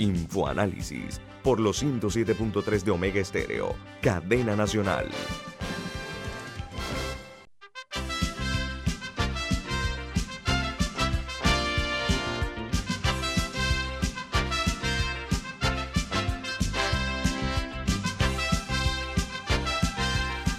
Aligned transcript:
Infoanálisis 0.00 1.20
por 1.44 1.60
los 1.60 1.82
107.3 1.82 2.84
de 2.84 2.90
Omega 2.90 3.20
Estéreo, 3.20 3.76
cadena 4.00 4.56
nacional. 4.56 5.10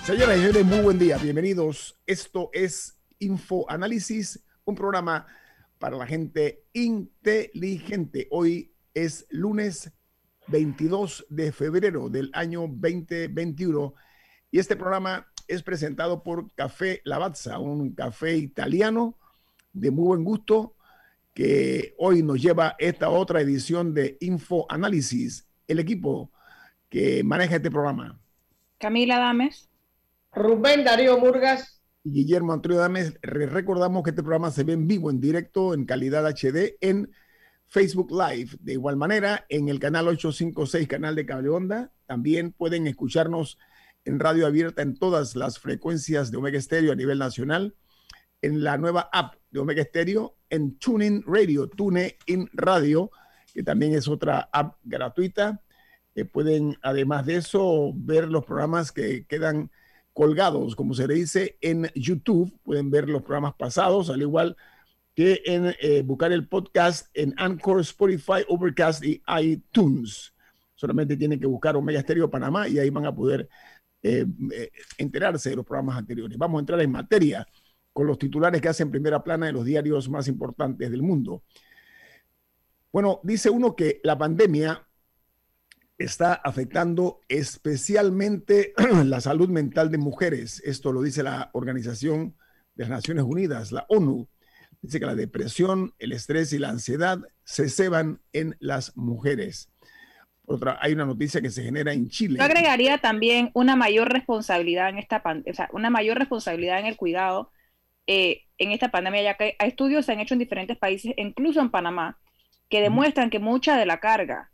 Señoras 0.06 0.38
y 0.38 0.42
señores, 0.42 0.66
muy 0.66 0.82
buen 0.82 1.00
día. 1.00 1.18
Bienvenidos. 1.18 2.00
Esto 2.06 2.52
es 2.54 3.00
Infoanálisis, 3.18 4.40
un 4.66 4.76
programa 4.76 5.26
para 5.80 5.98
la 5.98 6.06
gente 6.06 6.68
inteligente. 6.74 8.28
Hoy 8.30 8.71
es 8.94 9.26
lunes 9.30 9.92
22 10.48 11.26
de 11.30 11.52
febrero 11.52 12.10
del 12.10 12.30
año 12.34 12.62
2021 12.62 13.94
y 14.52 14.60
este 14.60 14.76
programa 14.76 15.28
es 15.48 15.64
presentado 15.64 16.24
por 16.24 16.54
Café 16.56 17.02
Lavazza, 17.04 17.60
un 17.60 17.94
café 17.94 18.38
italiano 18.38 19.18
de 19.74 19.92
muy 19.92 20.06
buen 20.06 20.24
gusto 20.24 20.76
que 21.34 21.96
hoy 21.98 22.24
nos 22.24 22.42
lleva 22.42 22.76
esta 22.80 23.10
otra 23.10 23.42
edición 23.42 23.94
de 23.94 24.18
Info 24.20 24.66
Análisis, 24.70 25.48
el 25.68 25.80
equipo 25.80 26.32
que 26.90 27.24
maneja 27.24 27.56
este 27.56 27.72
programa. 27.72 28.20
Camila 28.78 29.18
Dames. 29.18 29.70
Rubén 30.34 30.84
Darío 30.84 31.18
Murgas. 31.18 31.82
Y 32.04 32.12
Guillermo 32.12 32.54
Antonio 32.54 32.80
Dames. 32.80 33.14
Recordamos 33.22 34.04
que 34.04 34.10
este 34.10 34.24
programa 34.24 34.52
se 34.52 34.64
ve 34.64 34.74
en 34.74 34.88
vivo, 34.88 35.10
en 35.10 35.22
directo, 35.22 35.74
en 35.74 35.86
calidad 35.86 36.26
HD, 36.26 36.78
en 36.82 37.12
Facebook 37.72 38.12
Live. 38.12 38.58
De 38.60 38.74
igual 38.74 38.98
manera, 38.98 39.46
en 39.48 39.70
el 39.70 39.80
canal 39.80 40.10
856, 40.10 40.90
canal 40.90 41.16
de 41.16 41.26
Cable 41.26 41.50
Onda, 41.50 41.94
también 42.06 42.52
pueden 42.52 42.86
escucharnos 42.86 43.58
en 44.04 44.20
radio 44.20 44.46
abierta 44.46 44.82
en 44.82 44.98
todas 44.98 45.38
las 45.38 45.58
frecuencias 45.58 46.32
de 46.32 46.38
Omega 46.38 46.60
Stereo 46.60 46.92
a 46.92 46.96
nivel 46.96 47.18
nacional, 47.18 47.74
en 48.42 48.62
la 48.64 48.78
nueva 48.78 49.10
app 49.14 49.36
de 49.52 49.62
Omega 49.62 49.84
Stereo, 49.86 50.36
en 50.50 50.78
TuneIn 50.80 51.24
Radio, 51.26 51.70
TuneIn 51.70 52.50
Radio, 52.52 53.10
que 53.54 53.64
también 53.64 53.94
es 53.94 54.10
otra 54.10 54.50
app 54.52 54.78
gratuita. 54.84 55.64
Eh, 56.14 56.26
pueden, 56.26 56.76
además 56.82 57.26
de 57.26 57.38
eso, 57.38 57.94
ver 57.96 58.28
los 58.28 58.44
programas 58.44 58.92
que 58.92 59.26
quedan 59.28 59.72
colgados, 60.12 60.76
como 60.76 60.94
se 60.94 61.08
le 61.08 61.14
dice, 61.14 61.58
en 61.62 61.90
YouTube. 61.96 62.54
Pueden 62.64 62.92
ver 62.92 63.08
los 63.08 63.22
programas 63.22 63.54
pasados, 63.54 64.10
al 64.10 64.22
igual 64.22 64.58
que 64.58 64.62
que 65.16 65.42
en 65.46 65.76
eh, 65.80 66.02
buscar 66.04 66.32
el 66.32 66.48
podcast 66.48 67.08
en 67.14 67.34
Anchor, 67.38 67.82
Spotify, 67.82 68.46
Overcast 68.48 69.04
y 69.04 69.22
iTunes. 69.40 70.34
Solamente 70.76 71.18
tienen 71.18 71.40
que 71.40 71.48
buscar 71.48 71.76
Omega 71.76 72.02
Stereo 72.02 72.30
Panamá 72.30 72.68
y 72.68 72.80
ahí 72.80 72.90
van 72.90 73.06
a 73.06 73.14
poder 73.14 73.48
eh, 74.02 74.26
eh, 74.52 74.72
enterarse 74.98 75.50
de 75.50 75.58
los 75.58 75.66
programas 75.66 75.98
anteriores. 75.98 76.38
Vamos 76.38 76.60
a 76.60 76.62
entrar 76.62 76.82
en 76.82 76.92
materia 76.92 77.46
con 77.94 78.08
los 78.08 78.18
titulares 78.18 78.62
que 78.62 78.70
hacen 78.70 78.90
primera 78.90 79.24
plana 79.24 79.48
de 79.48 79.52
los 79.52 79.66
diarios 79.66 80.10
más 80.10 80.28
importantes 80.28 80.90
del 80.90 81.04
mundo. 81.04 81.44
Bueno, 82.92 83.20
dice 83.24 83.50
uno 83.50 83.76
que 83.76 84.00
la 84.04 84.18
pandemia 84.18 84.88
está 85.98 86.34
afectando 86.34 87.22
especialmente 87.28 88.74
la 89.06 89.22
salud 89.22 89.50
mental 89.50 89.92
de 89.92 89.98
mujeres. 89.98 90.62
Esto 90.66 90.92
lo 90.92 91.02
dice 91.02 91.24
la 91.24 91.50
Organización 91.54 92.36
de 92.76 92.84
las 92.84 92.90
Naciones 92.90 93.24
Unidas, 93.24 93.72
la 93.72 93.86
ONU. 93.90 94.28
Dice 94.82 95.00
que 95.00 95.06
la 95.06 95.16
depresión, 95.16 95.94
el 96.00 96.12
estrés 96.12 96.54
y 96.54 96.60
la 96.60 96.70
ansiedad 96.70 97.20
se 97.44 97.70
ceban 97.70 98.22
en 98.34 98.56
las 98.60 98.96
mujeres. 98.98 99.72
Otra, 100.46 100.78
hay 100.82 100.94
una 100.94 101.06
noticia 101.06 101.42
que 101.42 101.52
se 101.52 101.64
genera 101.64 101.94
en 101.94 102.10
Chile. 102.10 102.38
Yo 102.40 102.44
agregaría 102.44 102.98
también 102.98 103.52
una 103.54 103.76
mayor 103.76 104.12
responsabilidad 104.12 104.90
en 104.90 104.98
esta 104.98 105.22
pandemia, 105.24 105.52
o 105.52 105.56
sea, 105.56 105.70
una 105.72 105.90
mayor 105.90 106.18
responsabilidad 106.18 106.80
en 106.80 106.88
el 106.88 106.98
cuidado 106.98 107.52
eh, 108.08 108.44
en 108.58 108.72
esta 108.72 108.90
pandemia, 108.90 109.22
ya 109.22 109.38
que 109.38 109.56
estudios 109.60 110.06
se 110.06 110.12
han 110.12 110.20
hecho 110.20 110.34
en 110.34 110.40
diferentes 110.40 110.78
países, 110.78 111.14
incluso 111.18 111.62
en 111.62 111.70
Panamá, 111.70 112.20
que 112.70 112.82
demuestran 112.82 113.30
que 113.30 113.40
mucha 113.40 113.78
de 113.78 113.86
la 113.86 114.00
carga 114.00 114.51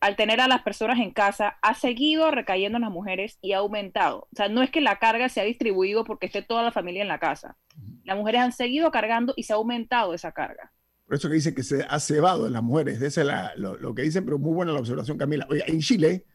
al 0.00 0.16
tener 0.16 0.40
a 0.40 0.48
las 0.48 0.62
personas 0.62 0.98
en 1.00 1.12
casa 1.12 1.58
ha 1.62 1.74
seguido 1.74 2.30
recayendo 2.30 2.76
en 2.76 2.82
las 2.82 2.90
mujeres 2.90 3.38
y 3.40 3.52
ha 3.52 3.58
aumentado. 3.58 4.28
O 4.32 4.36
sea, 4.36 4.48
no 4.48 4.62
es 4.62 4.70
que 4.70 4.80
la 4.80 4.98
carga 4.98 5.28
se 5.28 5.40
ha 5.40 5.44
distribuido 5.44 6.04
porque 6.04 6.26
esté 6.26 6.42
toda 6.42 6.62
la 6.62 6.72
familia 6.72 7.02
en 7.02 7.08
la 7.08 7.18
casa. 7.18 7.56
Las 8.04 8.16
mujeres 8.16 8.40
han 8.40 8.52
seguido 8.52 8.90
cargando 8.90 9.34
y 9.36 9.42
se 9.42 9.52
ha 9.52 9.56
aumentado 9.56 10.14
esa 10.14 10.32
carga. 10.32 10.72
Por 11.06 11.16
eso 11.16 11.28
que 11.28 11.34
dicen 11.34 11.54
que 11.54 11.62
se 11.62 11.84
ha 11.88 11.98
cebado 12.00 12.46
en 12.46 12.52
las 12.52 12.62
mujeres. 12.62 13.00
Ese 13.00 13.22
es 13.22 13.28
lo, 13.56 13.94
que 13.94 14.02
dicen, 14.02 14.24
pero 14.24 14.38
muy 14.38 14.52
buena 14.52 14.72
la 14.72 14.80
observación, 14.80 15.18
Camila. 15.18 15.46
Oye, 15.50 15.64
en 15.66 15.80
Chile, 15.80 16.26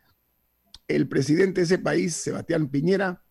el 0.87 1.07
presidente 1.07 1.61
de 1.61 1.65
ese 1.65 1.77
país, 1.77 2.15
Sebastián 2.15 2.69
Piñera, 2.69 3.23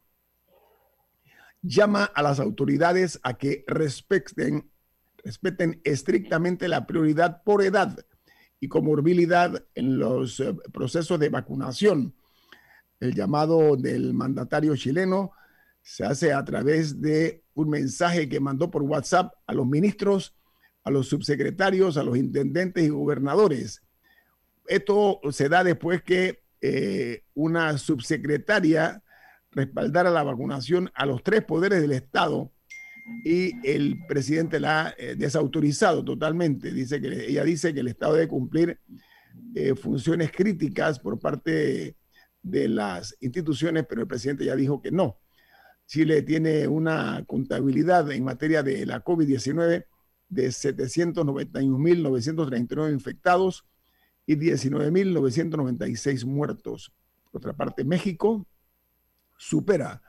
llama 1.60 2.04
a 2.04 2.22
las 2.22 2.40
autoridades 2.40 3.20
a 3.22 3.34
que 3.34 3.64
respeten, 3.66 4.70
respeten 5.24 5.80
estrictamente 5.84 6.68
la 6.68 6.86
prioridad 6.86 7.42
por 7.42 7.62
edad 7.62 7.98
y 8.62 8.68
comorbilidad 8.68 9.64
en 9.74 9.98
los 9.98 10.38
eh, 10.38 10.54
procesos 10.72 11.18
de 11.18 11.28
vacunación. 11.28 12.14
El 13.00 13.12
llamado 13.12 13.76
del 13.76 14.14
mandatario 14.14 14.76
chileno 14.76 15.32
se 15.82 16.04
hace 16.04 16.32
a 16.32 16.44
través 16.44 17.00
de 17.00 17.42
un 17.54 17.70
mensaje 17.70 18.28
que 18.28 18.38
mandó 18.38 18.70
por 18.70 18.82
WhatsApp 18.82 19.34
a 19.48 19.52
los 19.52 19.66
ministros, 19.66 20.36
a 20.84 20.92
los 20.92 21.08
subsecretarios, 21.08 21.96
a 21.96 22.04
los 22.04 22.16
intendentes 22.16 22.84
y 22.84 22.90
gobernadores. 22.90 23.82
Esto 24.68 25.18
se 25.32 25.48
da 25.48 25.64
después 25.64 26.04
que 26.04 26.44
eh, 26.60 27.24
una 27.34 27.76
subsecretaria 27.78 29.02
respaldara 29.50 30.08
la 30.08 30.22
vacunación 30.22 30.88
a 30.94 31.04
los 31.04 31.24
tres 31.24 31.42
poderes 31.42 31.82
del 31.82 31.92
Estado 31.92 32.52
y 33.24 33.54
el 33.68 34.04
presidente 34.06 34.60
la 34.60 34.86
ha 34.86 34.94
eh, 34.96 35.16
desautorizado 35.16 36.04
totalmente. 36.04 36.72
Dice 36.72 37.00
que 37.00 37.26
ella 37.28 37.42
dice 37.44 37.74
que 37.74 37.80
el 37.80 37.88
Estado 37.88 38.14
debe 38.14 38.28
cumplir 38.28 38.78
eh, 39.54 39.74
funciones 39.74 40.30
críticas 40.32 40.98
por 40.98 41.18
parte 41.18 41.96
de 42.42 42.68
las 42.68 43.16
instituciones, 43.20 43.84
pero 43.88 44.02
el 44.02 44.08
presidente 44.08 44.44
ya 44.44 44.54
dijo 44.56 44.80
que 44.80 44.90
no. 44.90 45.18
Chile 45.86 46.22
tiene 46.22 46.66
una 46.68 47.24
contabilidad 47.26 48.10
en 48.10 48.24
materia 48.24 48.62
de 48.62 48.86
la 48.86 49.04
COVID-19 49.04 49.84
de 50.28 50.48
791.939 50.48 52.92
infectados 52.92 53.66
y 54.26 54.36
19.996 54.36 56.24
muertos. 56.24 56.92
Por 57.30 57.40
otra 57.40 57.52
parte, 57.52 57.84
México 57.84 58.46
supera 59.36 60.02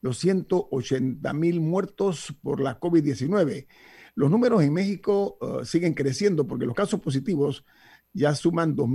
los 0.00 0.18
180 0.18 1.32
mil 1.32 1.60
muertos 1.60 2.34
por 2.42 2.60
la 2.60 2.80
COVID-19. 2.80 3.66
Los 4.14 4.30
números 4.30 4.62
en 4.62 4.72
México 4.72 5.38
uh, 5.40 5.64
siguen 5.64 5.94
creciendo 5.94 6.46
porque 6.46 6.66
los 6.66 6.74
casos 6.74 7.00
positivos 7.00 7.64
ya 8.12 8.34
suman 8.34 8.74
2 8.74 8.88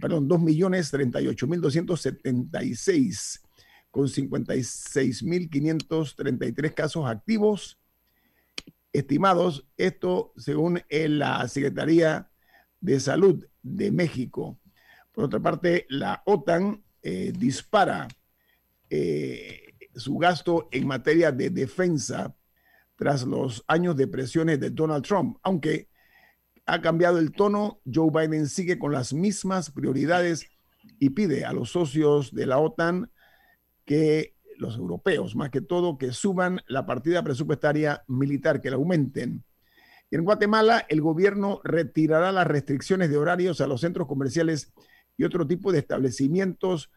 perdón, 0.00 0.28
2 0.28 0.40
millones 0.40 0.90
38 0.90 1.46
mil 1.46 1.60
276 1.60 3.42
con 3.90 4.08
56 4.08 5.22
mil 5.24 5.50
533 5.50 6.72
casos 6.72 7.06
activos 7.06 7.78
estimados. 8.92 9.66
Esto 9.76 10.32
según 10.36 10.82
la 10.88 11.46
Secretaría 11.48 12.30
de 12.80 13.00
Salud 13.00 13.44
de 13.62 13.90
México. 13.90 14.58
Por 15.12 15.24
otra 15.24 15.40
parte, 15.40 15.86
la 15.88 16.22
OTAN 16.24 16.82
eh, 17.02 17.32
dispara 17.36 18.08
eh, 18.88 19.69
su 20.00 20.18
gasto 20.18 20.68
en 20.72 20.86
materia 20.86 21.30
de 21.30 21.50
defensa 21.50 22.34
tras 22.96 23.24
los 23.24 23.64
años 23.66 23.96
de 23.96 24.08
presiones 24.08 24.60
de 24.60 24.70
Donald 24.70 25.04
Trump. 25.04 25.38
Aunque 25.42 25.88
ha 26.66 26.80
cambiado 26.80 27.18
el 27.18 27.32
tono, 27.32 27.80
Joe 27.84 28.10
Biden 28.10 28.46
sigue 28.48 28.78
con 28.78 28.92
las 28.92 29.12
mismas 29.12 29.70
prioridades 29.70 30.46
y 30.98 31.10
pide 31.10 31.44
a 31.44 31.52
los 31.52 31.70
socios 31.70 32.34
de 32.34 32.46
la 32.46 32.58
OTAN 32.58 33.10
que 33.84 34.36
los 34.58 34.76
europeos, 34.76 35.34
más 35.34 35.50
que 35.50 35.62
todo, 35.62 35.96
que 35.96 36.12
suban 36.12 36.60
la 36.68 36.86
partida 36.86 37.22
presupuestaria 37.22 38.04
militar, 38.06 38.60
que 38.60 38.70
la 38.70 38.76
aumenten. 38.76 39.44
En 40.10 40.24
Guatemala, 40.24 40.84
el 40.88 41.00
gobierno 41.00 41.60
retirará 41.64 42.32
las 42.32 42.46
restricciones 42.46 43.10
de 43.10 43.16
horarios 43.16 43.60
a 43.60 43.66
los 43.66 43.80
centros 43.80 44.06
comerciales 44.06 44.72
y 45.16 45.24
otro 45.24 45.46
tipo 45.46 45.72
de 45.72 45.78
establecimientos 45.78 46.90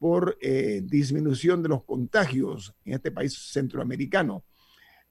por 0.00 0.36
eh, 0.40 0.80
disminución 0.82 1.62
de 1.62 1.68
los 1.68 1.84
contagios 1.84 2.74
en 2.86 2.94
este 2.94 3.12
país 3.12 3.52
centroamericano. 3.52 4.42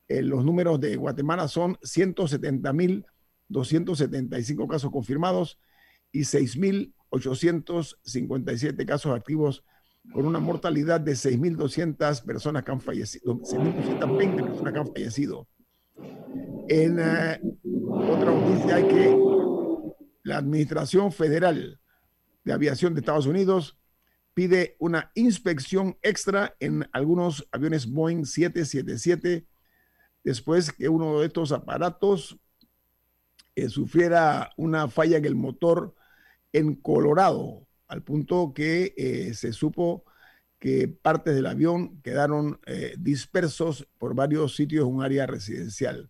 Eh, 0.08 0.24
los 0.24 0.44
números 0.44 0.80
de 0.80 0.96
Guatemala 0.96 1.48
son 1.48 1.76
170.275 1.76 4.68
casos 4.68 4.90
confirmados 4.90 5.60
y 6.12 6.22
6.857 6.22 8.86
casos 8.88 9.16
activos 9.16 9.64
con 10.12 10.26
una 10.26 10.40
mortalidad 10.40 11.00
de 11.00 11.12
6.200 11.12 12.26
personas 12.26 12.64
que 12.64 12.72
han 12.72 12.82
fallecido, 12.82 13.36
6.220 13.42 14.44
personas 14.44 14.74
que 14.74 14.80
han 14.80 14.88
fallecido. 14.88 15.48
En 16.68 16.98
eh, 17.00 17.40
otra 17.88 18.32
noticia 18.32 18.78
hay 18.78 18.88
que 18.88 19.16
la 20.24 20.38
Administración 20.38 21.12
Federal 21.12 21.80
de 22.44 22.54
Aviación 22.54 22.96
de 22.96 23.02
Estados 23.02 23.28
Unidos 23.28 23.79
pide 24.34 24.76
una 24.80 25.12
inspección 25.16 25.98
extra 26.02 26.56
en 26.60 26.88
algunos 26.92 27.48
aviones 27.52 27.90
Boeing 27.92 28.26
777 28.26 29.46
después 30.24 30.72
que 30.72 30.90
uno 30.90 31.20
de 31.20 31.28
estos 31.28 31.52
aparatos 31.52 32.38
eh, 33.56 33.70
sufriera 33.70 34.52
una 34.58 34.88
falla 34.88 35.18
en 35.18 35.26
el 35.26 35.36
motor 35.36 35.96
en 36.54 36.76
Colorado, 36.76 37.68
al 37.88 38.04
punto 38.04 38.54
que 38.54 38.94
eh, 38.98 39.34
se 39.34 39.54
supo 39.54 40.06
que 40.60 40.88
partes 40.88 41.36
del 41.36 41.46
avión 41.46 42.02
quedaron 42.02 42.60
eh, 42.66 42.94
dispersos 42.98 43.88
por 43.98 44.14
varios 44.14 44.56
sitios 44.56 44.86
en 44.86 44.94
un 44.94 45.04
área 45.04 45.26
residencial. 45.26 46.10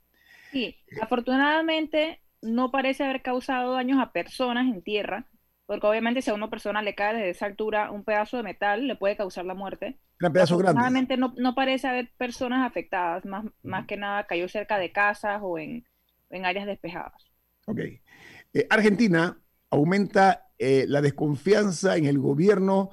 Sí, 0.51 0.75
afortunadamente 1.01 2.21
no 2.41 2.71
parece 2.71 3.03
haber 3.03 3.21
causado 3.21 3.73
daños 3.73 3.99
a 3.99 4.11
personas 4.11 4.67
en 4.67 4.81
tierra, 4.81 5.27
porque 5.69 5.85
obviamente 5.85 6.23
si 6.23 6.31
a 6.31 6.33
una 6.33 6.49
persona 6.49 6.81
le 6.81 6.95
cae 6.95 7.13
desde 7.13 7.29
esa 7.29 7.45
altura 7.45 7.91
un 7.91 8.03
pedazo 8.03 8.37
de 8.37 8.41
metal, 8.41 8.87
le 8.87 8.95
puede 8.95 9.15
causar 9.15 9.45
la 9.45 9.53
muerte. 9.53 9.99
Un 10.19 10.33
pedazo 10.33 10.57
grande. 10.57 11.15
No, 11.15 11.31
no 11.37 11.53
parece 11.53 11.87
haber 11.87 12.11
personas 12.17 12.67
afectadas, 12.67 13.23
más, 13.23 13.45
más 13.61 13.85
que 13.85 13.95
nada 13.95 14.25
cayó 14.25 14.49
cerca 14.49 14.79
de 14.79 14.91
casas 14.91 15.41
o 15.43 15.59
en, 15.59 15.85
en 16.31 16.45
áreas 16.47 16.65
despejadas. 16.65 17.23
Ok. 17.67 17.81
Eh, 17.81 18.65
Argentina 18.67 19.37
aumenta 19.69 20.47
eh, 20.57 20.85
la 20.87 21.03
desconfianza 21.03 21.97
en 21.97 22.05
el 22.07 22.17
gobierno 22.17 22.89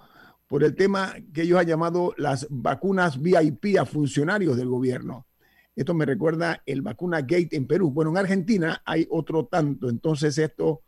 por 0.46 0.62
el 0.62 0.74
tema 0.74 1.14
que 1.32 1.44
ellos 1.44 1.58
han 1.58 1.68
llamado 1.68 2.12
las 2.18 2.46
vacunas 2.50 3.22
VIP 3.22 3.78
a 3.80 3.86
funcionarios 3.86 4.54
del 4.58 4.68
gobierno. 4.68 5.26
Esto 5.74 5.94
me 5.94 6.04
recuerda 6.04 6.62
el 6.66 6.82
vacuna 6.82 7.22
gate 7.22 7.56
en 7.56 7.66
Perú. 7.66 7.90
Bueno, 7.90 8.10
en 8.10 8.18
Argentina 8.18 8.82
hay 8.84 9.06
otro 9.08 9.46
tanto. 9.46 9.88
Entonces 9.88 10.36
esto 10.36 10.82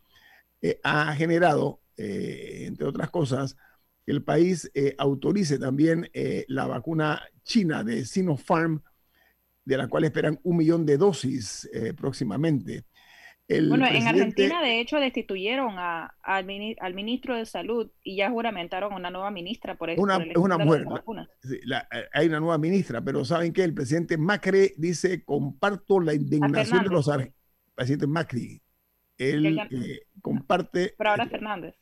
eh, 0.61 0.81
ha 0.83 1.15
generado, 1.15 1.81
eh, 1.97 2.65
entre 2.67 2.87
otras 2.87 3.11
cosas, 3.11 3.57
que 4.05 4.13
el 4.13 4.23
país 4.23 4.71
eh, 4.75 4.95
autorice 4.99 5.59
también 5.59 6.11
la 6.49 6.67
vacuna 6.67 7.23
china 7.45 7.85
de 7.85 8.05
Sinopharm, 8.05 8.83
de 9.65 9.77
la 9.77 9.87
cual 9.87 10.05
esperan 10.05 10.41
un 10.43 10.57
millón 10.57 10.87
de 10.87 10.97
dosis 10.97 11.69
próximamente. 11.95 12.87
bueno, 13.47 13.87
en 13.87 14.09
Argentina, 14.09 14.63
de 14.63 14.81
hecho, 14.81 14.99
destituyeron 14.99 15.75
al, 15.77 16.45
ministro 16.95 17.37
de 17.37 17.45
Salud 17.45 17.91
y 18.03 18.17
ya 18.17 18.31
juramentaron 18.31 18.95
una 18.95 19.11
nueva 19.11 19.31
ministra 19.31 19.77
por 19.77 19.91
eso. 19.91 20.01
Una, 20.01 20.17
es 20.17 20.37
una 20.37 20.57
mujer. 20.57 20.87
hay 22.15 22.29
una 22.29 22.41
nueva 22.41 22.57
ministra, 22.57 23.03
pero 23.03 23.27
¿saben 23.27 23.53
qué? 23.53 23.63
El 23.63 23.75
presidente 23.75 24.17
Macri 24.17 24.73
dice, 24.79 25.23
comparto 25.23 26.01
la 26.01 26.15
indignación 26.15 26.85
de 26.85 26.91
los 26.91 27.11
presidente 27.75 28.07
Macri. 28.07 28.63
Él 29.19 29.61
comparte. 30.23 30.95
Pero 30.97 31.11
ahora 31.11 31.27
Fernández. 31.27 31.75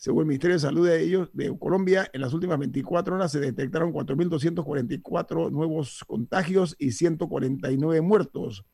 Según 0.06 0.22
el 0.22 0.28
Ministerio 0.28 0.56
de 0.58 0.60
Salud 0.60 0.88
de 0.88 1.02
ellos, 1.02 1.32
de 1.34 1.58
Colombia, 1.58 2.08
en 2.14 2.22
las 2.22 2.32
últimas 2.32 2.60
24 2.60 3.16
horas 3.16 3.32
se 3.32 3.40
detectaron 3.40 3.92
4.244 3.92 5.50
nuevos 5.50 6.04
contagios 6.06 6.76
y 6.78 6.92
149 6.92 8.02
muertos, 8.02 8.68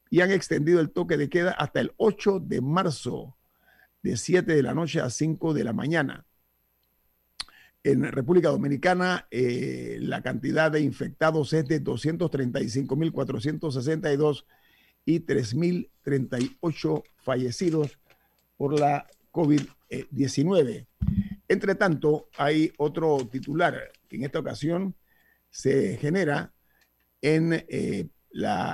y 0.09 0.21
han 0.21 0.31
extendido 0.31 0.79
el 0.79 0.91
toque 0.91 1.17
de 1.17 1.29
queda 1.29 1.51
hasta 1.51 1.79
el 1.79 1.93
8 1.97 2.39
de 2.39 2.61
marzo, 2.61 3.37
de 4.03 4.15
7 4.15 4.53
de 4.53 4.61
la 4.61 4.75
noche 4.75 5.01
a 5.01 5.09
5 5.09 5.55
de 5.55 5.63
la 5.63 5.73
mañana. 5.73 6.27
En 7.83 8.03
República 8.03 8.49
Dominicana, 8.49 9.27
eh, 9.29 9.97
la 9.99 10.21
cantidad 10.21 10.71
de 10.71 10.79
infectados 10.79 11.51
es 11.51 11.67
de 11.67 11.83
235.462 11.83 14.45
y 15.05 15.19
3.038 15.19 17.03
fallecidos 17.17 17.99
por 18.55 18.79
la 18.79 19.05
COVID-19. 19.33 20.87
Entre 21.49 21.75
tanto, 21.75 22.29
hay 22.37 22.71
otro 22.77 23.27
titular 23.29 23.91
que 24.07 24.15
en 24.15 24.23
esta 24.23 24.39
ocasión 24.39 24.95
se 25.49 25.97
genera 25.97 26.53
en 27.21 27.65
eh, 27.67 28.07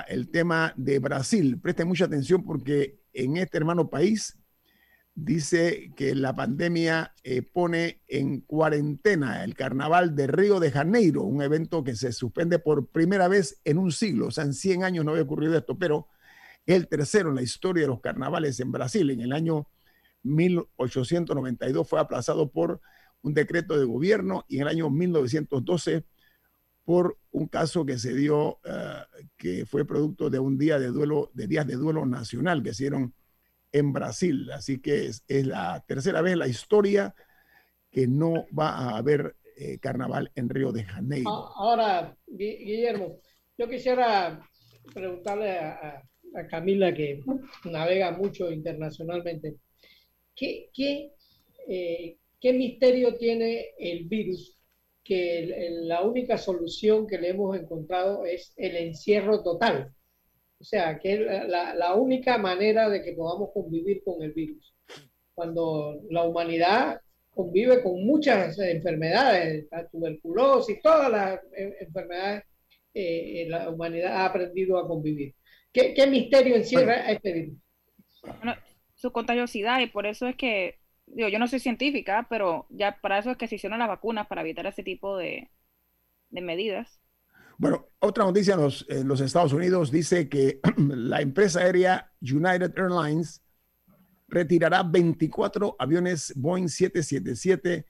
el 0.08 0.30
tema 0.30 0.72
de 0.76 1.00
Brasil. 1.00 1.58
Presten 1.60 1.88
mucha 1.88 2.04
atención 2.04 2.44
porque 2.44 3.00
en 3.12 3.38
este 3.38 3.58
hermano 3.58 3.90
país 3.90 4.38
dice 5.14 5.92
que 5.96 6.14
la 6.14 6.34
pandemia 6.34 7.14
eh, 7.22 7.42
pone 7.42 8.02
en 8.08 8.40
cuarentena 8.40 9.44
el 9.44 9.54
carnaval 9.54 10.14
de 10.14 10.26
Río 10.26 10.60
de 10.60 10.70
Janeiro, 10.70 11.22
un 11.24 11.42
evento 11.42 11.84
que 11.84 11.94
se 11.96 12.12
suspende 12.12 12.58
por 12.58 12.88
primera 12.88 13.28
vez 13.28 13.60
en 13.64 13.78
un 13.78 13.92
siglo, 13.92 14.28
o 14.28 14.30
sea, 14.30 14.44
en 14.44 14.54
100 14.54 14.84
años 14.84 15.04
no 15.04 15.12
había 15.12 15.24
ocurrido 15.24 15.56
esto, 15.56 15.78
pero 15.78 16.08
el 16.66 16.88
tercero 16.88 17.30
en 17.30 17.36
la 17.36 17.42
historia 17.42 17.82
de 17.82 17.88
los 17.88 18.00
carnavales 18.00 18.60
en 18.60 18.72
Brasil. 18.72 19.10
En 19.10 19.20
el 19.20 19.32
año 19.32 19.66
1892 20.22 21.88
fue 21.88 22.00
aplazado 22.00 22.50
por 22.50 22.80
un 23.22 23.34
decreto 23.34 23.78
de 23.78 23.84
gobierno 23.84 24.44
y 24.48 24.56
en 24.56 24.62
el 24.62 24.68
año 24.68 24.90
1912 24.90 26.04
por 26.84 27.18
un 27.30 27.46
caso 27.46 27.84
que 27.84 27.98
se 27.98 28.14
dio, 28.14 28.58
eh, 28.64 29.26
que 29.36 29.66
fue 29.66 29.84
producto 29.84 30.30
de 30.30 30.38
un 30.38 30.58
día 30.58 30.78
de 30.78 30.88
duelo, 30.88 31.30
de 31.34 31.46
días 31.46 31.66
de 31.66 31.76
duelo 31.76 32.06
nacional 32.06 32.62
que 32.62 32.74
se 32.74 32.84
dieron 32.84 33.14
en 33.72 33.92
Brasil. 33.92 34.50
Así 34.52 34.80
que 34.80 35.06
es, 35.06 35.24
la 35.28 35.84
tercera 35.86 36.22
vez 36.22 36.34
en 36.34 36.38
la 36.40 36.48
historia 36.48 37.14
que 37.90 38.06
no 38.06 38.46
va 38.56 38.70
a 38.70 38.96
haber 38.96 39.36
eh, 39.56 39.78
carnaval 39.78 40.30
en 40.34 40.48
Río 40.48 40.72
de 40.72 40.84
Janeiro. 40.84 41.30
Ahora, 41.30 42.16
Guillermo, 42.26 43.20
yo 43.58 43.68
quisiera 43.68 44.40
preguntarle 44.94 45.58
a, 45.58 46.02
Camila, 46.48 46.94
que 46.94 47.20
navega 47.64 48.12
mucho 48.12 48.52
internacionalmente, 48.52 49.56
¿qué, 50.36 50.70
eh, 51.68 52.18
¿qué 52.40 52.52
misterio 52.52 53.16
tiene 53.16 53.70
el 53.78 54.04
virus 54.04 54.60
que 55.10 55.70
la 55.82 56.02
única 56.02 56.38
solución 56.38 57.04
que 57.06 57.18
le 57.18 57.30
hemos 57.30 57.56
encontrado 57.56 58.24
es 58.24 58.52
el 58.56 58.76
encierro 58.76 59.42
total. 59.42 59.92
O 60.60 60.64
sea, 60.64 60.98
que 60.98 61.14
es 61.14 61.20
la, 61.48 61.94
única 61.94 62.36
manera 62.36 62.88
de 62.88 63.02
que 63.02 63.12
podamos 63.12 63.50
convivir 63.54 64.02
con 64.04 64.22
el 64.22 64.32
virus. 64.32 64.74
Cuando 65.34 66.00
la 66.10 66.24
humanidad 66.24 67.00
convive 67.30 67.82
con 67.82 68.04
muchas 68.04 68.58
enfermedades, 68.58 69.66
la 69.70 69.88
tuberculosis, 69.88 70.82
todas 70.82 71.10
las 71.10 71.40
enfermedades, 71.54 72.44
eh, 72.92 73.46
la 73.48 73.70
humanidad 73.70 74.12
ha 74.16 74.26
aprendido 74.26 74.78
a 74.78 74.86
convivir. 74.86 75.34
¿Qué, 75.72 76.06
misterio 76.08 76.56
encierra 76.56 77.10
este 77.10 77.32
virus? 77.32 77.58
su 78.94 79.12
contagiosidad 79.12 79.80
y 79.80 79.86
por 79.86 80.04
eso 80.04 80.26
es 80.26 80.36
que 80.36 80.78
yo 81.06 81.38
no 81.38 81.48
soy 81.48 81.58
científica, 81.58 82.26
pero 82.28 82.66
ya 82.68 82.98
para 83.00 83.18
eso 83.18 83.30
es 83.30 83.36
que 83.36 83.48
se 83.48 83.56
hicieron 83.56 83.78
las 83.78 83.88
vacunas, 83.88 84.26
para 84.26 84.42
evitar 84.42 84.66
ese 84.66 84.82
tipo 84.82 85.16
de, 85.16 85.48
medidas. 86.30 87.00
Bueno, 87.60 87.88
otra 87.98 88.24
noticia 88.24 88.54
en 88.54 88.60
los, 88.62 88.86
en 88.88 89.06
los, 89.06 89.20
Estados 89.20 89.52
Unidos 89.52 89.90
dice 89.90 90.30
que 90.30 90.60
la 90.78 91.20
empresa 91.20 91.60
aérea 91.60 92.10
United 92.22 92.72
Airlines 92.74 93.42
retirará 94.28 94.82
24 94.82 95.76
aviones 95.78 96.32
Boeing 96.36 96.68
777 96.68 97.84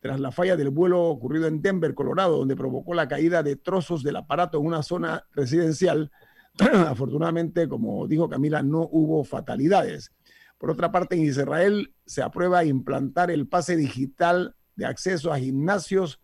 tras 0.00 0.18
la 0.18 0.32
falla 0.32 0.56
del 0.56 0.70
vuelo 0.70 1.04
ocurrido 1.04 1.46
en 1.46 1.62
Denver, 1.62 1.94
Colorado, 1.94 2.38
donde 2.38 2.56
provocó 2.56 2.94
la 2.94 3.06
caída 3.06 3.44
de 3.44 3.54
trozos 3.54 4.02
del 4.02 4.16
aparato 4.16 4.58
en 4.58 4.66
una 4.66 4.82
zona 4.82 5.24
residencial. 5.30 6.10
Afortunadamente, 6.58 7.68
como 7.68 8.08
dijo 8.08 8.28
Camila, 8.28 8.64
no 8.64 8.88
hubo 8.90 9.22
fatalidades. 9.22 10.10
Por 10.58 10.72
otra 10.72 10.90
parte, 10.90 11.14
en 11.14 11.22
Israel 11.22 11.94
se 12.06 12.22
aprueba 12.22 12.64
implantar 12.64 13.30
el 13.30 13.46
pase 13.46 13.76
digital 13.76 14.56
de 14.74 14.86
acceso 14.86 15.32
a 15.32 15.38
gimnasios 15.38 16.20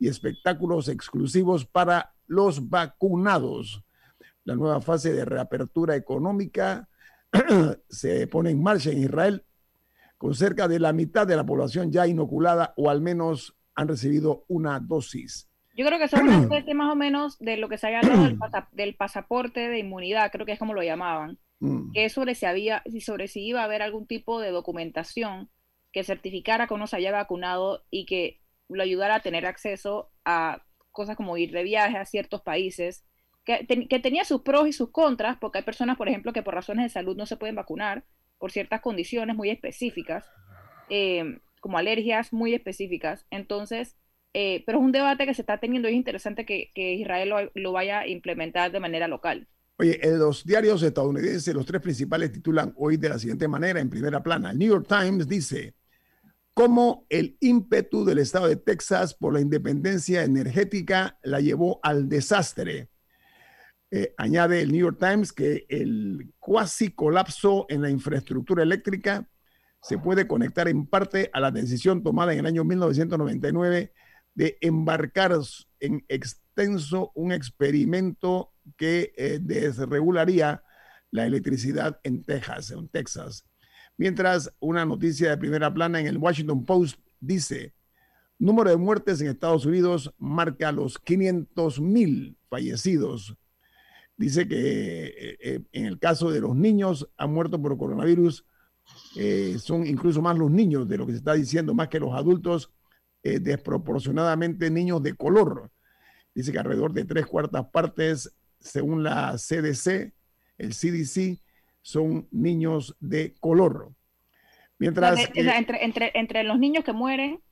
y 0.00 0.08
espectáculos 0.08 0.88
exclusivos 0.88 1.64
para 1.64 2.13
los 2.26 2.68
vacunados. 2.68 3.84
La 4.44 4.54
nueva 4.54 4.80
fase 4.80 5.12
de 5.12 5.24
reapertura 5.24 5.96
económica 5.96 6.88
se 7.88 8.26
pone 8.26 8.50
en 8.50 8.62
marcha 8.62 8.90
en 8.90 9.02
Israel 9.02 9.44
con 10.18 10.34
cerca 10.34 10.68
de 10.68 10.78
la 10.78 10.92
mitad 10.92 11.26
de 11.26 11.36
la 11.36 11.44
población 11.44 11.90
ya 11.90 12.06
inoculada 12.06 12.74
o 12.76 12.90
al 12.90 13.00
menos 13.00 13.56
han 13.74 13.88
recibido 13.88 14.44
una 14.48 14.80
dosis. 14.80 15.48
Yo 15.76 15.84
creo 15.86 15.98
que 15.98 16.08
son 16.08 16.28
una 16.28 16.40
especie 16.42 16.74
más 16.74 16.92
o 16.92 16.96
menos 16.96 17.38
de 17.38 17.56
lo 17.56 17.68
que 17.68 17.78
se 17.78 17.88
ha 17.88 17.98
hablado 17.98 18.28
del 18.72 18.94
pasaporte 18.94 19.68
de 19.68 19.78
inmunidad, 19.78 20.30
creo 20.30 20.46
que 20.46 20.52
es 20.52 20.58
como 20.58 20.74
lo 20.74 20.82
llamaban 20.82 21.38
Mm. 21.64 21.92
que 21.92 22.08
sobre 22.10 22.34
si 22.34 22.46
había, 22.46 22.82
si 22.90 23.00
sobre 23.00 23.28
si 23.28 23.42
iba 23.42 23.62
a 23.62 23.64
haber 23.64 23.80
algún 23.80 24.06
tipo 24.06 24.40
de 24.40 24.50
documentación 24.50 25.50
que 25.92 26.04
certificara 26.04 26.66
que 26.66 26.74
uno 26.74 26.86
se 26.86 26.96
haya 26.96 27.12
vacunado 27.12 27.84
y 27.90 28.06
que 28.06 28.42
lo 28.68 28.82
ayudara 28.82 29.16
a 29.16 29.20
tener 29.20 29.46
acceso 29.46 30.10
a 30.24 30.62
cosas 30.94 31.16
como 31.16 31.36
ir 31.36 31.50
de 31.52 31.62
viaje 31.62 31.98
a 31.98 32.06
ciertos 32.06 32.40
países, 32.40 33.04
que, 33.44 33.66
tenía 34.02 34.24
sus 34.24 34.40
pros 34.40 34.66
y 34.66 34.72
sus 34.72 34.90
contras, 34.90 35.36
porque 35.38 35.58
hay 35.58 35.64
personas, 35.64 35.98
por 35.98 36.08
ejemplo, 36.08 36.32
que 36.32 36.42
por 36.42 36.54
razones 36.54 36.86
de 36.86 36.88
salud 36.88 37.14
no 37.16 37.26
se 37.26 37.36
pueden 37.36 37.56
vacunar 37.56 38.04
por 38.38 38.50
ciertas 38.50 38.80
condiciones 38.80 39.36
muy 39.36 39.50
específicas, 39.50 40.24
eh, 40.88 41.40
como 41.60 41.76
alergias 41.76 42.32
muy 42.32 42.54
específicas. 42.54 43.26
Entonces, 43.30 43.96
eh, 44.32 44.64
pero 44.66 44.78
es 44.78 44.84
un 44.84 44.92
debate 44.92 45.26
que 45.26 45.34
se 45.34 45.42
está 45.42 45.58
teniendo 45.58 45.88
y 45.88 45.92
es 45.92 45.96
interesante 45.96 46.46
que, 46.46 46.70
Israel 46.74 47.50
lo, 47.54 47.72
vaya 47.72 48.00
a 48.00 48.08
implementar 48.08 48.72
de 48.72 48.80
manera 48.80 49.08
local. 49.08 49.46
Oye, 49.76 49.98
en 50.06 50.18
los 50.18 50.44
diarios 50.44 50.82
estadounidenses, 50.82 51.54
los 51.54 51.66
tres 51.66 51.82
principales 51.82 52.32
titulan 52.32 52.72
hoy 52.76 52.96
de 52.96 53.08
la 53.08 53.18
siguiente 53.18 53.48
manera, 53.48 53.80
en 53.80 53.90
primera 53.90 54.22
plana. 54.22 54.52
El 54.52 54.58
New 54.58 54.68
York 54.68 54.86
Times 54.88 55.28
dice, 55.28 55.74
cómo 56.54 57.04
el 57.10 57.36
ímpetu 57.40 58.04
del 58.04 58.18
estado 58.18 58.46
de 58.46 58.56
Texas 58.56 59.14
por 59.14 59.34
la 59.34 59.40
independencia 59.40 60.22
energética 60.22 61.18
la 61.22 61.40
llevó 61.40 61.80
al 61.82 62.08
desastre. 62.08 62.88
Eh, 63.90 64.14
añade 64.16 64.60
el 64.62 64.72
New 64.72 64.80
York 64.80 64.98
Times 64.98 65.32
que 65.32 65.66
el 65.68 66.32
cuasi 66.38 66.92
colapso 66.92 67.66
en 67.68 67.82
la 67.82 67.90
infraestructura 67.90 68.62
eléctrica 68.62 69.28
se 69.82 69.98
puede 69.98 70.26
conectar 70.26 70.68
en 70.68 70.86
parte 70.86 71.28
a 71.32 71.40
la 71.40 71.50
decisión 71.50 72.02
tomada 72.02 72.32
en 72.32 72.38
el 72.38 72.46
año 72.46 72.64
1999 72.64 73.92
de 74.34 74.58
embarcar 74.60 75.32
en 75.80 76.04
extenso 76.08 77.12
un 77.14 77.32
experimento 77.32 78.52
que 78.76 79.12
eh, 79.16 79.38
desregularía 79.40 80.64
la 81.10 81.26
electricidad 81.26 82.00
en 82.02 82.24
Texas, 82.24 82.70
en 82.70 82.88
Texas. 82.88 83.44
Mientras 83.96 84.52
una 84.60 84.84
noticia 84.84 85.30
de 85.30 85.38
primera 85.38 85.72
plana 85.72 86.00
en 86.00 86.06
el 86.06 86.18
Washington 86.18 86.64
Post 86.64 86.98
dice, 87.20 87.74
número 88.38 88.70
de 88.70 88.76
muertes 88.76 89.20
en 89.20 89.28
Estados 89.28 89.66
Unidos 89.66 90.12
marca 90.18 90.72
los 90.72 90.98
500 90.98 91.80
mil 91.80 92.36
fallecidos. 92.48 93.36
Dice 94.16 94.46
que 94.48 95.06
eh, 95.06 95.36
eh, 95.40 95.60
en 95.72 95.86
el 95.86 95.98
caso 95.98 96.30
de 96.30 96.40
los 96.40 96.54
niños 96.54 97.08
han 97.16 97.32
muerto 97.32 97.60
por 97.60 97.76
coronavirus, 97.76 98.44
son 99.60 99.86
incluso 99.86 100.20
más 100.20 100.36
los 100.36 100.50
niños 100.50 100.86
de 100.86 100.98
lo 100.98 101.06
que 101.06 101.12
se 101.12 101.18
está 101.18 101.32
diciendo, 101.32 101.72
más 101.72 101.88
que 101.88 101.98
los 101.98 102.12
adultos, 102.12 102.70
desproporcionadamente 103.22 104.70
niños 104.70 105.02
de 105.02 105.14
color. 105.14 105.70
Dice 106.34 106.52
que 106.52 106.58
alrededor 106.58 106.92
de 106.92 107.06
tres 107.06 107.26
cuartas 107.26 107.64
partes 107.72 108.34
según 108.64 109.02
la 109.02 109.36
CDC, 109.36 110.12
el 110.58 110.70
CDC, 110.70 111.40
son 111.84 112.26
niños 112.30 112.96
de 112.98 113.34
color. 113.40 113.92
Mientras 114.78 115.20
entre, 115.34 116.10
entre, 116.14 116.42
los 116.42 116.58
niños 116.58 116.82
que 116.82 116.94
mueren, 116.94 117.42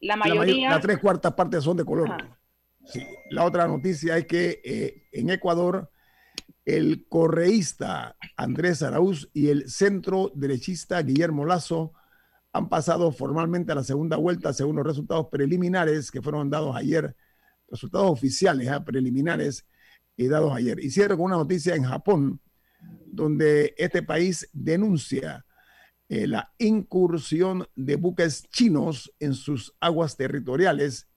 la 0.00 0.14
mayoría... 0.14 0.70
las 0.70 0.82
tres 0.82 0.98
cuartas 0.98 1.32
partes 1.32 1.64
son 1.64 1.78
de 1.78 1.86
color. 1.86 2.38
La 3.30 3.44
otra 3.44 3.66
noticia 3.66 4.18
es 4.18 4.26
que 4.26 4.60
eh, 4.62 5.08
en 5.12 5.30
Ecuador 5.30 5.90
el 6.66 7.06
correísta 7.08 8.14
Andrés 8.36 8.82
Araúz 8.82 9.30
y 9.32 9.48
el 9.48 9.70
centro 9.70 10.32
derechista 10.34 11.00
Guillermo 11.00 11.46
Lazo 11.46 11.94
han 12.52 12.68
pasado 12.68 13.10
formalmente 13.10 13.72
a 13.72 13.74
la 13.74 13.84
segunda 13.84 14.18
vuelta 14.18 14.52
según 14.52 14.76
los 14.76 14.86
resultados 14.86 15.28
preliminares 15.30 16.10
que 16.10 16.20
fueron 16.20 16.50
dados 16.50 16.76
ayer, 16.76 17.16
resultados 17.70 18.10
oficiales 18.10 18.68
¿eh? 18.68 18.80
preliminares 18.84 19.66
y 20.14 20.28
dados 20.28 20.52
ayer. 20.54 20.78
Y 20.78 20.90
cierro 20.90 21.16
con 21.16 21.26
una 21.26 21.36
noticia 21.36 21.74
en 21.74 21.84
Japón, 21.84 22.40
donde 23.06 23.74
este 23.78 24.02
país 24.02 24.48
denuncia 24.52 25.44
eh, 26.08 26.26
la 26.26 26.52
incursión 26.58 27.68
de 27.76 27.96
buques 27.96 28.48
chinos 28.50 29.12
en 29.18 29.34
sus 29.34 29.74
aguas 29.80 30.16
territoriales 30.16 31.08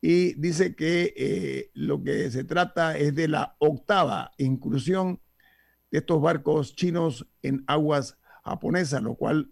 y 0.00 0.34
dice 0.34 0.74
que 0.74 1.12
eh, 1.16 1.70
lo 1.74 2.02
que 2.02 2.30
se 2.30 2.44
trata 2.44 2.96
es 2.96 3.14
de 3.14 3.28
la 3.28 3.56
octava 3.58 4.32
incursión 4.38 5.20
de 5.90 5.98
estos 5.98 6.20
barcos 6.20 6.74
chinos 6.74 7.26
en 7.42 7.64
aguas 7.66 8.18
japonesas, 8.44 9.02
lo 9.02 9.14
cual 9.14 9.50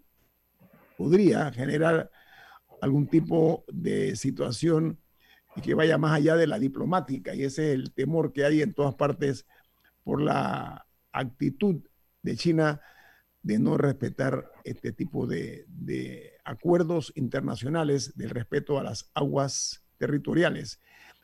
podría 0.97 1.51
generar 1.51 2.09
algún 2.81 3.07
tipo 3.07 3.65
de 3.67 4.15
situación 4.15 4.99
que 5.61 5.73
vaya 5.73 5.97
más 5.97 6.13
allá 6.13 6.35
de 6.35 6.47
la 6.47 6.59
diplomática. 6.59 7.33
Y 7.35 7.43
ese 7.43 7.69
es 7.69 7.75
el 7.75 7.93
temor 7.93 8.33
que 8.33 8.45
hay 8.45 8.61
en 8.61 8.73
todas 8.73 8.95
partes 8.95 9.45
por 10.03 10.21
la 10.21 10.84
actitud 11.19 11.81
de 12.21 12.35
China 12.35 12.81
de 13.41 13.59
no 13.59 13.77
respetar 13.77 14.51
este 14.63 14.91
tipo 14.91 15.27
de, 15.27 15.65
acuerdos 16.43 17.13
internacionales 17.15 18.17
del 18.17 18.31
respeto 18.31 18.79
a 18.79 18.83
las 18.83 19.11
aguas 19.13 19.83
territoriales. 19.97 20.79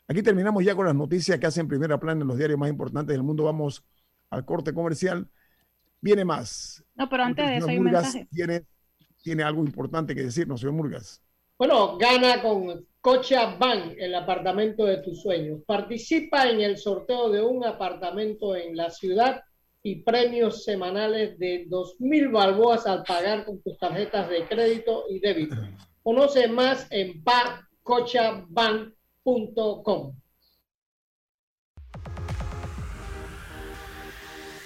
Aquí 0.07 0.21
terminamos 0.21 0.63
ya 0.63 0.75
con 0.75 0.85
las 0.85 0.95
noticias 0.95 1.39
que 1.39 1.47
hacen 1.47 1.67
primera 1.67 1.99
plana 1.99 2.21
en 2.21 2.27
los 2.27 2.37
diarios 2.37 2.59
más 2.59 2.69
importantes 2.69 3.13
del 3.13 3.23
mundo. 3.23 3.45
Vamos 3.45 3.83
al 4.29 4.45
corte 4.45 4.73
comercial. 4.73 5.27
Viene 5.99 6.25
más. 6.25 6.83
No, 6.95 7.09
pero 7.09 7.23
antes 7.23 7.47
de 7.47 7.57
eso 7.57 7.67
hay 7.67 7.77
un 7.77 7.85
mensaje. 7.85 8.27
Tiene, 8.31 8.65
tiene 9.21 9.43
algo 9.43 9.63
importante 9.63 10.13
que 10.13 10.23
decirnos, 10.23 10.59
señor 10.59 10.73
Murgas. 10.75 11.23
Bueno, 11.57 11.97
gana 11.97 12.41
con 12.41 12.87
Van, 13.59 13.95
el 13.97 14.13
apartamento 14.13 14.85
de 14.85 14.97
tus 14.97 15.21
sueños. 15.21 15.61
Participa 15.65 16.47
en 16.49 16.61
el 16.61 16.77
sorteo 16.77 17.29
de 17.31 17.41
un 17.41 17.65
apartamento 17.65 18.55
en 18.55 18.75
la 18.75 18.91
ciudad 18.91 19.43
y 19.83 20.03
premios 20.03 20.63
semanales 20.63 21.37
de 21.39 21.67
2.000 21.67 22.31
balboas 22.31 22.85
al 22.85 23.01
pagar 23.03 23.45
con 23.45 23.59
tus 23.61 23.79
tarjetas 23.79 24.29
de 24.29 24.45
crédito 24.45 25.05
y 25.09 25.19
débito. 25.19 25.55
Conoce 26.03 26.47
más 26.47 26.85
en 26.91 27.23
pacochabank.com. 27.23 30.15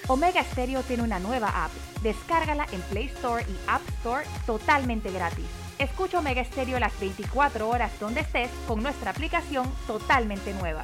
Omega 0.07 0.43
Stereo 0.43 0.84
tiene 0.84 1.01
una 1.03 1.19
nueva 1.19 1.65
app. 1.65 1.72
Descárgala 2.03 2.67
en 2.72 2.81
Play 2.81 3.05
Store 3.05 3.43
y 3.43 3.55
App 3.67 3.81
Store 4.00 4.25
totalmente 4.45 5.12
gratis. 5.12 5.45
Escucha 5.79 6.19
Omega 6.19 6.43
Stereo 6.43 6.79
las 6.79 6.98
24 7.00 7.67
horas 7.67 8.00
donde 8.00 8.22
estés 8.22 8.51
con 8.67 8.84
nuestra 8.84 9.10
aplicación 9.12 9.67
totalmente 9.88 10.53
nueva. 10.53 10.84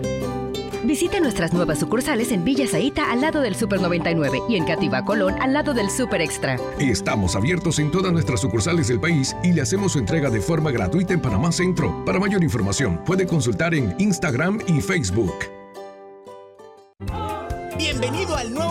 Visite 0.83 1.21
nuestras 1.21 1.53
nuevas 1.53 1.79
sucursales 1.79 2.31
en 2.31 2.43
Villa 2.43 2.67
Zaita 2.67 3.11
al 3.11 3.21
lado 3.21 3.41
del 3.41 3.55
Super 3.55 3.79
99 3.81 4.41
y 4.49 4.55
en 4.55 4.65
Cativa 4.65 5.05
Colón 5.05 5.35
al 5.39 5.53
lado 5.53 5.73
del 5.73 5.89
Super 5.91 6.21
Extra. 6.21 6.57
Estamos 6.79 7.35
abiertos 7.35 7.77
en 7.77 7.91
todas 7.91 8.11
nuestras 8.11 8.41
sucursales 8.41 8.87
del 8.87 8.99
país 8.99 9.35
y 9.43 9.51
le 9.53 9.61
hacemos 9.61 9.91
su 9.91 9.99
entrega 9.99 10.29
de 10.29 10.41
forma 10.41 10.71
gratuita 10.71 11.13
en 11.13 11.21
Panamá 11.21 11.51
Centro. 11.51 12.03
Para 12.03 12.19
mayor 12.19 12.43
información, 12.43 12.99
puede 13.05 13.27
consultar 13.27 13.75
en 13.75 13.93
Instagram 13.99 14.59
y 14.67 14.81
Facebook. 14.81 15.33
Bienvenido 17.77 18.35
al 18.35 18.53
nuevo 18.53 18.70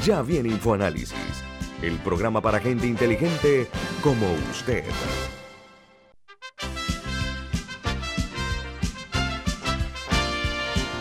Ya 0.00 0.22
viene 0.22 0.48
InfoAnálisis, 0.48 1.44
el 1.82 1.98
programa 1.98 2.40
para 2.40 2.58
gente 2.58 2.86
inteligente 2.86 3.66
como 4.02 4.26
usted. 4.50 4.82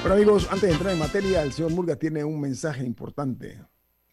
Bueno 0.01 0.15
amigos, 0.15 0.45
antes 0.51 0.67
de 0.67 0.71
entrar 0.73 0.93
en 0.93 0.99
materia, 0.99 1.41
el 1.41 1.53
señor 1.53 1.71
Murga 1.71 1.95
tiene 1.95 2.25
un 2.25 2.41
mensaje 2.41 2.83
importante. 2.83 3.61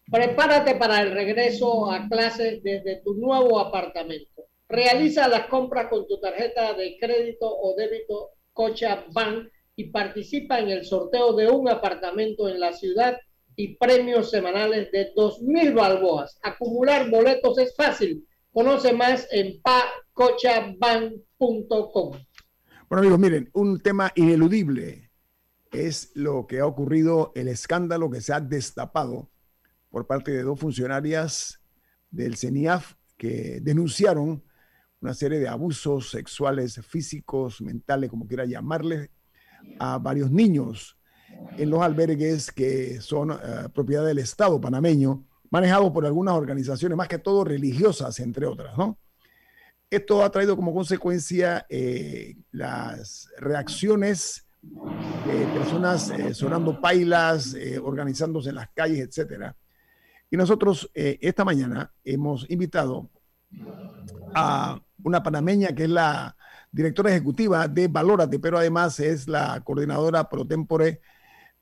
Prepárate 0.09 0.75
para 0.75 1.01
el 1.01 1.11
regreso 1.11 1.91
a 1.91 2.07
clases 2.07 2.63
desde 2.63 3.01
tu 3.03 3.15
nuevo 3.15 3.59
apartamento. 3.59 4.45
Realiza 4.69 5.27
las 5.27 5.47
compras 5.47 5.87
con 5.89 6.07
tu 6.07 6.21
tarjeta 6.21 6.73
de 6.73 6.95
crédito 6.97 7.49
o 7.49 7.75
débito 7.75 8.29
Cocha 8.53 9.03
Bank 9.11 9.49
y 9.75 9.89
participa 9.89 10.59
en 10.59 10.69
el 10.69 10.85
sorteo 10.85 11.33
de 11.33 11.49
un 11.49 11.67
apartamento 11.67 12.47
en 12.47 12.61
la 12.61 12.71
ciudad 12.71 13.17
y 13.59 13.75
premios 13.75 14.31
semanales 14.31 14.89
de 14.93 15.13
2.000 15.13 15.75
balboas. 15.75 16.39
Acumular 16.41 17.09
boletos 17.09 17.57
es 17.57 17.75
fácil. 17.75 18.25
Conoce 18.53 18.93
más 18.93 19.27
en 19.31 19.61
pacochabank.com. 19.61 22.11
Bueno 22.87 23.01
amigos, 23.01 23.19
miren, 23.19 23.49
un 23.51 23.81
tema 23.81 24.13
ineludible 24.15 25.11
es 25.73 26.13
lo 26.15 26.47
que 26.47 26.61
ha 26.61 26.65
ocurrido, 26.65 27.33
el 27.35 27.49
escándalo 27.49 28.09
que 28.09 28.21
se 28.21 28.31
ha 28.31 28.39
destapado 28.39 29.29
por 29.89 30.07
parte 30.07 30.31
de 30.31 30.43
dos 30.43 30.57
funcionarias 30.57 31.61
del 32.11 32.37
CENIAF 32.37 32.93
que 33.17 33.59
denunciaron 33.61 34.41
una 35.01 35.13
serie 35.13 35.39
de 35.39 35.49
abusos 35.49 36.11
sexuales, 36.11 36.79
físicos, 36.87 37.59
mentales, 37.59 38.09
como 38.09 38.25
quiera 38.25 38.45
llamarle, 38.45 39.11
a 39.79 39.97
varios 39.97 40.31
niños 40.31 40.95
en 41.57 41.69
los 41.69 41.81
albergues 41.81 42.51
que 42.51 43.01
son 43.01 43.31
uh, 43.31 43.69
propiedad 43.73 44.05
del 44.05 44.19
Estado 44.19 44.59
panameño, 44.59 45.25
manejados 45.49 45.91
por 45.91 46.05
algunas 46.05 46.35
organizaciones, 46.35 46.97
más 46.97 47.07
que 47.07 47.17
todo 47.17 47.43
religiosas, 47.43 48.19
entre 48.19 48.45
otras, 48.45 48.77
¿no? 48.77 48.97
Esto 49.89 50.23
ha 50.23 50.29
traído 50.29 50.55
como 50.55 50.71
consecuencia 50.71 51.65
eh, 51.67 52.37
las 52.51 53.27
reacciones 53.39 54.45
de 54.61 55.45
personas 55.47 56.11
eh, 56.11 56.33
sonando 56.35 56.79
pailas, 56.79 57.55
eh, 57.55 57.79
organizándose 57.79 58.49
en 58.49 58.55
las 58.55 58.69
calles, 58.69 58.99
etcétera. 58.99 59.55
Y 60.29 60.37
nosotros 60.37 60.91
esta 60.93 61.43
mañana 61.43 61.91
hemos 62.03 62.47
invitado 62.51 63.09
a 64.35 64.79
una 65.03 65.23
panameña 65.23 65.73
que 65.73 65.85
es 65.85 65.89
la 65.89 66.35
directora 66.71 67.09
ejecutiva 67.09 67.67
de 67.67 67.87
Valórate, 67.87 68.37
pero 68.37 68.59
además 68.59 68.99
es 68.99 69.27
la 69.27 69.59
coordinadora 69.61 70.29
pro 70.29 70.45
tempore 70.45 71.01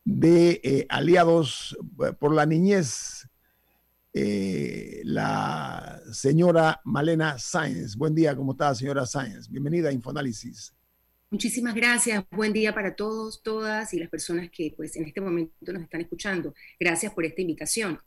de 0.07 0.61
eh, 0.63 0.85
Aliados 0.87 1.77
eh, 2.01 2.13
por 2.17 2.33
la 2.33 2.45
Niñez, 2.45 3.27
eh, 4.13 5.01
la 5.03 5.99
señora 6.13 6.79
Malena 6.85 7.37
Sáenz. 7.37 7.97
Buen 7.97 8.15
día, 8.15 8.33
¿cómo 8.33 8.53
está, 8.53 8.73
señora 8.73 9.05
Sáenz? 9.05 9.49
Bienvenida 9.49 9.89
a 9.89 9.91
Infoanálisis. 9.91 10.73
Muchísimas 11.29 11.75
gracias. 11.75 12.23
Buen 12.31 12.53
día 12.53 12.73
para 12.73 12.95
todos, 12.95 13.43
todas 13.43 13.93
y 13.93 13.99
las 13.99 14.09
personas 14.09 14.49
que 14.49 14.73
pues 14.77 14.95
en 14.95 15.03
este 15.03 15.19
momento 15.19 15.73
nos 15.73 15.83
están 15.83 15.99
escuchando. 15.99 16.53
Gracias 16.79 17.13
por 17.13 17.25
esta 17.25 17.41
invitación. 17.41 17.99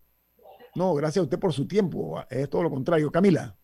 No, 0.75 0.95
gracias 0.95 1.21
a 1.21 1.25
usted 1.25 1.39
por 1.39 1.53
su 1.53 1.69
tiempo. 1.69 2.25
Es 2.31 2.49
todo 2.49 2.63
lo 2.63 2.71
contrario. 2.71 3.13
Camila. 3.13 3.55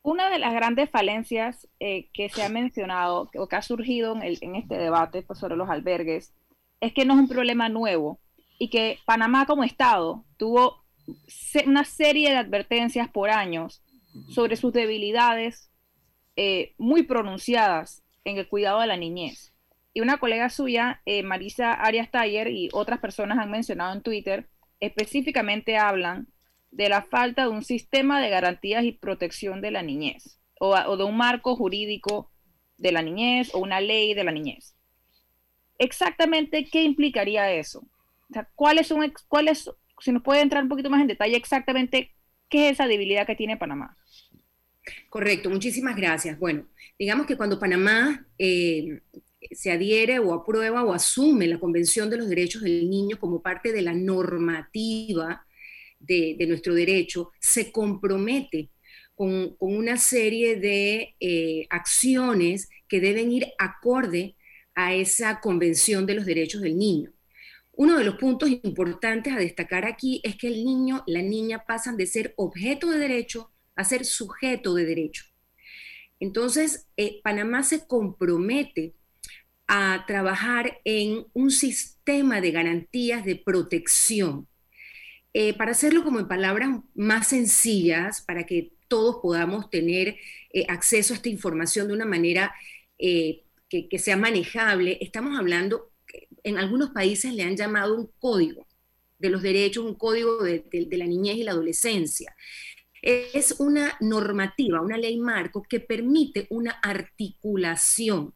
Una 0.00 0.30
de 0.30 0.38
las 0.38 0.54
grandes 0.54 0.88
falencias 0.88 1.68
que 1.78 2.30
se 2.32 2.42
ha 2.42 2.48
mencionado 2.48 3.28
o 3.36 3.48
que 3.48 3.56
ha 3.56 3.60
surgido 3.60 4.16
en, 4.16 4.22
el, 4.22 4.38
en 4.40 4.56
este 4.56 4.78
debate 4.78 5.20
pues, 5.20 5.38
sobre 5.38 5.56
los 5.56 5.68
albergues 5.68 6.32
es 6.80 6.92
que 6.92 7.04
no 7.04 7.14
es 7.14 7.20
un 7.20 7.28
problema 7.28 7.68
nuevo 7.68 8.20
y 8.58 8.70
que 8.70 8.98
Panamá 9.04 9.46
como 9.46 9.64
Estado 9.64 10.24
tuvo 10.36 10.84
una 11.66 11.84
serie 11.84 12.30
de 12.30 12.36
advertencias 12.36 13.08
por 13.08 13.30
años 13.30 13.82
sobre 14.30 14.56
sus 14.56 14.72
debilidades 14.72 15.70
eh, 16.36 16.74
muy 16.76 17.04
pronunciadas 17.04 18.02
en 18.24 18.36
el 18.36 18.48
cuidado 18.48 18.80
de 18.80 18.86
la 18.86 18.96
niñez. 18.96 19.54
Y 19.94 20.00
una 20.00 20.18
colega 20.18 20.50
suya, 20.50 21.00
eh, 21.06 21.22
Marisa 21.22 21.72
Arias 21.72 22.10
Taller, 22.10 22.48
y 22.48 22.68
otras 22.72 23.00
personas 23.00 23.38
han 23.38 23.50
mencionado 23.50 23.94
en 23.94 24.02
Twitter, 24.02 24.48
específicamente 24.80 25.76
hablan 25.76 26.28
de 26.70 26.88
la 26.88 27.02
falta 27.02 27.42
de 27.42 27.48
un 27.48 27.64
sistema 27.64 28.20
de 28.20 28.28
garantías 28.28 28.84
y 28.84 28.92
protección 28.92 29.60
de 29.60 29.70
la 29.70 29.82
niñez, 29.82 30.40
o, 30.60 30.74
o 30.74 30.96
de 30.96 31.04
un 31.04 31.16
marco 31.16 31.56
jurídico 31.56 32.30
de 32.76 32.92
la 32.92 33.02
niñez, 33.02 33.54
o 33.54 33.58
una 33.58 33.80
ley 33.80 34.14
de 34.14 34.24
la 34.24 34.32
niñez 34.32 34.77
exactamente 35.78 36.66
qué 36.70 36.82
implicaría 36.82 37.52
eso. 37.52 37.80
O 38.30 38.32
sea, 38.32 38.48
¿cuáles 38.54 38.86
son, 38.86 39.12
cuáles, 39.28 39.70
si 40.00 40.12
nos 40.12 40.22
puede 40.22 40.42
entrar 40.42 40.62
un 40.62 40.68
poquito 40.68 40.90
más 40.90 41.00
en 41.00 41.06
detalle 41.06 41.36
exactamente 41.36 42.12
qué 42.48 42.68
es 42.68 42.72
esa 42.74 42.86
debilidad 42.86 43.26
que 43.26 43.36
tiene 43.36 43.56
Panamá? 43.56 43.96
Correcto, 45.08 45.50
muchísimas 45.50 45.96
gracias. 45.96 46.38
Bueno, 46.38 46.66
digamos 46.98 47.26
que 47.26 47.36
cuando 47.36 47.58
Panamá 47.58 48.26
eh, 48.38 49.00
se 49.50 49.70
adhiere 49.70 50.18
o 50.18 50.34
aprueba 50.34 50.84
o 50.84 50.92
asume 50.92 51.46
la 51.46 51.58
Convención 51.58 52.10
de 52.10 52.16
los 52.18 52.28
Derechos 52.28 52.62
del 52.62 52.88
Niño 52.88 53.18
como 53.18 53.42
parte 53.42 53.72
de 53.72 53.82
la 53.82 53.94
normativa 53.94 55.46
de, 55.98 56.36
nuestro 56.46 56.74
derecho, 56.74 57.32
se 57.40 57.72
compromete 57.72 58.70
con, 59.14 59.56
una 59.58 59.96
serie 59.96 60.56
de 60.56 61.14
eh, 61.20 61.66
acciones 61.70 62.68
que 62.88 63.00
deben 63.00 63.32
ir 63.32 63.48
acorde 63.58 64.36
a 64.78 64.94
esa 64.94 65.40
Convención 65.40 66.06
de 66.06 66.14
los 66.14 66.24
Derechos 66.24 66.62
del 66.62 66.78
Niño. 66.78 67.10
Uno 67.72 67.98
de 67.98 68.04
los 68.04 68.14
puntos 68.14 68.48
importantes 68.48 69.32
a 69.32 69.38
destacar 69.38 69.84
aquí 69.84 70.20
es 70.22 70.36
que 70.36 70.46
el 70.46 70.64
niño, 70.64 71.02
la 71.08 71.20
niña 71.20 71.64
pasan 71.66 71.96
de 71.96 72.06
ser 72.06 72.32
objeto 72.36 72.88
de 72.88 72.98
derecho 72.98 73.50
a 73.74 73.82
ser 73.82 74.04
sujeto 74.04 74.74
de 74.74 74.84
derecho. 74.84 75.24
Entonces, 76.20 76.86
eh, 76.96 77.20
Panamá 77.24 77.64
se 77.64 77.88
compromete 77.88 78.94
a 79.66 80.04
trabajar 80.06 80.78
en 80.84 81.26
un 81.32 81.50
sistema 81.50 82.40
de 82.40 82.52
garantías 82.52 83.24
de 83.24 83.34
protección. 83.34 84.46
Eh, 85.34 85.54
para 85.54 85.72
hacerlo 85.72 86.04
como 86.04 86.20
en 86.20 86.28
palabras 86.28 86.70
más 86.94 87.26
sencillas, 87.26 88.22
para 88.22 88.46
que 88.46 88.74
todos 88.86 89.16
podamos 89.20 89.70
tener 89.70 90.16
eh, 90.52 90.66
acceso 90.68 91.14
a 91.14 91.16
esta 91.16 91.28
información 91.28 91.88
de 91.88 91.94
una 91.94 92.06
manera 92.06 92.54
que, 93.68 93.98
sea 93.98 94.16
manejable, 94.16 94.98
estamos 95.00 95.38
hablando, 95.38 95.90
en 96.42 96.58
algunos 96.58 96.90
países 96.90 97.34
le 97.34 97.42
han 97.42 97.56
llamado 97.56 97.94
un 97.94 98.10
código 98.18 98.66
de 99.18 99.30
los 99.30 99.42
derechos, 99.42 99.84
un 99.84 99.94
código 99.94 100.42
de 100.42 100.88
la 100.92 101.06
niñez 101.06 101.36
y 101.36 101.42
la 101.42 101.52
adolescencia. 101.52 102.34
Es 103.02 103.56
una 103.58 103.96
normativa, 104.00 104.80
una 104.80 104.96
ley 104.96 105.18
marco 105.18 105.62
que 105.62 105.80
permite 105.80 106.46
una 106.50 106.72
articulación 106.72 108.34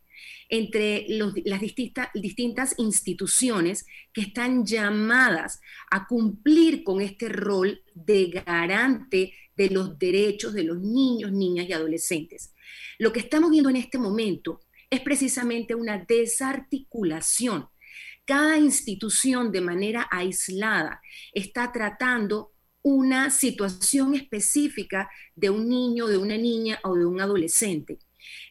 entre 0.48 1.06
las 1.08 1.60
distintas 1.60 2.74
instituciones 2.76 3.86
que 4.12 4.20
están 4.20 4.66
llamadas 4.66 5.60
a 5.90 6.06
cumplir 6.06 6.84
con 6.84 7.00
este 7.00 7.30
rol 7.30 7.82
de 7.94 8.26
garante 8.26 9.32
de 9.56 9.70
los 9.70 9.98
derechos 9.98 10.52
de 10.52 10.64
los 10.64 10.78
niños, 10.78 11.32
niñas 11.32 11.66
y 11.68 11.72
adolescentes. 11.72 12.52
Lo 12.98 13.12
que 13.12 13.20
estamos 13.20 13.50
viendo 13.50 13.70
en 13.70 13.76
este 13.76 13.96
momento 13.96 14.60
es 14.92 15.00
precisamente 15.00 15.74
una 15.74 16.04
desarticulación. 16.06 17.66
Cada 18.26 18.58
institución 18.58 19.50
de 19.50 19.62
manera 19.62 20.06
aislada 20.10 21.00
está 21.32 21.72
tratando 21.72 22.52
una 22.82 23.30
situación 23.30 24.14
específica 24.14 25.08
de 25.34 25.48
un 25.48 25.66
niño, 25.66 26.08
de 26.08 26.18
una 26.18 26.36
niña 26.36 26.78
o 26.84 26.94
de 26.94 27.06
un 27.06 27.22
adolescente. 27.22 28.00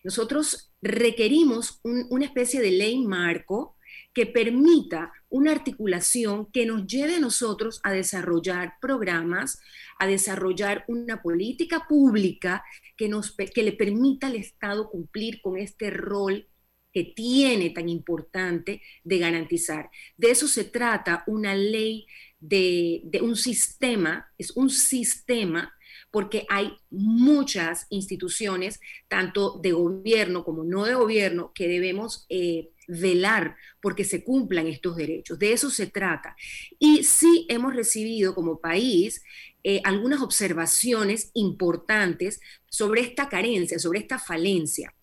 Nosotros 0.04 0.74
requerimos 0.82 1.80
una 1.84 2.26
especie 2.26 2.60
de 2.60 2.72
ley 2.72 3.06
marco 3.06 3.78
que 4.14 4.26
permita 4.26 5.12
una 5.30 5.52
articulación 5.52 6.52
que 6.52 6.66
nos 6.66 6.86
lleve 6.86 7.16
a 7.16 7.20
nosotros 7.20 7.80
a 7.84 7.92
desarrollar 7.92 8.74
programas, 8.82 9.60
a 10.00 10.08
desarrollar 10.08 10.84
una 10.88 11.22
política 11.22 11.86
pública 11.88 12.64
que, 12.98 13.08
nos, 13.08 13.32
que 13.32 13.64
le 13.64 13.72
permita 13.72 14.28
al 14.28 14.36
Estado 14.36 14.90
cumplir 14.90 15.42
con 15.42 15.58
este 15.58 15.90
rol 15.90 16.48
que 16.94 17.14
tiene 17.16 17.70
tan 17.70 17.88
importante 17.90 18.82
de 19.04 19.18
garantizar. 19.18 19.90
De 20.18 20.32
eso 20.32 20.48
se 20.48 20.66
trata 20.66 21.24
una 21.28 21.56
ley 21.56 22.06
de, 22.40 23.20
un 23.22 23.36
sistema, 23.36 24.32
es 24.38 24.52
un 24.52 24.70
sistema 24.70 25.74
porque 26.12 26.46
hay 26.50 26.74
muchas 26.90 27.88
instituciones, 27.90 28.80
tanto 29.08 29.60
de 29.60 29.72
gobierno 29.72 30.44
como 30.44 30.64
no 30.64 30.84
de 30.86 30.94
gobierno, 30.94 31.52
que 31.56 31.70
debemos 31.70 32.26
eh, 32.30 32.70
velar 32.88 33.56
porque 33.82 34.04
se 34.04 34.24
cumplan 34.24 34.68
estos 34.68 34.98
derechos. 34.98 35.40
De 35.40 35.54
eso 35.54 35.70
se 35.70 35.88
trata. 35.88 36.36
Y 36.78 37.04
sí 37.06 37.48
hemos 37.50 37.74
recibido 37.74 38.36
como 38.36 38.60
país 38.60 39.24
eh, 39.64 39.82
algunas 39.86 40.22
observaciones 40.22 41.32
importantes 41.34 42.42
sobre 42.70 43.02
esta 43.02 43.30
carencia, 43.30 43.80
sobre 43.80 44.00
esta 44.00 44.20
falencia. 44.20 44.94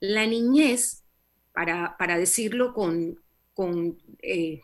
La 0.00 0.26
niñez, 0.26 1.02
para, 1.52 2.18
decirlo 2.18 2.72
con, 2.72 3.20
con 3.52 3.98
eh, 4.22 4.60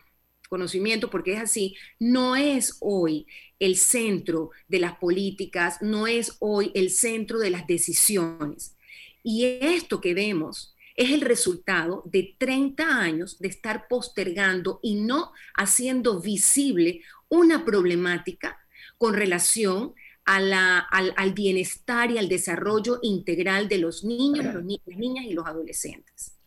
conocimiento, 0.49 1.09
porque 1.09 1.33
es 1.33 1.39
así, 1.39 1.75
no 1.99 2.35
es 2.35 2.77
hoy 2.81 3.27
el 3.59 3.77
centro 3.77 4.49
de 4.67 4.79
las 4.79 4.97
políticas, 4.97 5.81
no 5.81 6.07
es 6.07 6.35
hoy 6.39 6.71
el 6.73 6.89
centro 6.89 7.39
de 7.39 7.51
las 7.51 7.67
decisiones. 7.67 8.75
Y 9.23 9.45
esto 9.61 10.01
que 10.01 10.13
vemos 10.13 10.75
es 10.95 11.11
el 11.11 11.21
resultado 11.21 12.03
de 12.05 12.35
30 12.37 12.83
años 12.83 13.39
de 13.39 13.47
estar 13.47 13.87
postergando 13.87 14.79
y 14.81 14.95
no 14.95 15.31
haciendo 15.55 16.19
visible 16.19 17.01
una 17.29 17.63
problemática 17.63 18.59
con 18.97 19.13
relación 19.13 19.93
al, 20.25 20.53
al, 20.53 21.33
bienestar 21.33 22.11
y 22.11 22.17
al 22.17 22.29
desarrollo 22.29 22.99
integral 23.01 23.67
de 23.67 23.79
los 23.79 24.03
niños, 24.03 24.45
las 24.45 24.63
niñas 24.97 25.25
y 25.25 25.33
los 25.33 25.47
adolescentes. 25.47 26.38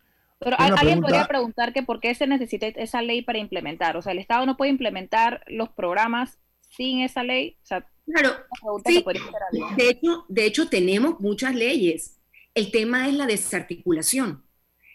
Pero 0.43 0.57
alguien 0.59 1.01
podría 1.01 1.25
preguntar 1.25 1.73
que 1.73 1.83
por 1.83 1.99
qué 1.99 2.13
se 2.15 2.27
necesita 2.27 2.67
esa 2.67 3.01
ley 3.01 3.21
para 3.21 3.39
implementar. 3.39 3.97
O 3.97 4.01
sea, 4.01 4.11
el 4.11 4.19
Estado 4.19 4.45
no 4.45 4.57
puede 4.57 4.71
implementar 4.71 5.43
los 5.47 5.69
programas 5.69 6.39
sin 6.69 7.01
esa 7.01 7.23
ley. 7.23 7.57
claro, 8.05 8.35
de, 9.77 9.89
hecho, 9.89 10.25
de 10.27 10.45
hecho, 10.45 10.69
tenemos 10.69 11.19
muchas 11.19 11.55
leyes. 11.55 12.19
El 12.55 12.71
tema 12.71 13.07
es 13.07 13.15
la 13.15 13.25
desarticulación. 13.25 14.43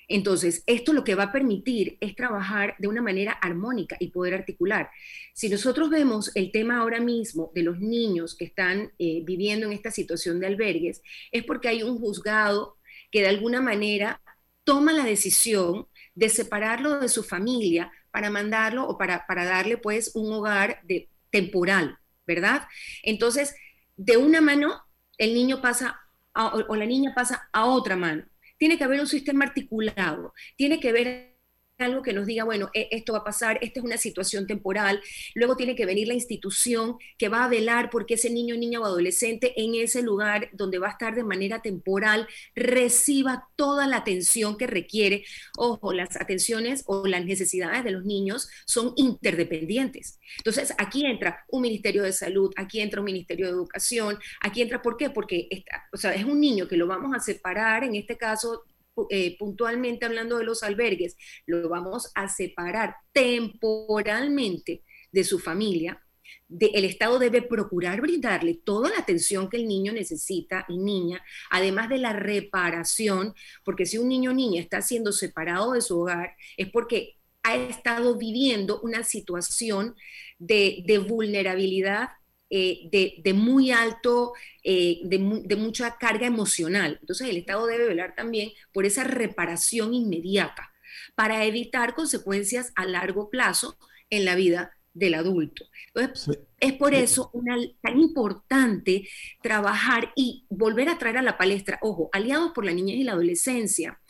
Entonces, 0.08 0.64
esto 0.66 0.94
lo 0.94 1.04
que 1.04 1.14
va 1.14 1.24
a 1.24 1.32
permitir 1.32 1.98
es 2.00 2.16
trabajar 2.16 2.74
de 2.78 2.88
una 2.88 3.02
manera 3.02 3.32
armónica 3.32 3.96
y 4.00 4.08
poder 4.08 4.34
articular. 4.34 4.90
Si 5.34 5.50
nosotros 5.50 5.90
vemos 5.90 6.34
el 6.34 6.50
tema 6.50 6.78
ahora 6.78 6.98
mismo 6.98 7.52
de 7.54 7.62
los 7.62 7.78
niños 7.78 8.34
que 8.34 8.46
están 8.46 8.90
eh, 8.98 9.22
viviendo 9.24 9.66
en 9.66 9.72
esta 9.72 9.90
situación 9.90 10.40
de 10.40 10.46
albergues, 10.46 11.02
es 11.30 11.44
porque 11.44 11.68
hay 11.68 11.82
un 11.82 11.98
juzgado 11.98 12.78
que 13.10 13.20
de 13.20 13.28
alguna 13.28 13.60
manera 13.60 14.22
toma 14.68 14.92
la 14.92 15.04
decisión 15.04 15.88
de 16.14 16.28
separarlo 16.28 17.00
de 17.00 17.08
su 17.08 17.22
familia 17.22 17.90
para 18.10 18.28
mandarlo 18.28 18.86
o 18.86 18.98
para, 18.98 19.24
darle 19.26 19.78
pues 19.78 20.14
un 20.14 20.30
hogar 20.30 20.82
de, 20.84 21.08
temporal, 21.30 21.98
¿verdad? 22.26 22.68
Entonces, 23.02 23.54
de 23.96 24.18
una 24.18 24.42
mano, 24.42 24.82
el 25.16 25.32
niño 25.32 25.62
pasa 25.62 25.98
o 26.34 26.76
la 26.76 26.84
niña 26.84 27.14
pasa 27.16 27.48
a 27.50 27.64
otra 27.64 27.96
mano. 27.96 28.24
Tiene 28.58 28.76
que 28.76 28.84
haber 28.84 29.00
un 29.00 29.06
sistema 29.06 29.46
articulado, 29.46 30.34
tiene 30.54 30.78
que 30.80 30.90
haber 30.90 31.37
algo 31.78 32.02
que 32.02 32.12
nos 32.12 32.26
diga, 32.26 32.44
bueno, 32.44 32.70
e, 32.74 32.88
esto 32.90 33.12
va 33.12 33.20
a 33.20 33.24
pasar, 33.24 33.58
esta 33.62 33.80
es 33.80 33.84
una 33.84 33.96
situación 33.96 34.46
temporal, 34.46 35.00
luego 35.34 35.56
tiene 35.56 35.76
que 35.76 35.86
venir 35.86 36.08
la 36.08 36.14
institución 36.14 36.96
que 37.16 37.28
va 37.28 37.44
a 37.44 37.48
velar 37.48 37.90
porque 37.90 38.14
ese 38.14 38.30
niño, 38.30 38.56
niña 38.56 38.80
o 38.80 38.84
adolescente 38.84 39.54
en 39.56 39.74
ese 39.74 40.02
lugar 40.02 40.50
donde 40.52 40.78
va 40.78 40.88
a 40.88 40.92
estar 40.92 41.14
de 41.14 41.24
manera 41.24 41.62
temporal 41.62 42.26
reciba 42.54 43.48
toda 43.56 43.86
la 43.86 43.98
atención 43.98 44.56
que 44.56 44.66
requiere. 44.66 45.24
Ojo, 45.56 45.92
las 45.92 46.16
atenciones 46.20 46.82
o 46.86 47.06
las 47.06 47.24
necesidades 47.24 47.84
de 47.84 47.92
los 47.92 48.04
niños 48.04 48.48
son 48.66 48.92
interdependientes. 48.96 50.18
Entonces, 50.38 50.74
aquí 50.78 51.06
entra 51.06 51.44
un 51.48 51.62
Ministerio 51.62 52.02
de 52.02 52.12
Salud, 52.12 52.52
aquí 52.56 52.80
entra 52.80 53.00
un 53.00 53.06
Ministerio 53.06 53.46
de 53.46 53.52
Educación, 53.52 54.18
aquí 54.40 54.62
entra, 54.62 54.82
¿por 54.82 54.96
qué? 54.96 55.10
Porque 55.10 55.46
está, 55.50 55.86
o 55.92 55.96
sea, 55.96 56.14
es 56.14 56.24
un 56.24 56.40
niño 56.40 56.66
que 56.66 56.76
lo 56.76 56.86
vamos 56.86 57.14
a 57.14 57.20
separar, 57.20 57.84
en 57.84 57.94
este 57.94 58.16
caso, 58.16 58.64
eh, 59.10 59.36
puntualmente 59.38 60.06
hablando 60.06 60.38
de 60.38 60.44
los 60.44 60.62
albergues, 60.62 61.16
lo 61.46 61.68
vamos 61.68 62.10
a 62.14 62.28
separar 62.28 62.96
temporalmente 63.12 64.82
de 65.12 65.24
su 65.24 65.38
familia, 65.38 66.02
el 66.48 66.84
Estado 66.84 67.18
debe 67.18 67.42
procurar 67.42 68.00
brindarle 68.00 68.54
toda 68.64 68.90
la 68.90 68.98
atención 68.98 69.48
que 69.48 69.58
el 69.58 69.68
niño 69.68 69.92
necesita 69.92 70.64
y 70.68 70.78
niña, 70.78 71.22
además 71.50 71.88
de 71.88 71.98
la 71.98 72.12
reparación, 72.12 73.34
porque 73.64 73.86
si 73.86 73.98
un 73.98 74.08
niño 74.08 74.30
o 74.30 74.34
niña 74.34 74.60
está 74.60 74.80
siendo 74.80 75.12
separado 75.12 75.72
de 75.72 75.82
su 75.82 76.00
hogar, 76.00 76.34
es 76.56 76.70
porque 76.70 77.16
ha 77.42 77.56
estado 77.56 78.16
viviendo 78.16 78.80
una 78.80 79.04
situación 79.04 79.94
de, 80.38 80.82
de 80.86 80.98
vulnerabilidad 80.98 82.08
eh, 82.50 82.88
de, 83.22 83.32
muy 83.34 83.72
alto, 83.72 84.32
eh, 84.64 85.00
de, 85.04 85.18
mucha 85.18 85.98
carga 85.98 86.26
emocional. 86.26 86.96
Entonces 87.00 87.28
el 87.28 87.36
Estado 87.36 87.66
debe 87.66 87.86
velar 87.86 88.14
también 88.14 88.52
por 88.72 88.86
esa 88.86 89.04
reparación 89.04 89.92
inmediata 89.92 90.72
para 91.14 91.44
evitar 91.44 91.94
consecuencias 91.94 92.72
a 92.74 92.86
largo 92.86 93.28
plazo 93.28 93.76
en 94.08 94.24
la 94.24 94.34
vida 94.34 94.72
del 94.94 95.14
adulto. 95.14 95.66
Entonces, 95.94 96.38
es 96.58 96.72
por 96.72 96.94
eso 96.94 97.30
una, 97.34 97.56
tan 97.82 98.00
importante 98.00 99.06
trabajar 99.42 100.12
y 100.16 100.46
volver 100.48 100.88
a 100.88 100.98
traer 100.98 101.18
a 101.18 101.22
la 101.22 101.36
palestra, 101.36 101.78
ojo, 101.82 102.08
aliados 102.12 102.52
por 102.52 102.64
la 102.64 102.72
niñez 102.72 102.96
y 102.96 103.04
la 103.04 103.12
adolescencia, 103.12 104.00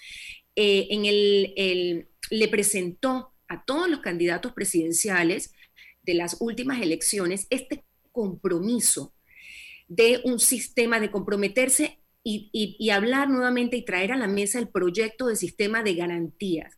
eh, 0.55 0.87
en 0.91 1.05
el, 1.05 2.09
le 2.31 2.49
presentó 2.49 3.33
a 3.49 3.65
todos 3.65 3.89
los 3.89 4.01
candidatos 4.01 4.53
presidenciales 4.53 5.53
de 6.05 6.15
las 6.15 6.37
últimas 6.41 6.81
elecciones 6.81 7.47
este 7.51 7.85
compromiso 8.19 9.15
de 9.87 10.21
un 10.25 10.41
sistema 10.41 10.99
de 10.99 11.13
comprometerse 11.13 12.01
y, 12.25 12.91
hablar 12.91 13.31
nuevamente 13.31 13.77
y 13.77 13.85
traer 13.85 14.11
a 14.11 14.17
la 14.17 14.27
mesa 14.27 14.59
el 14.59 14.69
proyecto 14.69 15.29
de 15.29 15.37
sistema 15.37 15.85
de 15.85 15.95
garantías. 15.95 16.75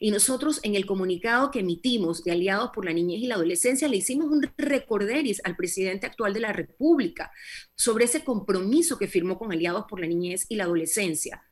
Y 0.00 0.10
nosotros 0.10 0.58
en 0.64 0.74
el 0.74 0.84
comunicado 0.84 1.52
que 1.52 1.60
emitimos 1.60 2.24
de 2.24 2.32
Aliados 2.32 2.70
por 2.74 2.84
la 2.84 2.92
Niñez 2.92 3.22
y 3.22 3.28
la 3.28 3.36
Adolescencia 3.36 3.86
le 3.86 3.98
hicimos 3.98 4.30
un 4.30 4.42
recorderis 4.58 5.40
al 5.44 5.56
presidente 5.56 6.06
actual 6.06 6.34
de 6.34 6.40
la 6.40 6.52
República 6.52 7.30
sobre 7.76 8.06
ese 8.06 8.24
compromiso 8.24 8.98
que 8.98 9.06
firmó 9.06 9.38
con 9.38 9.52
Aliados 9.52 9.84
por 9.88 10.00
la 10.00 10.08
Niñez 10.08 10.44
y 10.48 10.56
la 10.56 10.64
Adolescencia, 10.64 11.44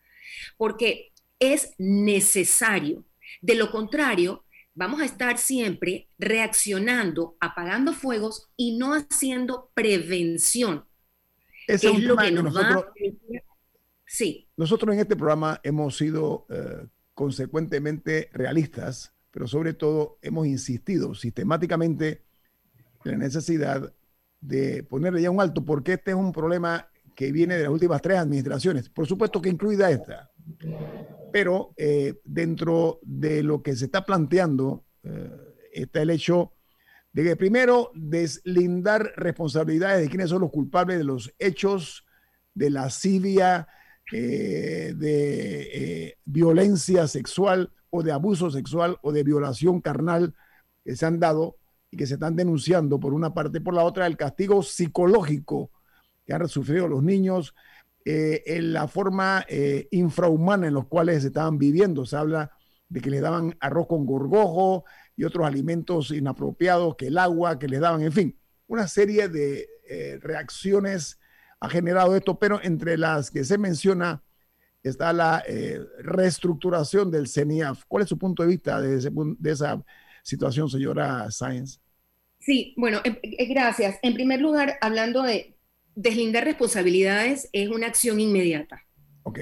porque 0.57 1.13
es 1.39 1.75
necesario. 1.79 3.05
De 3.41 3.55
lo 3.55 3.71
contrario, 3.71 4.45
vamos 4.79 5.01
a 5.01 5.05
estar 5.05 5.39
siempre 5.39 6.09
reaccionando, 6.19 7.37
apagando 7.41 7.93
fuegos 7.93 8.49
y 8.57 8.79
no 8.79 8.95
haciendo 8.95 9.73
prevención. 9.75 10.85
es 11.67 11.83
lo 12.03 12.17
que 12.17 12.31
nosotros, 12.31 12.87
Sí. 14.07 14.49
Nosotros 14.57 14.95
en 14.95 15.01
este 15.01 15.17
programa 15.17 15.61
hemos 15.65 15.99
sido 15.99 16.47
eh, 16.49 16.87
consecuentemente 17.13 18.31
realistas, 18.33 19.13
pero 19.31 19.47
sobre 19.47 19.75
todo 19.75 20.19
hemos 20.23 20.47
insistido 20.47 21.15
sistemáticamente 21.15 22.25
en 23.05 23.13
la 23.13 23.19
necesidad 23.19 23.93
de 24.41 24.85
ponerle 24.85 25.21
ya 25.21 25.31
un 25.31 25.41
alto, 25.41 25.65
porque 25.65 25.95
este 25.95 26.13
es 26.13 26.17
un 26.17 26.33
problema 26.33 26.89
que 27.17 27.33
viene 27.33 27.57
de 27.57 27.65
las 27.65 27.73
últimas 27.73 28.01
tres 28.01 28.19
administraciones, 28.19 28.89
por 28.89 29.07
supuesto 29.07 29.43
que 29.43 29.51
incluida 29.51 29.91
esta, 29.91 30.31
pero 31.33 31.75
eh, 31.77 32.21
dentro 32.25 33.01
de 33.03 33.43
lo 33.43 33.63
que 33.63 33.77
se 33.77 33.87
está 33.87 34.05
planteando 34.05 34.85
eh, 35.03 35.31
está 35.73 36.03
el 36.03 36.11
hecho 36.11 36.53
de 37.13 37.25
que 37.25 37.37
primero 37.37 37.91
deslindar 37.95 39.13
responsabilidades 39.17 40.03
de 40.03 40.09
quienes 40.09 40.31
son 40.31 40.43
los 40.43 40.51
culpables 40.51 40.99
de 40.99 41.05
los 41.05 41.35
hechos 41.39 42.07
de 42.55 42.71
lascivia, 42.71 43.69
eh, 44.13 44.95
de 44.97 46.19
violencia 46.25 47.07
sexual 47.07 47.73
o 47.91 48.03
de 48.03 48.13
abuso 48.13 48.51
sexual 48.51 48.99
o 49.03 49.13
de 49.13 49.23
violación 49.23 49.81
carnal 49.81 50.35
que 50.85 50.97
se 50.97 51.07
han 51.07 51.21
dado 51.21 51.57
y 51.91 51.97
que 51.97 52.07
se 52.07 52.15
están 52.15 52.37
denunciando 52.37 53.01
por 53.01 53.15
una 53.15 53.33
parte, 53.35 53.61
por 53.61 53.75
la 53.75 53.85
otra, 53.85 54.07
el 54.07 54.17
castigo 54.17 54.63
psicológico 54.63 55.71
que 56.27 56.35
han 56.35 56.47
sufrido 56.49 56.89
los 56.89 57.03
niños, 57.03 57.55
eh, 58.05 58.43
en 58.47 58.73
la 58.73 58.89
forma 58.89 59.45
eh, 59.49 59.89
infrahumana 59.91 60.67
en 60.69 60.75
los 60.75 60.87
cuales 60.87 61.25
estaban 61.25 61.59
viviendo. 61.59 62.07
Se 62.07 62.17
habla 62.17 62.51
de 62.89 63.01
que 63.01 63.11
le 63.11 63.21
daban 63.21 63.57
arroz 63.61 63.87
con 63.87 64.07
gorgojo 64.07 64.85
y 65.17 65.25
otros 65.25 65.47
alimentos 65.47 66.11
inapropiados, 66.11 66.97
que 66.97 67.09
el 67.09 67.19
agua, 67.19 67.59
que 67.59 67.69
les 67.69 67.81
daban, 67.81 68.03
en 68.03 68.13
fin, 68.13 68.39
una 68.67 68.89
serie 68.89 69.29
de 69.29 69.69
eh, 69.89 70.19
reacciones 70.23 71.19
ha 71.61 71.69
generado 71.69 72.15
esto, 72.17 72.39
pero 72.39 72.61
entre 72.63 72.97
las 72.97 73.31
que 73.31 73.45
se 73.45 73.59
menciona 73.59 74.23
está 74.83 75.13
la 75.13 75.43
reestructuración 75.99 77.11
del 77.11 77.27
CENIAF. 77.27 77.85
¿Cuál 77.89 78.05
es 78.05 78.09
su 78.09 78.17
punto 78.17 78.43
de 78.43 78.49
vista 78.49 78.81
de, 78.81 79.11
de 79.39 79.51
esa 79.51 79.85
situación, 80.23 80.71
señora 80.71 81.31
Sáenz? 81.31 81.81
Sí, 82.39 82.75
bueno, 82.77 83.01
gracias. 83.51 83.99
En 84.03 84.15
primer 84.15 84.41
lugar, 84.41 84.79
hablando 84.81 85.23
de 85.23 85.58
deslindar 85.99 86.45
responsabilidades 86.45 87.49
es 87.53 87.69
una 87.69 87.89
acción 87.89 88.21
inmediata. 88.21 88.85
Ok. 89.25 89.41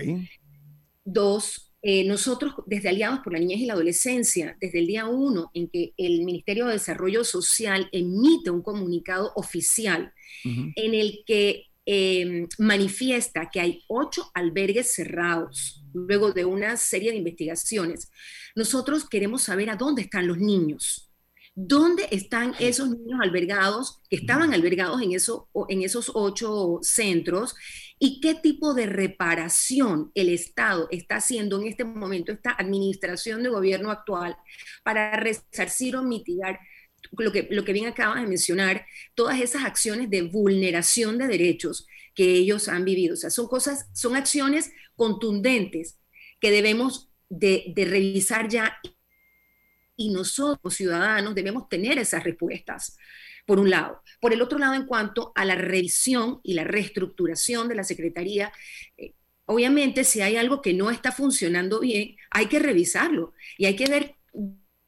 Dos, 1.05 1.71
eh, 1.83 2.05
nosotros 2.05 2.55
desde 2.65 2.89
Aliados 2.89 3.21
por 3.21 3.35
la 3.35 3.39
Niñez 3.39 3.61
y 3.61 3.67
la 3.67 3.75
Adolescencia, 3.75 4.57
desde 4.59 4.79
el 4.79 4.87
día 4.87 5.07
uno 5.07 5.51
en 5.53 5.69
que 5.69 5.93
el 5.99 6.25
Ministerio 6.25 6.67
de 6.67 6.73
Desarrollo 6.73 7.25
Social 7.25 7.91
emite 7.93 8.51
un 8.51 8.63
comunicado 8.63 9.33
oficial 9.37 10.13
en 10.45 10.95
el 10.95 11.25
que 11.27 11.67
em, 11.85 12.47
manifiesta 12.59 13.51
que 13.51 13.61
hay 13.61 13.85
ocho 13.89 14.31
albergues 14.33 14.95
cerrados 14.95 15.85
luego 15.93 16.33
de 16.33 16.45
una 16.45 16.77
serie 16.77 17.11
de 17.11 17.19
investigaciones, 17.19 18.11
nosotros 18.55 19.09
queremos 19.09 19.43
saber 19.43 19.71
a 19.71 19.77
dónde 19.77 20.03
están 20.03 20.27
los 20.27 20.39
niños 20.39 21.06
¿Dónde 21.59 22.07
están 22.11 22.55
esos 22.61 22.91
niños 22.91 23.19
albergados 23.23 24.03
que 24.11 24.17
estaban 24.17 24.53
albergados 24.53 25.01
en, 25.01 25.13
eso, 25.13 25.49
en 25.71 25.81
esos 25.81 26.13
ocho 26.13 26.81
centros? 26.83 27.55
¿Y 27.99 28.21
qué 28.21 28.35
tipo 28.35 28.75
de 28.75 28.85
reparación 28.85 30.13
el 30.15 30.29
Estado 30.29 30.87
está 30.91 31.17
haciendo 31.17 31.59
en 31.59 31.69
este 31.69 31.85
momento, 31.85 32.31
esta 32.31 32.51
administración 32.51 33.43
de 33.43 33.49
gobierno 33.49 33.91
actual, 33.91 34.37
para 34.85 35.17
resarcir 35.17 35.97
o 35.97 36.03
mitigar 36.03 36.61
lo 37.13 37.33
que, 37.33 37.49
lo 37.51 37.65
que 37.65 37.73
bien 37.73 37.87
acabas 37.87 38.21
de 38.21 38.29
mencionar, 38.29 38.85
todas 39.15 39.41
esas 39.41 39.65
acciones 39.65 40.11
de 40.11 40.23
vulneración 40.23 41.17
de 41.17 41.27
derechos 41.27 41.87
que 42.15 42.35
ellos 42.35 42.69
han 42.69 42.85
vivido? 42.85 43.15
O 43.15 43.17
sea, 43.17 43.31
son 43.31 43.49
cosas, 43.49 43.89
son 43.95 44.15
acciones 44.15 44.73
contundentes 44.95 45.99
que 46.39 46.51
debemos 46.51 47.09
de, 47.31 47.73
de 47.75 47.87
revisar 47.87 48.47
ya 48.51 48.77
y 49.97 50.11
nosotros, 50.11 50.75
ciudadanos, 50.75 51.35
debemos 51.35 51.69
tener 51.69 51.99
esas 51.99 52.25
respuestas, 52.25 52.97
por 53.47 53.59
un 53.59 53.71
lado. 53.71 54.03
Por 54.21 54.33
el 54.33 54.43
otro 54.43 54.59
lado, 54.59 54.75
en 54.75 54.87
cuanto 54.87 55.33
a 55.35 55.45
la 55.45 55.55
revisión 55.55 56.41
y 56.43 56.55
la 56.55 56.65
reestructuración 56.65 57.69
de 57.69 57.75
la 57.77 57.85
Secretaría, 57.85 58.53
eh, 58.97 59.15
obviamente 59.47 60.05
si 60.05 60.21
hay 60.21 60.37
algo 60.37 60.61
que 60.61 60.75
no 60.75 60.91
está 60.91 61.13
funcionando 61.13 61.81
bien, 61.81 62.17
hay 62.31 62.47
que 62.47 62.59
revisarlo 62.59 63.33
y 63.57 63.67
hay 63.67 63.77
que 63.77 63.89
ver 63.89 64.17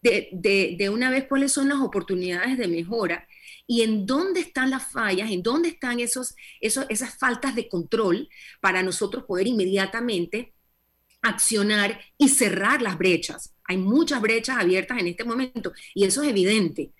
de, 0.02 0.90
una 0.92 1.10
vez 1.10 1.26
cuáles 1.26 1.52
son 1.52 1.68
las 1.68 1.78
oportunidades 1.80 2.58
de 2.58 2.68
mejora 2.68 3.26
y 3.66 3.82
en 3.82 4.06
dónde 4.06 4.40
están 4.40 4.70
las 4.70 4.90
fallas, 4.90 5.30
en 5.30 5.42
dónde 5.42 5.68
están 5.68 6.00
esos, 6.00 6.34
esos, 6.60 6.86
esas 6.88 7.18
faltas 7.18 7.54
de 7.54 7.68
control 7.68 8.28
para 8.60 8.82
nosotros 8.82 9.24
poder 9.24 9.46
inmediatamente 9.46 10.54
accionar 11.22 12.00
y 12.16 12.28
cerrar 12.28 12.80
las 12.80 12.96
brechas. 12.96 13.54
Hay 13.68 13.76
muchas 13.76 14.20
brechas 14.20 14.56
abiertas 14.58 14.98
en 14.98 15.06
este 15.06 15.24
momento 15.24 15.72
y 15.94 16.04
eso 16.04 16.22
es 16.22 16.30
evidente, 16.30 16.92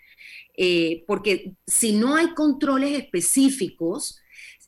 eh, 0.56 1.04
porque 1.06 1.54
si 1.66 1.92
no 1.92 2.14
hay 2.14 2.34
controles 2.34 2.98
específicos, 2.98 4.20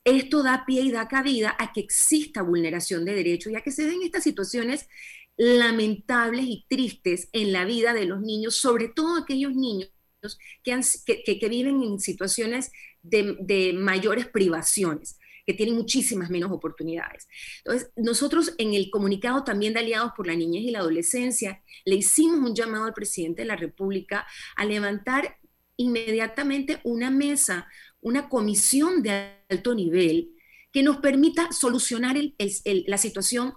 esto 0.04 0.42
da 0.42 0.64
pie 0.66 0.82
y 0.82 0.90
da 0.90 1.08
cabida 1.08 1.54
a 1.58 1.72
que 1.72 1.80
exista 1.80 2.42
vulneración 2.42 3.04
de 3.04 3.14
derechos 3.14 3.52
y 3.52 3.56
a 3.56 3.62
que 3.62 3.70
se 3.70 3.86
den 3.86 4.02
estas 4.02 4.24
situaciones 4.24 4.88
lamentables 5.36 6.46
y 6.46 6.66
tristes 6.68 7.28
en 7.32 7.52
la 7.52 7.64
vida 7.64 7.92
de 7.92 8.06
los 8.06 8.20
niños, 8.20 8.56
sobre 8.56 8.88
todo 8.88 9.16
aquellos 9.16 9.54
niños 9.54 9.90
que, 10.62 11.48
viven 11.48 11.82
en 11.82 12.00
situaciones 12.00 12.72
de 13.02 13.74
mayores 13.74 14.26
privaciones 14.26 15.19
que 15.46 15.54
tienen 15.54 15.76
muchísimas 15.76 16.30
menos 16.30 16.50
oportunidades. 16.50 17.28
Entonces, 17.58 17.90
nosotros 17.96 18.54
en 18.58 18.74
el 18.74 18.90
comunicado 18.90 19.44
también 19.44 19.74
de 19.74 19.80
Aliados 19.80 20.12
por 20.16 20.26
la 20.26 20.34
Niñez 20.34 20.62
y 20.64 20.70
la 20.70 20.80
Adolescencia, 20.80 21.62
le 21.84 21.96
hicimos 21.96 22.50
un 22.50 22.54
llamado 22.54 22.84
al 22.84 22.94
presidente 22.94 23.42
de 23.42 23.48
la 23.48 23.56
República 23.56 24.26
a 24.56 24.64
levantar 24.64 25.38
inmediatamente 25.76 26.80
una 26.84 27.10
mesa, 27.10 27.66
una 28.00 28.28
comisión 28.28 29.02
de 29.02 29.32
alto 29.48 29.74
nivel 29.74 30.30
que 30.72 30.82
nos 30.82 30.98
permita 30.98 31.52
solucionar 31.52 32.16
la 32.86 32.98
situación 32.98 33.54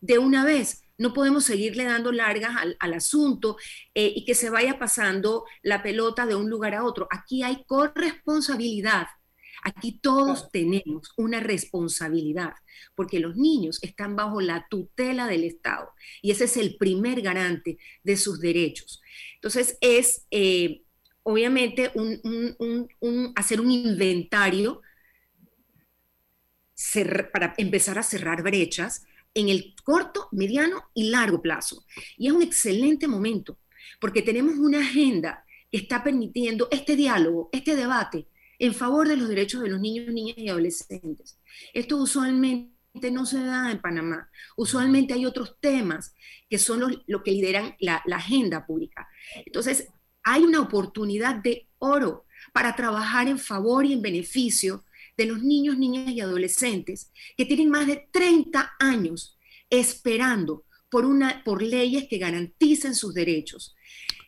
de 0.00 0.18
una 0.18 0.44
vez. 0.44 0.82
No 0.98 1.12
podemos 1.12 1.44
seguirle 1.44 1.84
dando 1.84 2.12
largas 2.12 2.56
al, 2.78 2.94
asunto 2.94 3.56
eh, 3.94 4.12
y 4.14 4.24
que 4.24 4.34
se 4.34 4.48
vaya 4.48 4.78
pasando 4.78 5.44
la 5.62 5.82
pelota 5.82 6.24
de 6.24 6.34
un 6.34 6.48
lugar 6.48 6.74
a 6.74 6.84
otro. 6.84 7.06
Aquí 7.10 7.42
hay 7.42 7.64
corresponsabilidad 7.66 9.08
Aquí 9.66 9.98
todos 10.00 10.52
tenemos 10.52 11.12
una 11.16 11.40
responsabilidad, 11.40 12.52
porque 12.94 13.18
los 13.18 13.34
niños 13.34 13.80
están 13.82 14.14
bajo 14.14 14.40
la 14.40 14.68
tutela 14.70 15.26
del 15.26 15.42
Estado 15.42 15.90
y 16.22 16.30
ese 16.30 16.44
es 16.44 16.56
el 16.56 16.76
primer 16.76 17.20
garante 17.20 17.76
de 18.04 18.16
sus 18.16 18.40
derechos. 18.40 19.02
Entonces 19.34 19.76
es 19.80 20.24
eh, 20.30 20.82
obviamente 21.24 21.90
hacer 23.34 23.60
un 23.60 23.72
inventario 23.72 24.82
para 27.32 27.52
empezar 27.58 27.98
a 27.98 28.04
cerrar 28.04 28.44
brechas 28.44 29.04
en 29.34 29.48
el 29.48 29.74
corto, 29.82 30.28
mediano 30.30 30.84
y 30.94 31.10
largo 31.10 31.42
plazo. 31.42 31.84
Y 32.16 32.28
es 32.28 32.32
un 32.32 32.42
excelente 32.42 33.08
momento, 33.08 33.58
porque 33.98 34.22
tenemos 34.22 34.54
una 34.58 34.78
agenda 34.78 35.44
que 35.72 35.78
está 35.78 36.04
permitiendo 36.04 36.68
este 36.70 36.94
diálogo, 36.94 37.48
este 37.50 37.74
debate, 37.74 38.28
en 38.58 38.74
favor 38.74 39.08
de 39.08 39.16
los 39.16 39.28
derechos 39.28 39.62
de 39.62 39.68
los 39.68 39.80
niños, 39.80 40.12
niñas 40.12 40.38
y 40.38 40.48
adolescentes. 40.48 41.38
Esto 41.72 41.96
usualmente 41.96 43.10
no 43.10 43.26
se 43.26 43.42
da 43.42 43.70
en 43.70 43.80
Panamá. 43.80 44.30
Usualmente 44.56 45.14
hay 45.14 45.26
otros 45.26 45.56
temas 45.60 46.14
que 46.48 46.58
son 46.58 47.02
lo 47.06 47.22
que 47.22 47.32
lideran 47.32 47.74
la, 47.80 48.02
la 48.06 48.16
agenda 48.16 48.66
pública. 48.66 49.08
Entonces, 49.44 49.88
hay 50.22 50.42
una 50.42 50.60
oportunidad 50.60 51.36
de 51.36 51.68
oro 51.78 52.26
para 52.52 52.74
trabajar 52.74 53.28
en 53.28 53.38
favor 53.38 53.84
y 53.84 53.92
en 53.92 54.02
beneficio 54.02 54.84
de 55.16 55.26
los 55.26 55.42
niños, 55.42 55.78
niñas 55.78 56.12
y 56.12 56.20
adolescentes 56.20 57.10
que 57.36 57.46
tienen 57.46 57.70
más 57.70 57.86
de 57.86 58.08
30 58.10 58.74
años 58.78 59.38
esperando 59.70 60.64
por, 60.88 61.04
una, 61.04 61.42
por 61.44 61.62
leyes 61.62 62.06
que 62.08 62.18
garanticen 62.18 62.94
sus 62.94 63.14
derechos 63.14 63.74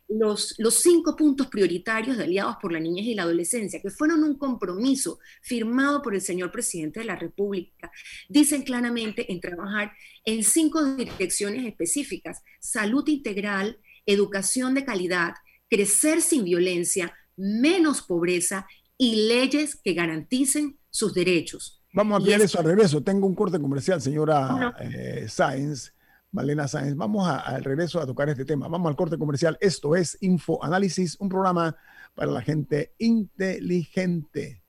los, 0.09 0.57
cinco 0.71 1.15
puntos 1.15 1.49
prioritarios 1.49 2.17
de 2.17 2.25
Aliados 2.25 2.57
por 2.61 2.73
la 2.73 2.81
Niñez 2.81 3.07
y 3.07 3.15
la 3.15 3.25
Adolescencia, 3.25 3.81
que 3.83 3.91
fueron 3.91 4.25
un 4.25 4.39
compromiso 4.39 5.19
firmado 5.43 6.03
por 6.03 6.15
el 6.15 6.21
señor 6.21 6.51
presidente 6.51 7.01
de 7.01 7.07
la 7.07 7.17
República, 7.17 7.91
dicen 8.29 8.63
claramente 8.63 9.31
en 9.31 9.41
trabajar 9.41 9.93
en 10.25 10.43
cinco 10.43 10.85
direcciones 10.97 11.67
específicas, 11.67 12.43
salud 12.59 13.07
integral, 13.09 13.79
educación 14.07 14.75
de 14.75 14.85
calidad, 14.85 15.35
crecer 15.69 16.23
sin 16.23 16.45
violencia, 16.45 17.15
menos 17.37 18.03
pobreza 18.03 18.67
y 18.97 19.27
leyes 19.29 19.77
que 19.77 19.93
garanticen 19.93 20.79
sus 20.91 21.13
derechos. 21.13 21.83
Vamos 21.93 22.15
a 22.15 22.17
ampliar 22.17 22.41
eso 22.41 22.59
al 22.59 22.65
regreso. 22.65 23.03
Tengo 23.03 23.27
un 23.27 23.35
corte 23.35 23.61
comercial, 23.61 24.01
señora 24.01 24.75
eh, 24.81 25.27
Sáenz. 25.29 25.93
Malena 26.31 26.69
Sáenz. 26.69 26.97
Vamos 26.97 27.29
al 27.29 27.65
regreso 27.65 28.01
a 28.01 28.07
tocar 28.07 28.29
este 28.29 28.45
tema. 28.45 28.69
Vamos 28.69 28.89
al 28.89 28.97
corte 28.97 29.19
comercial. 29.19 29.57
Esto 29.61 29.97
es 29.97 30.19
Info 30.21 30.63
Análisis, 30.63 31.17
un 31.21 31.29
programa 31.29 31.77
para 32.15 32.31
la 32.31 32.43
gente 32.43 32.95
inteligente. 32.99 34.63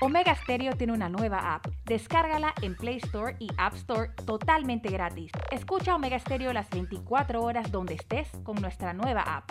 Omega 0.00 0.34
Stereo 0.34 0.74
tiene 0.76 0.92
una 0.92 1.08
nueva 1.08 1.54
app. 1.54 1.66
Descárgala 1.86 2.52
en 2.60 2.76
Play 2.76 2.98
Store 2.98 3.36
y 3.38 3.48
App 3.56 3.74
Store 3.74 4.10
totalmente 4.26 4.90
gratis. 4.90 5.32
Escucha 5.50 5.94
Omega 5.94 6.18
Stereo 6.18 6.52
las 6.52 6.68
24 6.68 7.40
horas 7.42 7.72
donde 7.72 7.94
estés 7.94 8.28
con 8.42 8.56
nuestra 8.60 8.92
nueva 8.92 9.22
app. 9.22 9.50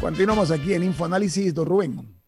Continuamos 0.00 0.52
aquí 0.52 0.74
en 0.74 0.84
InfoAnálisis, 0.84 1.52
don 1.52 1.66
Rubén. 1.66 2.18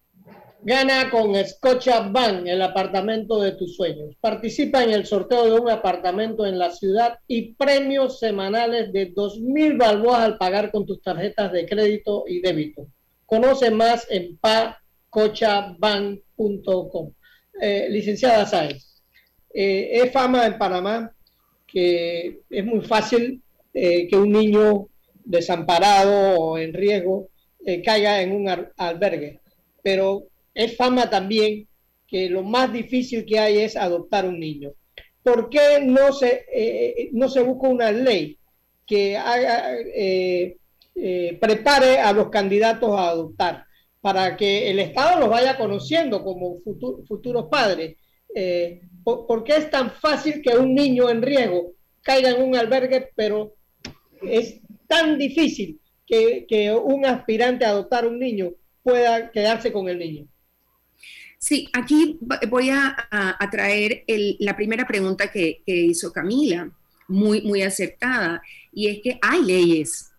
Gana 0.63 1.09
con 1.09 1.35
Scotiabank 1.35 2.47
el 2.47 2.61
apartamento 2.61 3.41
de 3.41 3.53
tus 3.53 3.77
sueños. 3.77 4.15
Participa 4.21 4.83
en 4.83 4.91
el 4.91 5.07
sorteo 5.07 5.47
de 5.47 5.59
un 5.59 5.71
apartamento 5.71 6.45
en 6.45 6.59
la 6.59 6.71
ciudad 6.71 7.19
y 7.27 7.55
premios 7.55 8.19
semanales 8.19 8.93
de 8.93 9.15
2.000 9.15 9.79
balboas 9.79 10.21
al 10.21 10.37
pagar 10.37 10.71
con 10.71 10.85
tus 10.85 11.01
tarjetas 11.01 11.51
de 11.53 11.65
crédito 11.65 12.25
y 12.27 12.41
débito. 12.41 12.89
Conoce 13.25 13.71
más 13.71 14.07
en 14.11 14.37
pacochabank.com. 14.39 17.15
Eh, 17.63 17.89
licenciada 17.91 18.47
Sáenz, 18.47 19.03
eh, 19.55 19.91
es 19.93 20.13
fama 20.13 20.47
en 20.47 20.59
Panamá 20.59 21.11
que 21.67 22.41
es 22.51 22.65
muy 22.65 22.81
fácil 22.81 23.43
eh, 23.73 24.09
que 24.09 24.17
un 24.17 24.33
niño 24.33 24.89
desamparado 25.25 26.39
o 26.39 26.59
en 26.59 26.75
riesgo 26.75 27.30
eh, 27.65 27.83
caiga 27.83 28.23
en 28.23 28.33
un 28.33 28.49
albergue, 28.77 29.41
pero 29.83 30.25
es 30.55 30.77
fama 30.77 31.09
también 31.09 31.69
que 32.11 32.29
lo 32.29 32.43
más 32.43 32.73
difícil 32.73 33.25
que 33.25 33.39
hay 33.39 33.59
es 33.59 33.77
adoptar 33.77 34.27
un 34.27 34.41
niño. 34.41 34.73
¿Por 35.23 35.49
qué 35.49 35.81
no 35.83 36.13
se, 36.13 36.45
eh, 36.53 37.11
no 37.13 37.29
se 37.29 37.43
busca 37.43 37.69
una 37.69 37.93
ley 37.93 38.39
que 38.87 39.17
haga, 39.17 39.75
eh, 39.79 40.57
eh, 40.97 41.39
prepare 41.41 41.99
a 41.99 42.13
los 42.13 42.29
candidatos 42.31 42.99
a 42.99 43.11
adoptar 43.11 43.65
para 44.01 44.37
que 44.37 44.71
el 44.71 44.81
Estado 44.81 45.21
los 45.21 45.29
vaya 45.29 45.57
conociendo 45.57 46.25
como 46.25 46.59
futuros 47.07 47.47
padres? 47.51 47.97
¿por, 49.03 49.43
qué 49.43 49.57
es 49.57 49.71
tan 49.71 49.91
fácil 49.91 50.41
que 50.41 50.57
un 50.57 50.73
niño 50.73 51.11
en 51.11 51.21
riesgo 51.21 51.73
caiga 52.01 52.31
en 52.31 52.43
un 52.43 52.55
albergue, 52.55 53.09
pero 53.17 53.55
es 54.23 54.61
tan 54.87 55.19
difícil 55.19 55.81
que, 56.11 56.73
un 56.73 57.07
aspirante 57.07 57.65
a 57.65 57.71
adoptar 57.71 58.07
un 58.07 58.19
niño 58.19 58.53
pueda 58.83 59.31
quedarse 59.31 59.73
con 59.73 59.89
el 59.89 59.99
niño? 59.99 60.27
Sí, 61.39 61.69
aquí 61.73 62.19
voy 62.49 62.71
a, 62.71 63.39
traer 63.51 64.05
la 64.41 64.57
primera 64.57 64.87
pregunta 64.87 65.31
que, 65.31 65.63
hizo 65.67 66.13
Camila, 66.13 66.71
muy, 67.09 67.43
muy 67.43 67.63
acertada, 67.63 68.43
y 68.73 68.89
es 68.89 69.01
que 69.03 69.19
hay 69.23 69.43
leyes. 69.43 70.13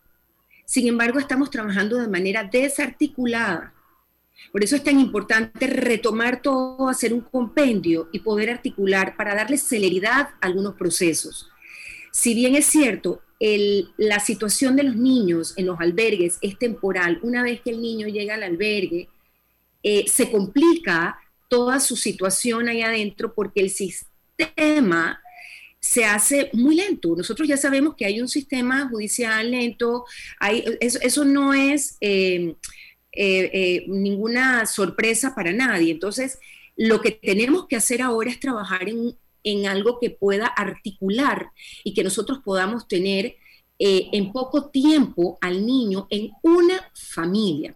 Sin 0.66 0.88
embargo, 0.88 1.20
estamos 1.20 1.50
trabajando 1.52 1.98
de 1.98 2.08
manera 2.08 2.44
desarticulada. 2.44 3.74
Por 4.52 4.64
eso 4.64 4.76
es 4.76 4.84
tan 4.84 5.00
importante 5.00 5.68
retomar 5.68 6.42
todo, 6.42 6.90
hacer 6.90 7.14
un 7.14 7.22
compendio 7.22 8.10
y 8.12 8.20
poder 8.20 8.50
articular 8.50 9.16
para 9.16 9.36
darle 9.36 9.58
celeridad 9.58 10.30
a 10.42 10.48
algunos 10.48 10.76
procesos. 10.76 11.50
Si 12.12 12.34
bien 12.34 12.56
es 12.56 12.66
cierto, 12.66 13.22
la 13.98 14.20
situación 14.20 14.76
de 14.76 14.84
los 14.84 14.96
niños 14.96 15.56
en 15.58 15.66
los 15.66 15.80
albergues 15.80 16.38
es 16.42 16.60
temporal, 16.60 17.20
una 17.24 17.42
vez 17.42 17.62
que 17.62 17.72
el 17.72 17.82
niño 17.82 18.08
llega 18.08 18.36
al 18.36 18.44
albergue, 18.44 19.10
eh, 19.82 20.06
se 20.08 20.30
complica 20.30 21.18
toda 21.50 21.80
su 21.80 21.96
situación 21.96 22.68
ahí 22.68 22.84
adentro 22.84 23.34
porque 23.34 23.62
el 23.62 23.72
sistema 23.72 25.20
se 25.80 26.06
hace 26.06 26.52
muy 26.54 26.76
lento. 26.76 27.16
Nosotros 27.16 27.48
ya 27.48 27.58
sabemos 27.58 27.96
que 27.96 28.06
hay 28.06 28.22
un 28.22 28.28
sistema 28.28 28.88
judicial 28.88 29.50
lento, 29.50 30.06
eso, 30.80 31.26
no 31.26 31.56
es 31.56 31.98
eh, 32.00 32.54
eh, 33.12 33.86
ninguna 33.88 34.68
sorpresa 34.68 35.34
para 35.34 35.52
nadie. 35.52 35.92
Entonces, 35.92 36.38
lo 36.78 37.02
que 37.02 37.10
tenemos 37.10 37.68
que 37.68 37.76
hacer 37.76 38.04
ahora 38.04 38.30
es 38.30 38.40
trabajar 38.40 38.88
en, 38.88 39.16
en 39.44 39.68
algo 39.68 40.00
que 40.00 40.10
pueda 40.10 40.48
articular 40.48 41.52
y 41.84 41.94
que 41.94 42.04
nosotros 42.04 42.40
podamos 42.44 42.88
tener 42.88 43.36
en 43.84 44.32
poco 44.32 44.70
tiempo 44.70 45.40
al 45.42 45.66
niño 45.66 46.06
en 46.12 46.30
una 46.44 46.92
familia 46.94 47.76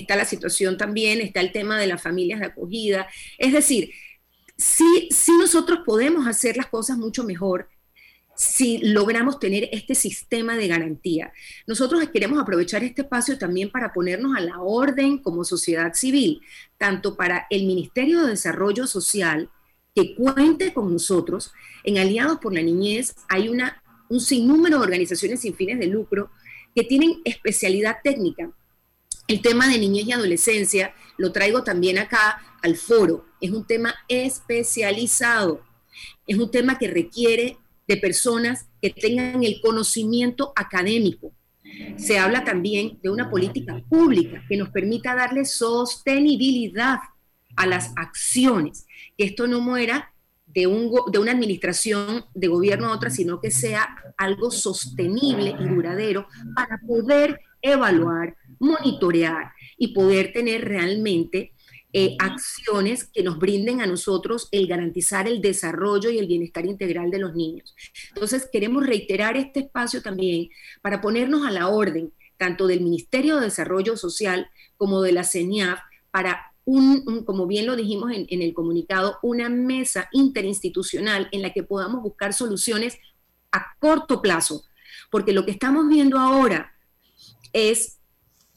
está 0.00 0.16
la 0.16 0.24
situación 0.24 0.76
también, 0.76 1.20
está 1.20 1.40
el 1.40 1.52
tema 1.52 1.78
de 1.78 1.86
las 1.86 2.02
familias 2.02 2.40
de 2.40 2.46
acogida. 2.46 3.06
Es 3.38 3.52
decir, 3.52 3.90
sí 4.56 5.08
nosotros 5.38 5.80
podemos 5.84 6.26
hacer 6.26 6.56
las 6.56 6.66
cosas 6.66 6.98
mucho 6.98 7.24
mejor 7.24 7.68
si 8.36 8.78
logramos 8.78 9.38
tener 9.40 9.70
este 9.72 9.94
sistema 9.94 10.56
de 10.56 10.68
garantía. 10.68 11.32
Nosotros 11.66 12.06
queremos 12.12 12.38
aprovechar 12.38 12.84
este 12.84 13.02
espacio 13.02 13.38
también 13.38 13.70
para 13.70 13.94
ponernos 13.94 14.36
a 14.36 14.42
la 14.42 14.60
orden 14.60 15.18
como 15.18 15.42
sociedad 15.42 15.94
civil, 15.94 16.42
tanto 16.76 17.16
para 17.16 17.46
el 17.48 17.64
Ministerio 17.64 18.22
de 18.22 18.30
Desarrollo 18.30 18.86
Social, 18.86 19.48
que 19.96 20.14
cuente 20.14 20.72
con 20.72 20.92
nosotros. 20.92 21.52
En 21.82 21.98
Aliados 21.98 22.38
por 22.38 22.54
la 22.54 22.62
Niñez 22.62 23.16
hay 23.28 23.48
una, 23.48 23.82
un 24.08 24.20
sinnúmero 24.20 24.78
de 24.78 24.84
organizaciones 24.84 25.40
sin 25.40 25.56
fines 25.56 25.80
de 25.80 25.86
lucro 25.86 26.30
que 26.74 26.84
tienen 26.84 27.20
especialidad 27.24 27.96
técnica 28.04 28.52
el 29.28 29.42
tema 29.42 29.68
de 29.68 29.78
niñez 29.78 30.06
y 30.06 30.12
adolescencia 30.12 30.94
lo 31.16 31.32
traigo 31.32 31.64
también 31.64 31.98
acá 31.98 32.40
al 32.62 32.76
foro. 32.76 33.26
Es 33.40 33.50
un 33.50 33.66
tema 33.66 33.94
especializado. 34.08 35.62
Es 36.26 36.38
un 36.38 36.50
tema 36.50 36.78
que 36.78 36.88
requiere 36.88 37.56
de 37.88 37.96
personas 37.96 38.66
que 38.80 38.90
tengan 38.90 39.42
el 39.42 39.60
conocimiento 39.60 40.52
académico. 40.54 41.32
Se 41.96 42.18
habla 42.18 42.44
también 42.44 42.98
de 43.02 43.10
una 43.10 43.28
política 43.28 43.82
pública 43.88 44.44
que 44.48 44.56
nos 44.56 44.70
permita 44.70 45.14
darle 45.14 45.44
sostenibilidad 45.44 46.98
a 47.56 47.66
las 47.66 47.92
acciones, 47.96 48.86
que 49.16 49.24
esto 49.24 49.46
no 49.46 49.60
muera 49.60 50.12
de, 50.46 50.66
un, 50.66 50.92
de 51.10 51.18
una 51.18 51.32
administración 51.32 52.24
de 52.34 52.48
gobierno 52.48 52.88
a 52.88 52.94
otra, 52.94 53.10
sino 53.10 53.40
que 53.40 53.50
sea 53.50 53.96
algo 54.16 54.50
sostenible 54.50 55.54
y 55.58 55.64
duradero 55.64 56.28
para 56.54 56.78
poder 56.86 57.40
evaluar, 57.60 58.36
monitorear 58.58 59.52
y 59.76 59.88
poder 59.88 60.32
tener 60.32 60.64
realmente 60.64 61.52
eh, 61.92 62.14
acciones 62.18 63.04
que 63.04 63.22
nos 63.22 63.38
brinden 63.38 63.80
a 63.80 63.86
nosotros 63.86 64.48
el 64.50 64.66
garantizar 64.66 65.26
el 65.26 65.40
desarrollo 65.40 66.10
y 66.10 66.18
el 66.18 66.26
bienestar 66.26 66.66
integral 66.66 67.10
de 67.10 67.18
los 67.18 67.34
niños. 67.34 67.74
Entonces, 68.14 68.48
queremos 68.52 68.86
reiterar 68.86 69.36
este 69.36 69.60
espacio 69.60 70.02
también 70.02 70.50
para 70.82 71.00
ponernos 71.00 71.46
a 71.46 71.50
la 71.50 71.68
orden, 71.68 72.12
tanto 72.36 72.66
del 72.66 72.82
Ministerio 72.82 73.36
de 73.36 73.46
Desarrollo 73.46 73.96
Social 73.96 74.50
como 74.76 75.00
de 75.00 75.12
la 75.12 75.24
CENIAF, 75.24 75.80
para 76.10 76.52
como 77.24 77.46
bien 77.46 77.66
lo 77.66 77.76
dijimos 77.76 78.10
en, 78.12 78.26
en 78.28 78.42
el 78.42 78.52
comunicado, 78.52 79.18
una 79.22 79.48
mesa 79.48 80.08
interinstitucional 80.12 81.28
en 81.30 81.42
la 81.42 81.52
que 81.52 81.62
podamos 81.62 82.02
buscar 82.02 82.32
soluciones 82.32 82.98
a 83.52 83.76
corto 83.78 84.20
plazo. 84.20 84.64
Porque 85.10 85.32
lo 85.32 85.44
que 85.44 85.52
estamos 85.52 85.88
viendo 85.88 86.18
ahora 86.18 86.72
es 87.52 87.98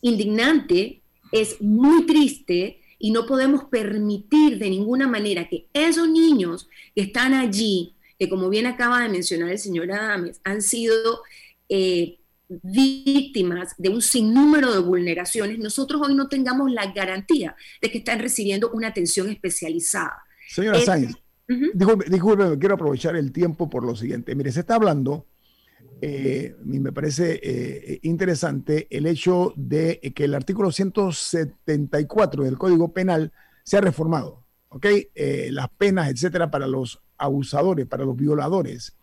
indignante, 0.01 1.01
es 1.31 1.61
muy 1.61 2.05
triste 2.05 2.81
y 2.97 3.11
no 3.11 3.25
podemos 3.25 3.65
permitir 3.65 4.57
de 4.57 4.69
ninguna 4.69 5.07
manera 5.07 5.47
que 5.47 5.67
esos 5.73 6.09
niños 6.09 6.67
que 6.95 7.03
están 7.03 7.33
allí, 7.33 7.95
que 8.17 8.27
como 8.27 8.49
bien 8.49 8.65
acaba 8.65 9.01
de 9.01 9.09
mencionar 9.09 9.49
el 9.49 9.59
señor 9.59 9.91
Adames, 9.91 10.41
han 10.43 10.61
sido 10.61 11.21
eh, 11.69 12.18
víctimas 12.49 13.75
de 13.77 13.89
un 13.89 14.01
sinnúmero 14.01 14.73
de 14.73 14.79
vulneraciones, 14.79 15.59
nosotros 15.59 16.01
hoy 16.03 16.15
no 16.15 16.27
tengamos 16.27 16.71
la 16.71 16.91
garantía 16.91 17.55
de 17.81 17.91
que 17.91 17.99
están 17.99 18.19
recibiendo 18.19 18.71
una 18.71 18.87
atención 18.87 19.29
especializada. 19.29 20.23
Señora 20.47 20.81
Sáenz, 20.81 21.15
disculpe, 21.47 22.57
quiero 22.59 22.75
aprovechar 22.75 23.15
el 23.15 23.31
tiempo 23.31 23.69
por 23.69 23.85
lo 23.85 23.95
siguiente. 23.95 24.35
Mire, 24.35 24.51
se 24.51 24.61
está 24.61 24.75
hablando 24.75 25.27
eh, 26.01 26.55
me 26.63 26.93
parece 26.93 27.39
eh, 27.43 27.99
interesante 28.03 28.87
el 28.89 29.05
hecho 29.05 29.53
de 29.57 29.99
que 30.15 30.25
el 30.25 30.33
artículo 30.33 30.71
174 30.71 32.43
del 32.43 32.57
Código 32.57 32.93
Penal 32.93 33.33
se 33.63 33.77
ha 33.77 33.81
reformado, 33.81 34.45
¿ok? 34.69 34.85
Eh, 35.13 35.49
las 35.51 35.67
penas, 35.69 36.09
etcétera, 36.09 36.49
para 36.51 36.67
los 36.67 37.01
abusadores, 37.17 37.85
para 37.85 38.05
los 38.05 38.15
violadores. 38.15 38.95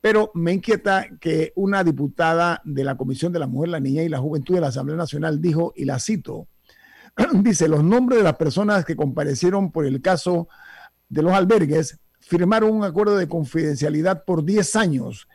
Pero 0.00 0.30
me 0.34 0.52
inquieta 0.52 1.06
que 1.20 1.52
una 1.56 1.84
diputada 1.84 2.62
de 2.64 2.84
la 2.84 2.96
Comisión 2.96 3.32
de 3.32 3.38
la 3.38 3.46
Mujer, 3.46 3.68
la 3.68 3.80
Niña 3.80 4.02
y 4.02 4.08
la 4.08 4.18
Juventud 4.18 4.54
de 4.54 4.62
la 4.62 4.68
Asamblea 4.68 4.96
Nacional 4.96 5.40
dijo, 5.40 5.72
y 5.76 5.84
la 5.84 5.98
cito, 5.98 6.48
dice, 7.34 7.68
los 7.68 7.84
nombres 7.84 8.18
de 8.18 8.24
las 8.24 8.36
personas 8.36 8.84
que 8.84 8.96
comparecieron 8.96 9.70
por 9.72 9.84
el 9.84 10.00
caso 10.00 10.48
de 11.08 11.22
los 11.22 11.32
albergues 11.32 12.00
firmaron 12.20 12.72
un 12.72 12.84
acuerdo 12.84 13.16
de 13.16 13.28
confidencialidad 13.28 14.24
por 14.24 14.44
10 14.44 14.76
años. 14.76 15.28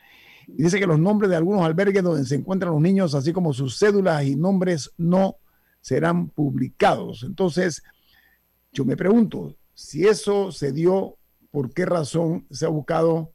Y 0.47 0.63
dice 0.63 0.79
que 0.79 0.87
los 0.87 0.99
nombres 0.99 1.29
de 1.29 1.35
algunos 1.35 1.63
albergues 1.63 2.03
donde 2.03 2.25
se 2.25 2.35
encuentran 2.35 2.71
los 2.71 2.81
niños, 2.81 3.13
así 3.13 3.33
como 3.33 3.53
sus 3.53 3.77
cédulas 3.77 4.23
y 4.23 4.35
nombres, 4.35 4.91
no 4.97 5.37
serán 5.81 6.29
publicados. 6.29 7.23
Entonces, 7.23 7.83
yo 8.71 8.85
me 8.85 8.97
pregunto, 8.97 9.55
si 9.73 10.07
eso 10.07 10.51
se 10.51 10.71
dio, 10.71 11.17
¿por 11.51 11.73
qué 11.73 11.85
razón 11.85 12.47
se 12.49 12.65
ha 12.65 12.69
buscado 12.69 13.33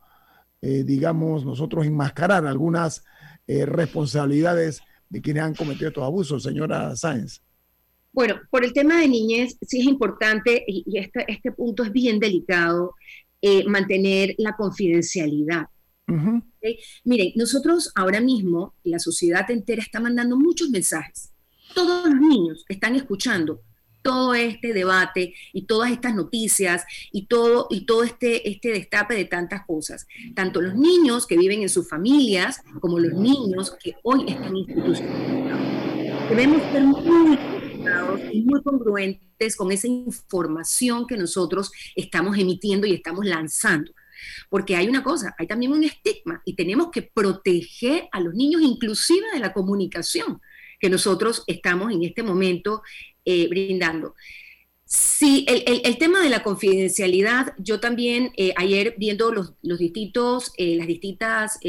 eh, 0.63 0.85
digamos, 0.85 1.45
nosotros 1.45 1.87
enmascarar 1.87 2.47
algunas 2.47 3.05
eh, 3.47 3.65
responsabilidades 3.65 4.83
de 5.09 5.21
quienes 5.21 5.43
han 5.43 5.55
cometido 5.55 5.89
estos 5.89 6.05
abusos, 6.05 6.43
señora 6.43 6.95
Sáenz. 6.97 7.41
Bueno, 8.13 8.41
por 8.51 8.65
el 8.65 8.73
tema 8.73 9.01
de 9.01 9.09
niñez, 9.09 9.57
sí 9.63 9.81
es 9.81 9.87
importante, 9.87 10.65
y, 10.67 10.99
este, 10.99 11.25
este, 11.29 11.53
punto 11.53 11.83
es 11.83 11.93
bien 11.93 12.19
delicado, 12.19 12.95
eh, 13.41 13.65
mantener 13.67 14.35
la 14.39 14.55
confidencialidad. 14.57 15.67
Miren, 17.05 17.33
nosotros 17.37 17.93
ahora 17.95 18.21
mismo, 18.21 18.75
la 18.83 18.99
sociedad 18.99 19.49
entera 19.49 19.81
está 19.81 20.01
mandando 20.01 20.37
muchos 20.37 20.69
mensajes. 20.69 21.33
Todos 21.73 22.11
los 22.11 22.21
niños 22.21 22.65
están 22.69 22.97
escuchando 22.97 23.61
todo 24.03 24.35
este 24.35 24.73
debate 24.73 25.35
y 25.53 25.63
todas 25.63 25.91
estas 25.91 26.15
noticias 26.15 26.85
y 27.13 27.27
todo, 27.27 27.67
y 27.71 27.87
todo 27.87 28.03
este, 28.03 28.49
este 28.49 28.71
destape 28.71 29.15
de 29.15 29.25
tantas 29.25 29.65
cosas. 29.67 30.07
Tanto 30.35 30.61
los 30.61 30.75
niños 30.75 31.27
que 31.27 31.37
viven 31.37 31.63
en 31.63 31.69
sus 31.69 31.89
familias 31.89 32.63
como 32.81 32.99
los 32.99 33.13
niños 33.15 33.77
que 33.83 33.97
hoy 34.03 34.25
están 34.29 34.57
institucionalizados. 34.57 36.31
Debemos 36.31 36.63
ser 36.73 36.83
muy 36.83 37.39
y 38.33 38.43
muy 38.43 38.63
congruentes 38.63 39.57
con 39.57 39.73
esa 39.73 39.87
información 39.87 41.07
que 41.07 41.17
nosotros 41.17 41.73
estamos 41.97 42.39
emitiendo 42.39 42.87
y 42.87 42.93
estamos 42.93 43.25
lanzando. 43.25 43.93
Porque 44.51 44.77
hay 44.77 44.89
una 44.89 45.03
cosa, 45.03 45.35
hay 45.39 45.47
también 45.47 45.73
un 45.73 45.83
estigma 45.83 46.43
y 46.45 46.55
tenemos 46.55 46.91
que 46.91 47.03
proteger 47.03 48.09
a 48.13 48.21
los 48.21 48.35
niños 48.35 48.61
inclusive 48.63 49.27
de 49.33 49.41
la 49.41 49.53
comunicación 49.53 50.41
que 50.79 50.91
nosotros 50.91 51.45
estamos 51.47 51.93
en 51.93 52.03
este 52.05 52.23
momento 52.23 52.83
eh, 53.25 53.49
brindando. 53.49 54.15
Sí, 54.85 55.47
el, 55.49 55.99
tema 55.99 56.21
de 56.21 56.31
la 56.31 56.43
confidencialidad, 56.43 57.55
yo 57.59 57.79
también 57.79 58.33
eh, 58.37 58.53
ayer 58.57 58.97
viendo 58.99 59.31
los, 59.31 59.55
distintos, 59.79 60.53
eh, 60.57 60.75
las 60.77 60.89
distintas 60.89 61.61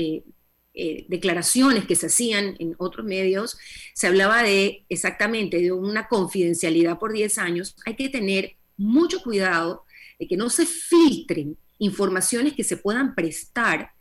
declaraciones 1.08 1.86
que 1.86 1.96
se 1.96 2.08
hacían 2.08 2.56
en 2.58 2.74
otros 2.80 3.06
medios, 3.06 3.60
se 3.94 4.08
hablaba 4.08 4.42
de 4.42 4.86
exactamente 4.90 5.62
de 5.62 5.72
una 5.72 6.08
confidencialidad 6.08 6.98
por 6.98 7.14
10 7.14 7.38
años. 7.38 7.76
Hay 7.86 7.96
que 7.96 8.10
tener 8.10 8.56
mucho 8.76 9.22
cuidado 9.22 9.86
de 10.18 10.28
que 10.28 10.38
no 10.38 10.50
se 10.50 10.66
filtren 10.66 11.58
informaciones 11.78 12.54
que 12.54 12.64
se 12.64 12.78
puedan 12.78 13.14
prestar 13.14 13.92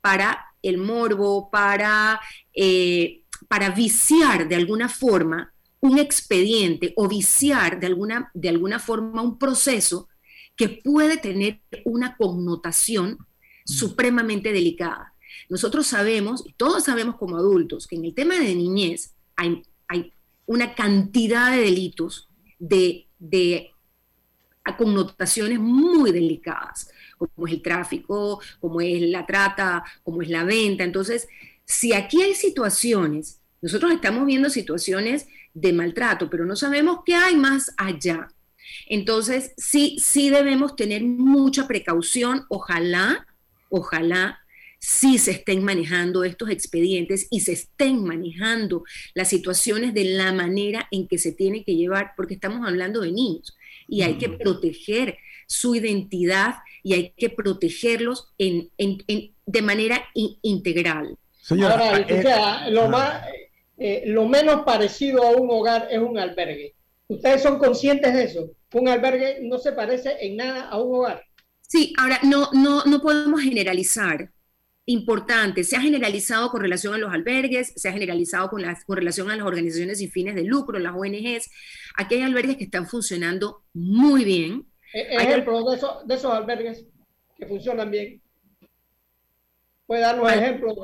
para 0.00 0.46
el 0.62 0.78
morbo, 0.78 1.50
para, 1.50 2.18
para 3.48 3.70
viciar 3.70 4.48
de 4.48 4.56
alguna 4.56 4.88
forma 4.88 5.52
un 5.80 5.98
expediente 5.98 6.92
o 6.96 7.08
viciar 7.08 7.80
de 7.80 7.86
alguna, 7.86 8.30
de 8.34 8.48
alguna 8.48 8.78
forma 8.78 9.22
un 9.22 9.38
proceso 9.38 10.08
que 10.56 10.68
puede 10.68 11.16
tener 11.16 11.62
una 11.84 12.16
connotación 12.16 13.12
mm. 13.12 13.16
supremamente 13.64 14.52
delicada. 14.52 15.14
Nosotros 15.48 15.86
sabemos, 15.86 16.44
y 16.46 16.52
todos 16.52 16.84
sabemos 16.84 17.16
como 17.16 17.36
adultos, 17.36 17.86
que 17.86 17.96
en 17.96 18.04
el 18.04 18.14
tema 18.14 18.38
de 18.38 18.54
niñez 18.54 19.14
hay, 19.36 19.62
hay 19.88 20.12
una 20.46 20.74
cantidad 20.74 21.52
de 21.52 21.62
delitos 21.62 22.28
de, 22.58 23.06
de 23.18 23.70
connotaciones 24.76 25.58
muy 25.58 26.12
delicadas, 26.12 26.90
como 27.18 27.46
es 27.46 27.54
el 27.54 27.62
tráfico, 27.62 28.40
como 28.60 28.80
es 28.80 29.02
la 29.02 29.26
trata, 29.26 29.84
como 30.02 30.22
es 30.22 30.28
la 30.28 30.44
venta. 30.44 30.84
Entonces, 30.84 31.28
si 31.64 31.92
aquí 31.92 32.22
hay 32.22 32.34
situaciones, 32.34 33.40
nosotros 33.62 33.92
estamos 33.92 34.26
viendo 34.26 34.50
situaciones 34.50 35.26
de 35.54 35.72
maltrato, 35.72 36.30
pero 36.30 36.44
no 36.44 36.56
sabemos 36.56 37.00
qué 37.04 37.14
hay 37.14 37.36
más 37.36 37.72
allá. 37.76 38.28
Entonces, 38.86 39.52
sí, 39.56 39.96
sí 40.00 40.30
debemos 40.30 40.76
tener 40.76 41.02
mucha 41.02 41.66
precaución. 41.66 42.44
Ojalá, 42.48 43.26
ojalá 43.68 44.40
sí 44.80 45.18
se 45.18 45.32
estén 45.32 45.62
manejando 45.62 46.24
estos 46.24 46.50
expedientes 46.50 47.28
y 47.30 47.40
se 47.40 47.52
estén 47.52 48.02
manejando 48.02 48.82
las 49.14 49.28
situaciones 49.28 49.92
de 49.92 50.04
la 50.04 50.32
manera 50.32 50.88
en 50.90 51.06
que 51.06 51.18
se 51.18 51.32
tiene 51.32 51.64
que 51.64 51.76
llevar, 51.76 52.12
porque 52.16 52.34
estamos 52.34 52.66
hablando 52.66 53.02
de 53.02 53.12
niños 53.12 53.56
y 53.86 54.02
hay 54.02 54.16
que 54.18 54.30
proteger 54.30 55.18
su 55.46 55.74
identidad 55.74 56.56
y 56.82 56.94
hay 56.94 57.12
que 57.16 57.28
protegerlos 57.28 58.28
en, 58.38 58.70
de 58.78 59.62
manera 59.62 60.02
integral. 60.14 61.18
Ahora, 61.50 61.98
eh, 61.98 62.70
lo 62.70 62.88
más, 62.88 63.22
eh, 63.82 64.02
lo 64.04 64.28
menos 64.28 64.62
parecido 64.66 65.22
a 65.22 65.30
un 65.30 65.50
hogar 65.50 65.88
es 65.90 65.98
un 65.98 66.18
albergue. 66.18 66.74
¿Ustedes 67.08 67.42
son 67.42 67.58
conscientes 67.58 68.12
de 68.12 68.24
eso? 68.24 68.50
Un 68.74 68.88
albergue 68.88 69.38
no 69.40 69.56
se 69.56 69.72
parece 69.72 70.18
en 70.20 70.36
nada 70.36 70.68
a 70.68 70.78
un 70.78 70.96
hogar. 70.96 71.24
Sí, 71.62 71.94
ahora 71.96 72.20
no, 72.22 72.50
no, 72.52 72.84
no 72.84 73.00
podemos 73.00 73.40
generalizar. 73.40 74.30
Importante, 74.84 75.64
se 75.64 75.76
ha 75.76 75.80
generalizado 75.80 76.50
con 76.50 76.60
relación 76.60 76.92
a 76.92 76.98
los 76.98 77.10
albergues, 77.10 77.72
se 77.74 77.88
ha 77.88 77.92
generalizado 77.92 78.50
con, 78.50 78.60
las, 78.60 78.84
con 78.84 78.98
relación 78.98 79.30
a 79.30 79.36
las 79.36 79.46
organizaciones 79.46 79.98
sin 79.98 80.10
fines 80.10 80.34
de 80.34 80.44
lucro, 80.44 80.78
las 80.78 80.94
ONGs. 80.94 81.50
Aquí 81.96 82.16
hay 82.16 82.22
albergues 82.22 82.58
que 82.58 82.64
están 82.64 82.86
funcionando 82.86 83.62
muy 83.72 84.24
bien. 84.24 84.66
E-, 84.92 85.16
ejemplo 85.16 85.70
de, 85.70 85.80
de 86.04 86.14
esos 86.14 86.34
albergues 86.34 86.84
que 87.34 87.46
funcionan 87.46 87.90
bien. 87.90 88.20
¿Puede 89.86 90.02
darnos 90.02 90.30
ejemplos? 90.30 90.76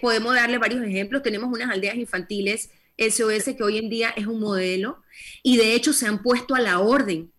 Podemos 0.00 0.34
darle 0.34 0.58
varios 0.58 0.84
ejemplos. 0.84 1.22
Tenemos 1.22 1.52
unas 1.52 1.70
aldeas 1.70 1.96
infantiles 1.96 2.70
SOS 2.98 3.54
que 3.56 3.62
hoy 3.62 3.78
en 3.78 3.88
día 3.88 4.10
es 4.10 4.26
un 4.26 4.40
modelo 4.40 5.02
y 5.42 5.56
de 5.56 5.74
hecho 5.74 5.92
se 5.92 6.06
han 6.06 6.22
puesto 6.22 6.54
a 6.54 6.60
la 6.60 6.80
orden 6.80 7.32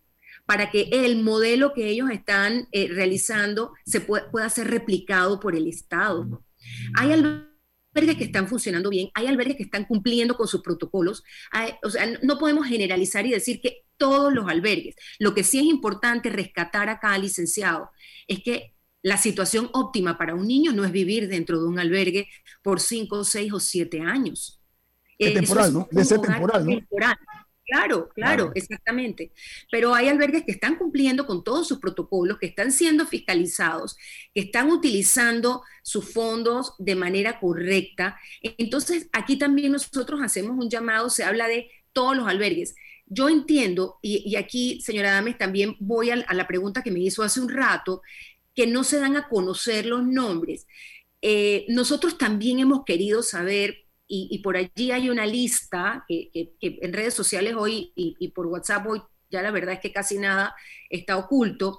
para 0.46 0.70
que 0.70 0.88
el 0.90 1.22
modelo 1.22 1.74
que 1.74 1.88
ellos 1.88 2.10
están 2.10 2.68
eh, 2.72 2.88
realizando 2.88 3.72
se 3.84 4.00
pueda 4.00 4.48
ser 4.48 4.70
replicado 4.70 5.40
por 5.40 5.54
el 5.54 5.66
Estado. 5.66 6.42
Hay 6.96 7.12
albergues 7.12 8.16
que 8.16 8.24
están 8.24 8.48
funcionando 8.48 8.88
bien, 8.88 9.10
hay 9.14 9.26
albergues 9.26 9.56
que 9.56 9.64
están 9.64 9.84
cumpliendo 9.84 10.36
con 10.36 10.48
sus 10.48 10.62
protocolos. 10.62 11.22
o 11.82 11.90
sea, 11.90 12.06
no 12.22 12.38
podemos 12.38 12.66
generalizar 12.66 13.26
y 13.26 13.30
decir 13.30 13.60
que 13.60 13.84
todos 13.98 14.32
los 14.32 14.48
albergues. 14.48 14.94
Lo 15.18 15.34
que 15.34 15.44
sí 15.44 15.58
es 15.58 15.64
importante 15.64 16.30
rescatar 16.30 16.88
acá, 16.88 17.18
licenciado, 17.18 17.90
es 18.26 18.42
que 18.42 18.74
la 19.02 19.16
situación 19.16 19.70
óptima 19.72 20.18
para 20.18 20.34
un 20.34 20.46
niño 20.46 20.72
no 20.72 20.84
es 20.84 20.92
vivir 20.92 21.28
dentro 21.28 21.60
de 21.60 21.68
un 21.68 21.78
albergue 21.78 22.28
por 22.62 22.80
cinco, 22.80 23.24
seis 23.24 23.52
o 23.52 23.60
siete 23.60 24.00
años. 24.00 24.60
Es 25.18 25.34
temporal, 25.34 25.72
¿no? 25.72 25.88
De 25.90 26.04
ser 26.04 26.20
temporal, 26.20 26.66
¿no? 26.66 26.80
Claro, 27.68 28.08
claro, 28.14 28.50
exactamente. 28.54 29.30
Pero 29.70 29.94
hay 29.94 30.08
albergues 30.08 30.44
que 30.44 30.52
están 30.52 30.76
cumpliendo 30.76 31.26
con 31.26 31.44
todos 31.44 31.68
sus 31.68 31.78
protocolos, 31.78 32.38
que 32.38 32.46
están 32.46 32.72
siendo 32.72 33.06
fiscalizados, 33.06 33.98
que 34.34 34.40
están 34.40 34.70
utilizando 34.70 35.62
sus 35.82 36.10
fondos 36.10 36.72
de 36.78 36.94
manera 36.94 37.38
correcta. 37.38 38.18
Entonces, 38.40 39.10
aquí 39.12 39.36
también 39.36 39.72
nosotros 39.72 40.22
hacemos 40.22 40.56
un 40.56 40.70
llamado, 40.70 41.10
se 41.10 41.24
habla 41.24 41.46
de 41.46 41.70
todos 41.92 42.16
los 42.16 42.26
albergues. 42.26 42.74
Yo 43.04 43.28
entiendo, 43.28 43.98
y, 44.00 44.34
aquí, 44.36 44.80
señora 44.80 45.12
Dames, 45.12 45.36
también 45.36 45.76
voy 45.78 46.10
a, 46.10 46.16
la 46.16 46.46
pregunta 46.46 46.82
que 46.82 46.90
me 46.90 47.00
hizo 47.00 47.22
hace 47.22 47.40
un 47.40 47.50
rato, 47.50 48.00
que 48.58 48.66
no 48.66 48.82
se 48.82 48.98
dan 48.98 49.14
a 49.14 49.28
conocer 49.28 49.86
los 49.86 50.04
nombres. 50.04 50.66
Eh, 51.22 51.64
nosotros 51.68 52.18
también 52.18 52.58
hemos 52.58 52.84
querido 52.84 53.22
saber, 53.22 53.86
y, 54.08 54.36
por 54.42 54.56
allí 54.56 54.90
hay 54.90 55.10
una 55.10 55.26
lista 55.26 56.04
que, 56.08 56.30
en 56.60 56.92
redes 56.92 57.14
sociales 57.14 57.54
hoy 57.56 57.92
y, 57.94 58.28
por 58.32 58.48
WhatsApp 58.48 58.84
hoy, 58.88 59.00
ya 59.30 59.42
la 59.42 59.52
verdad 59.52 59.74
es 59.74 59.80
que 59.80 59.92
casi 59.92 60.18
nada 60.18 60.56
está 60.90 61.18
oculto, 61.18 61.78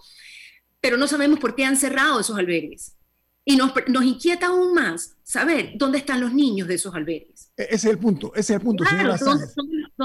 pero 0.79 0.95
no 0.95 1.05
sabemos 1.05 1.39
por 1.39 1.53
qué 1.53 1.65
han 1.65 1.75
cerrado 1.75 2.21
esos 2.21 2.37
albergues. 2.37 2.95
Y 3.43 3.57
nos, 3.57 3.73
nos, 3.89 4.05
inquieta 4.05 4.47
aún 4.47 4.73
más 4.73 5.17
saber 5.21 5.73
dónde 5.75 5.97
están 5.97 6.21
los 6.21 6.33
niños 6.33 6.69
de 6.69 6.75
esos 6.75 6.95
albergues. 6.95 7.51
E-, 7.57 7.63
ese 7.63 7.75
es 7.75 7.85
el 7.87 7.97
punto, 7.99 8.31
ese 8.35 8.53
es 8.53 8.59
el 8.59 8.61
punto. 8.61 8.85
Claro, 8.85 9.17
¿dónde, 9.19 9.47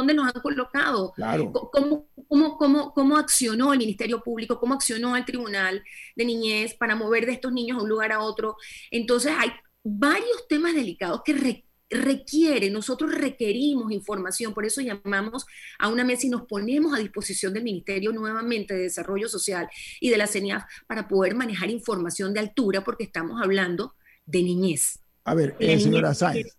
nos 0.03 0.34
han 0.34 0.42
colocado? 0.42 1.12
Claro. 1.12 1.53
¿Cómo, 1.53 2.09
cómo, 2.28 2.57
cómo, 2.57 2.92
cómo 2.92 3.16
accionó 3.16 3.72
el 3.72 3.78
Ministerio 3.78 4.22
Público? 4.22 4.59
¿Cómo 4.59 4.74
accionó 4.74 5.16
el 5.16 5.24
Tribunal 5.24 5.82
de 6.16 6.24
Niñez 6.24 6.74
para 6.74 6.97
mover 6.97 7.26
de 7.26 7.32
estos 7.32 7.53
niños 7.53 7.78
a 7.78 7.82
un 7.82 7.88
lugar 7.88 8.12
a 8.12 8.20
otro? 8.20 8.57
Entonces 8.90 9.32
hay 9.38 9.51
varios 9.82 10.49
temas 10.49 10.74
delicados 10.74 11.22
que 11.24 11.64
requiere, 11.90 12.70
nosotros 12.70 13.14
requerimos 13.14 13.92
información, 13.92 14.55
por 14.55 14.64
eso 14.64 14.80
llamamos 14.80 15.47
a 15.78 15.88
una 15.88 16.05
mesa 16.05 16.26
y 16.26 16.30
nos 16.30 16.47
ponemos 16.47 16.95
a 16.95 16.99
disposición 16.99 17.53
del 17.53 17.62
Ministerio 17.62 18.12
nuevamente 18.12 18.74
de 18.74 18.84
Desarrollo 18.84 19.28
Social 19.28 19.68
y 20.01 20.11
de 20.11 20.16
la 20.16 20.26
CENIAF 20.26 20.64
para 20.86 21.07
poder 21.07 21.34
manejar 21.34 21.70
información 21.70 22.34
de 22.34 22.40
altura, 22.40 22.82
porque 22.82 23.05
estamos 23.05 23.40
hablando 23.40 23.95
de 24.26 24.42
niñez. 24.42 24.99
A 25.24 25.34
ver, 25.34 25.55
eh, 25.59 25.78
señora 25.78 26.14
Sáenz. 26.14 26.57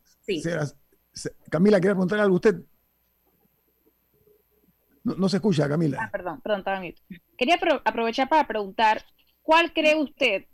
Camila, 1.50 1.80
¿quiere 1.80 1.96
preguntar 1.96 2.20
algo 2.20 2.36
a 2.36 2.38
usted? 2.38 2.56
No, 5.06 5.30
se 5.30 5.38
escucha, 5.38 5.70
Camila. 5.70 6.00
Ah, 6.02 6.10
perdón, 6.12 6.42
perdón, 6.42 6.60
estaba 6.60 6.82
Quería 7.38 7.60
aprovechar 7.86 8.28
para 8.28 8.48
preguntar, 8.48 9.06
¿cuál 9.44 9.72
cree 9.72 9.96
usted 9.96 10.46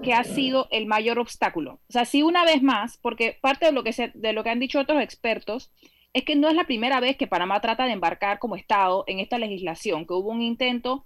que 0.00 0.14
ha 0.14 0.22
sido 0.22 0.68
el 0.70 0.86
mayor 0.86 1.18
obstáculo? 1.18 1.80
O 1.88 1.92
sea, 1.92 2.04
si 2.04 2.22
una 2.22 2.44
vez 2.44 2.62
más, 2.62 2.98
porque 2.98 3.36
parte 3.40 3.66
de 3.66 3.72
lo 3.72 3.82
que, 3.82 3.92
se, 3.92 4.12
de 4.14 4.32
lo 4.32 4.44
que 4.44 4.50
han 4.50 4.60
dicho 4.60 4.78
otros 4.78 5.02
expertos 5.02 5.72
es 6.12 6.24
que 6.24 6.36
no 6.36 6.48
es 6.48 6.54
la 6.54 6.66
primera 6.66 7.00
vez 7.00 7.16
que 7.16 7.26
Panamá 7.26 7.60
trata 7.60 7.84
de 7.84 7.92
embarcar 7.92 8.38
como 8.38 8.54
Estado 8.54 9.02
en 9.08 9.18
esta 9.18 9.38
legislación, 9.38 10.06
que 10.06 10.14
hubo 10.14 10.30
un 10.30 10.40
intento 10.40 11.04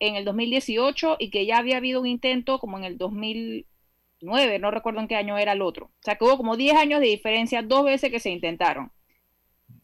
en 0.00 0.16
el 0.16 0.24
2018 0.24 1.16
y 1.20 1.30
que 1.30 1.46
ya 1.46 1.58
había 1.58 1.76
habido 1.76 2.00
un 2.00 2.08
intento 2.08 2.58
como 2.58 2.76
en 2.76 2.84
el 2.84 2.98
2009, 2.98 4.58
no 4.58 4.72
recuerdo 4.72 4.98
en 4.98 5.06
qué 5.06 5.14
año 5.14 5.38
era 5.38 5.52
el 5.52 5.62
otro. 5.62 5.86
O 5.86 6.02
sea, 6.02 6.16
que 6.16 6.24
hubo 6.24 6.36
como 6.36 6.56
10 6.56 6.76
años 6.76 7.00
de 7.00 7.06
diferencia, 7.06 7.62
dos 7.62 7.84
veces 7.84 8.10
que 8.10 8.18
se 8.18 8.30
intentaron. 8.30 8.90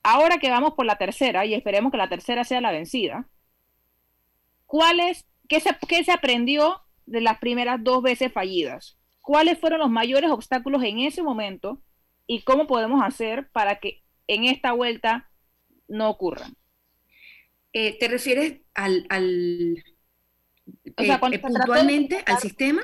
Ahora 0.03 0.39
que 0.39 0.51
vamos 0.51 0.75
por 0.75 0.87
la 0.87 0.97
tercera, 0.97 1.45
y 1.45 1.55
esperemos 1.55 1.93
que 1.93 1.99
la 1.99 2.09
tercera 2.09 2.45
sea 2.45 2.61
la 2.61 2.73
vencida, 2.73 3.29
¿cuál 4.67 5.01
qué, 5.49 5.61
se, 5.61 5.71
qué 5.89 6.05
se 6.05 6.13
aprendió 6.13 6.81
de 7.07 7.21
las 7.21 7.39
primeras 7.39 7.83
dos 7.83 8.03
veces 8.03 8.33
fallidas? 8.33 8.99
¿Cuáles 9.21 9.59
fueron 9.59 9.81
los 9.81 9.91
mayores 9.91 10.31
obstáculos 10.31 10.83
en 10.83 11.01
ese 11.01 11.23
momento? 11.23 11.83
¿Y 12.27 12.43
cómo 12.43 12.67
podemos 12.67 13.03
hacer 13.03 13.49
para 13.51 13.81
que 13.81 14.03
en 14.27 14.45
esta 14.45 14.73
vuelta 14.73 15.31
no 15.89 16.09
ocurran? 16.09 16.55
Eh, 17.73 17.99
¿Te 17.99 18.09
refieres 18.09 18.61
al, 18.75 19.07
al 19.09 19.85
o 20.97 21.03
sea, 21.03 21.21
eh, 21.31 21.39
puntualmente 21.39 22.23
al 22.27 22.39
sistema? 22.39 22.83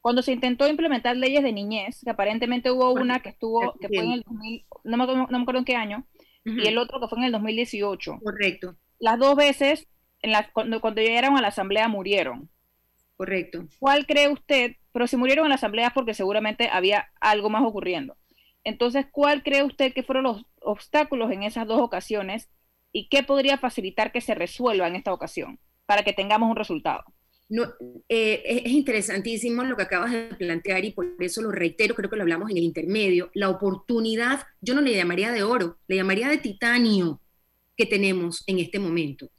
Cuando 0.00 0.22
se 0.22 0.32
intentó 0.32 0.68
implementar 0.68 1.16
leyes 1.16 1.42
de 1.42 1.52
niñez, 1.52 2.00
que 2.04 2.10
aparentemente 2.10 2.70
hubo 2.70 2.92
una 2.92 3.20
que 3.20 3.30
estuvo, 3.30 3.74
que 3.80 3.88
fue 3.88 4.04
en 4.04 4.12
el 4.12 4.22
2000, 4.22 4.66
no 4.84 4.96
me, 4.96 5.06
no 5.06 5.26
me 5.28 5.42
acuerdo 5.42 5.58
en 5.58 5.64
qué 5.64 5.74
año, 5.74 6.06
y 6.46 6.66
el 6.68 6.78
otro 6.78 7.00
que 7.00 7.08
fue 7.08 7.18
en 7.18 7.24
el 7.24 7.32
2018. 7.32 8.20
Correcto. 8.22 8.76
Las 9.00 9.18
dos 9.18 9.34
veces, 9.34 9.88
en 10.22 10.30
la, 10.30 10.50
cuando, 10.52 10.80
cuando 10.80 11.02
llegaron 11.02 11.36
a 11.36 11.40
la 11.42 11.48
asamblea, 11.48 11.88
murieron. 11.88 12.48
Correcto. 13.16 13.66
¿Cuál 13.80 14.06
cree 14.06 14.28
usted? 14.28 14.76
Pero 14.92 15.06
si 15.06 15.16
murieron 15.16 15.46
en 15.46 15.50
la 15.50 15.56
asamblea 15.56 15.90
porque 15.90 16.14
seguramente 16.14 16.68
había 16.70 17.08
algo 17.20 17.50
más 17.50 17.62
ocurriendo. 17.64 18.16
Entonces, 18.62 19.06
¿cuál 19.10 19.42
cree 19.42 19.62
usted 19.62 19.92
que 19.92 20.02
fueron 20.02 20.24
los 20.24 20.44
obstáculos 20.60 21.30
en 21.32 21.42
esas 21.42 21.66
dos 21.66 21.80
ocasiones 21.80 22.48
y 22.92 23.08
qué 23.08 23.22
podría 23.22 23.58
facilitar 23.58 24.12
que 24.12 24.20
se 24.20 24.34
resuelva 24.34 24.86
en 24.86 24.96
esta 24.96 25.12
ocasión 25.12 25.60
para 25.86 26.02
que 26.02 26.12
tengamos 26.12 26.50
un 26.50 26.56
resultado? 26.56 27.04
No, 27.48 27.62
eh, 28.08 28.62
es 28.64 28.72
interesantísimo 28.72 29.62
lo 29.62 29.76
que 29.76 29.84
acabas 29.84 30.10
de 30.10 30.34
plantear 30.34 30.84
y 30.84 30.90
por 30.90 31.14
eso 31.20 31.42
lo 31.42 31.52
reitero, 31.52 31.94
creo 31.94 32.10
que 32.10 32.16
lo 32.16 32.22
hablamos 32.22 32.50
en 32.50 32.56
el 32.56 32.64
intermedio, 32.64 33.30
la 33.34 33.50
oportunidad, 33.50 34.44
yo 34.60 34.74
no 34.74 34.80
le 34.80 34.96
llamaría 34.96 35.30
de 35.30 35.44
oro, 35.44 35.78
le 35.86 35.96
llamaría 35.96 36.28
de 36.28 36.38
titanio 36.38 37.20
que 37.76 37.86
tenemos 37.86 38.42
en 38.48 38.58
este 38.58 38.80
momento, 38.80 39.30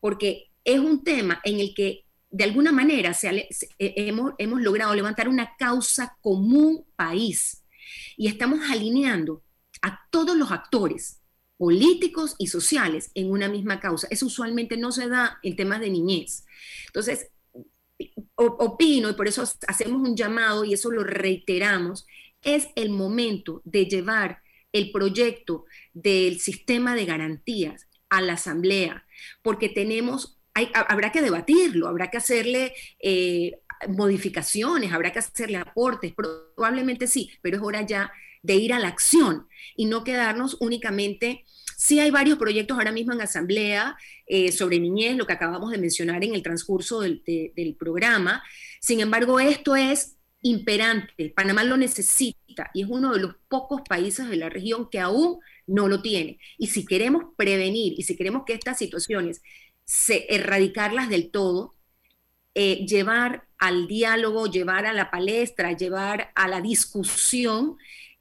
porque 0.00 0.50
es 0.64 0.78
un 0.78 1.02
tema 1.02 1.40
en 1.44 1.60
el 1.60 1.74
que 1.74 2.04
de 2.30 2.44
alguna 2.44 2.72
manera 2.72 3.14
se, 3.14 3.30
eh, 3.30 3.48
hemos, 3.78 4.34
hemos 4.36 4.60
logrado 4.60 4.94
levantar 4.94 5.26
una 5.26 5.56
causa 5.58 6.18
común 6.20 6.84
país 6.94 7.64
y 8.18 8.28
estamos 8.28 8.60
alineando 8.70 9.42
a 9.80 10.00
todos 10.10 10.36
los 10.36 10.50
actores 10.50 11.22
políticos 11.56 12.34
y 12.38 12.48
sociales 12.48 13.10
en 13.14 13.30
una 13.30 13.48
misma 13.48 13.80
causa. 13.80 14.08
Eso 14.10 14.26
usualmente 14.26 14.76
no 14.76 14.92
se 14.92 15.08
da 15.08 15.38
en 15.42 15.56
temas 15.56 15.80
de 15.80 15.88
niñez. 15.88 16.44
Entonces, 16.86 17.30
opino, 18.36 19.10
y 19.10 19.14
por 19.14 19.28
eso 19.28 19.42
hacemos 19.66 20.08
un 20.08 20.16
llamado 20.16 20.64
y 20.64 20.74
eso 20.74 20.90
lo 20.90 21.02
reiteramos, 21.02 22.06
es 22.42 22.68
el 22.76 22.90
momento 22.90 23.62
de 23.64 23.86
llevar 23.86 24.42
el 24.72 24.92
proyecto 24.92 25.64
del 25.92 26.38
sistema 26.38 26.94
de 26.94 27.06
garantías 27.06 27.88
a 28.10 28.20
la 28.20 28.34
Asamblea, 28.34 29.04
porque 29.42 29.68
tenemos, 29.68 30.38
hay, 30.54 30.70
habrá 30.74 31.10
que 31.10 31.22
debatirlo, 31.22 31.88
habrá 31.88 32.10
que 32.10 32.18
hacerle 32.18 32.74
eh, 33.00 33.58
modificaciones, 33.88 34.92
habrá 34.92 35.12
que 35.12 35.18
hacerle 35.18 35.56
aportes, 35.58 36.14
probablemente 36.14 37.06
sí, 37.06 37.30
pero 37.42 37.56
es 37.56 37.62
hora 37.62 37.82
ya 37.82 38.12
de 38.46 38.56
ir 38.56 38.72
a 38.72 38.78
la 38.78 38.88
acción 38.88 39.46
y 39.76 39.86
no 39.86 40.04
quedarnos 40.04 40.56
únicamente 40.60 41.44
Sí 41.76 42.00
hay 42.00 42.10
varios 42.10 42.38
proyectos 42.38 42.78
ahora 42.78 42.90
mismo 42.90 43.12
en 43.12 43.20
asamblea 43.20 43.96
eh, 44.26 44.50
sobre 44.50 44.80
niñez, 44.80 45.14
lo 45.14 45.26
que 45.26 45.34
acabamos 45.34 45.70
de 45.70 45.78
mencionar 45.78 46.24
en 46.24 46.34
el 46.34 46.42
transcurso 46.42 47.00
del, 47.00 47.76
programa. 47.78 48.42
Sin 48.80 49.00
embargo, 49.00 49.38
esto 49.38 49.76
es 49.76 50.16
imperante. 50.40 51.34
Panamá 51.36 51.64
lo 51.64 51.76
necesita 51.76 52.70
y 52.72 52.82
es 52.82 52.88
uno 52.88 53.12
de 53.12 53.20
los 53.20 53.34
pocos 53.48 53.82
países 53.86 54.28
de 54.30 54.36
la 54.36 54.48
región 54.48 54.88
que 54.90 55.00
aún 55.00 55.38
no 55.66 55.86
lo 55.86 56.00
tiene. 56.00 56.38
Y 56.56 56.68
si 56.68 56.86
queremos 56.86 57.24
prevenir 57.36 57.92
y 57.98 58.02
si 58.04 58.16
queremos 58.16 58.44
que 58.46 58.54
estas 58.54 58.78
situaciones 58.78 59.42
se 59.84 60.34
erradicarlas 60.34 61.10
del 61.10 61.30
todo, 61.30 61.74
eh, 62.54 62.86
llevar 62.86 63.46
al 63.58 63.86
diálogo, 63.86 64.46
llevar 64.46 64.86
a 64.86 64.94
la 64.94 65.10
palestra, 65.10 65.76
llevar 65.76 66.32
a 66.34 66.48
la 66.48 66.62
discusión 66.62 67.76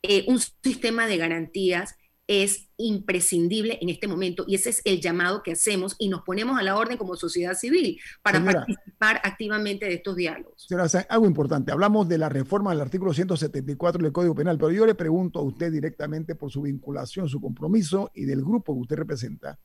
eh, 0.07 0.25
un 0.27 0.39
sistema 0.39 1.07
de 1.07 1.17
garantías 1.17 1.95
es 2.27 2.69
imprescindible 2.77 3.77
en 3.81 3.89
este 3.89 4.07
momento 4.07 4.45
y 4.47 4.55
ese 4.55 4.71
es 4.71 4.81
el 4.83 4.99
llamado 4.99 5.43
que 5.43 5.51
hacemos 5.51 5.95
y 5.99 6.09
nos 6.09 6.23
ponemos 6.23 6.57
a 6.57 6.63
la 6.63 6.75
orden 6.75 6.97
como 6.97 7.15
sociedad 7.15 7.53
civil 7.53 7.99
para 8.23 8.43
participar 8.43 9.21
activamente 9.23 9.85
de 9.85 9.95
estos 9.95 10.15
diálogos. 10.15 10.65
Señora, 10.67 10.87
algo 11.09 11.27
importante, 11.27 11.71
hablamos 11.71 12.07
de 12.09 12.17
la 12.17 12.29
reforma 12.29 12.71
del 12.71 12.81
artículo 12.81 13.13
174 13.13 14.01
del 14.01 14.11
Código 14.11 14.33
Penal, 14.33 14.57
pero 14.57 14.71
yo 14.71 14.87
le 14.87 14.95
pregunto 14.95 15.39
a 15.39 15.43
usted 15.43 15.71
directamente 15.71 16.33
por 16.35 16.51
su 16.51 16.63
vinculación, 16.63 17.29
su 17.29 17.39
compromiso 17.39 18.11
y 18.15 18.25
del 18.25 18.41
grupo 18.41 18.73
que 18.73 18.81
usted 18.81 18.95
representa. 18.95 19.59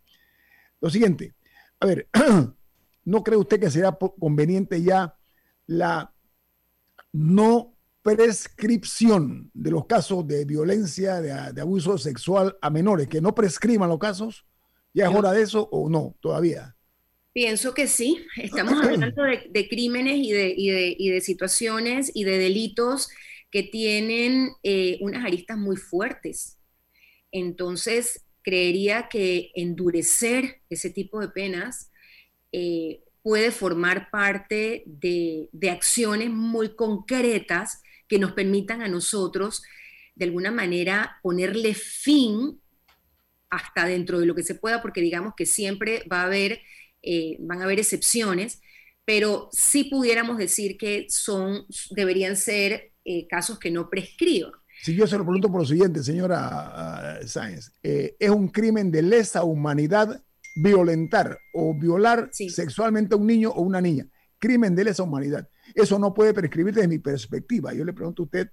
Lo 0.82 0.90
siguiente, 0.90 1.34
a 1.80 1.86
ver, 1.86 2.08
¿no 3.04 3.24
cree 3.24 3.38
usted 3.38 3.58
que 3.58 3.70
sería 3.70 3.96
conveniente 4.18 4.82
ya 4.82 5.16
la 5.66 6.12
no 7.12 7.74
prescripción 8.02 9.50
de 9.52 9.70
los 9.70 9.86
casos 9.86 10.26
de 10.26 10.44
violencia, 10.44 11.20
de, 11.20 11.60
abuso 11.60 11.98
sexual 11.98 12.56
a 12.60 12.70
menores, 12.70 13.08
que 13.08 13.20
no 13.20 13.34
prescriban 13.34 13.88
los 13.88 13.98
casos? 13.98 14.46
¿Ya 14.92 15.08
es 15.08 15.14
hora 15.14 15.32
de 15.32 15.42
eso 15.42 15.68
o 15.70 15.88
no 15.88 16.16
todavía? 16.20 16.74
Pienso 17.32 17.74
que 17.74 17.86
sí. 17.86 18.24
Estamos 18.36 18.74
hablando 18.82 19.22
de, 19.50 19.68
crímenes 19.68 20.18
y 20.18 20.32
de, 20.32 20.96
de, 20.98 21.20
situaciones 21.20 22.10
y 22.14 22.24
de 22.24 22.38
delitos 22.38 23.08
que 23.50 23.62
tienen 23.62 24.50
eh, 24.62 24.98
unas 25.00 25.24
aristas 25.24 25.56
muy 25.56 25.76
fuertes. 25.76 26.58
Entonces, 27.30 28.24
creería 28.42 29.08
que 29.08 29.52
endurecer 29.54 30.62
ese 30.70 30.90
tipo 30.90 31.20
de 31.20 31.28
penas 31.28 31.92
eh, 32.52 33.02
puede 33.22 33.50
formar 33.50 34.10
parte 34.10 34.82
de, 34.86 35.48
de, 35.52 35.70
acciones 35.70 36.30
muy 36.30 36.74
concretas 36.74 37.82
que 38.10 38.18
nos 38.18 38.32
permitan 38.32 38.82
a 38.82 38.88
nosotros, 38.88 39.62
de 40.16 40.24
alguna 40.24 40.50
manera, 40.50 41.18
ponerle 41.22 41.74
fin 41.74 42.60
hasta 43.48 43.86
dentro 43.86 44.18
de 44.18 44.26
lo 44.26 44.34
que 44.34 44.42
se 44.42 44.56
pueda, 44.56 44.82
porque 44.82 45.00
digamos 45.00 45.34
que 45.36 45.46
siempre 45.46 46.04
va 46.12 46.22
a 46.22 46.26
haber, 46.26 46.60
eh, 47.02 47.36
van 47.38 47.60
a 47.60 47.64
haber 47.64 47.78
excepciones, 47.78 48.60
pero 49.04 49.48
sí 49.52 49.84
pudiéramos 49.84 50.38
decir 50.38 50.76
que 50.76 51.06
son, 51.08 51.64
deberían 51.90 52.36
ser 52.36 52.92
eh, 53.04 53.28
casos 53.28 53.58
que 53.60 53.70
no 53.70 53.88
prescriban. 53.88 54.52
Si 54.82 54.94
yo 54.94 55.06
se 55.06 55.16
lo 55.16 55.24
pregunto 55.24 55.50
por 55.50 55.60
lo 55.60 55.66
siguiente, 55.66 56.02
señora 56.02 57.20
uh, 57.22 57.26
Sáenz, 57.26 57.72
eh, 57.82 58.16
¿es 58.18 58.30
un 58.30 58.48
crimen 58.48 58.90
de 58.90 59.02
lesa 59.02 59.44
humanidad 59.44 60.20
violentar 60.56 61.38
o 61.52 61.78
violar 61.78 62.30
sexualmente 62.32 63.14
a 63.14 63.18
un 63.18 63.26
niño 63.26 63.50
o 63.50 63.62
una 63.62 63.80
niña? 63.80 64.08
Crimen 64.38 64.74
de 64.74 64.84
lesa 64.84 65.02
humanidad. 65.02 65.48
Eso 65.74 65.98
no 65.98 66.14
puede 66.14 66.34
prescribir 66.34 66.74
desde 66.74 66.88
mi 66.88 66.98
perspectiva. 66.98 67.72
Yo 67.72 67.84
le 67.84 67.92
pregunto 67.92 68.22
a 68.22 68.24
usted, 68.26 68.50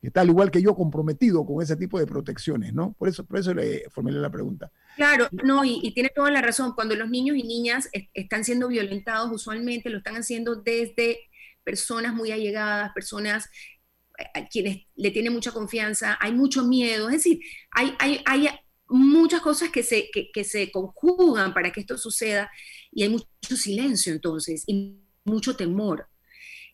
que 0.00 0.08
está 0.08 0.22
al 0.22 0.28
igual 0.30 0.50
que 0.50 0.60
yo 0.60 0.74
comprometido 0.74 1.46
con 1.46 1.62
ese 1.62 1.76
tipo 1.76 1.98
de 1.98 2.06
protecciones, 2.06 2.74
¿no? 2.74 2.94
Por 2.98 3.08
eso, 3.08 3.24
por 3.24 3.38
eso 3.38 3.54
le 3.54 3.84
formulé 3.90 4.18
la 4.18 4.30
pregunta. 4.30 4.70
Claro, 4.96 5.28
no, 5.44 5.64
y, 5.64 5.92
tiene 5.94 6.10
toda 6.14 6.30
la 6.30 6.42
razón. 6.42 6.72
Cuando 6.74 6.96
los 6.96 7.08
niños 7.08 7.36
y 7.36 7.44
niñas 7.44 7.88
están 8.12 8.44
siendo 8.44 8.66
violentados, 8.66 9.30
usualmente 9.32 9.90
lo 9.90 9.98
están 9.98 10.16
haciendo 10.16 10.56
desde 10.56 11.18
personas 11.62 12.14
muy 12.14 12.32
allegadas, 12.32 12.90
personas 12.92 13.48
a 14.34 14.46
quienes 14.46 14.86
le 14.96 15.12
tienen 15.12 15.32
mucha 15.32 15.52
confianza, 15.52 16.18
hay 16.20 16.32
mucho 16.32 16.64
miedo, 16.64 17.08
es 17.08 17.16
decir, 17.16 17.40
hay, 17.70 17.94
hay, 17.98 18.20
hay 18.26 18.48
muchas 18.88 19.40
cosas 19.40 19.70
que 19.70 19.82
se, 19.82 20.10
que 20.10 20.44
se 20.44 20.70
conjugan 20.70 21.54
para 21.54 21.72
que 21.72 21.80
esto 21.80 21.96
suceda 21.96 22.50
y 22.90 23.04
hay 23.04 23.08
mucho 23.08 23.56
silencio 23.56 24.12
entonces 24.12 24.64
y 24.66 25.00
mucho 25.24 25.56
temor 25.56 26.08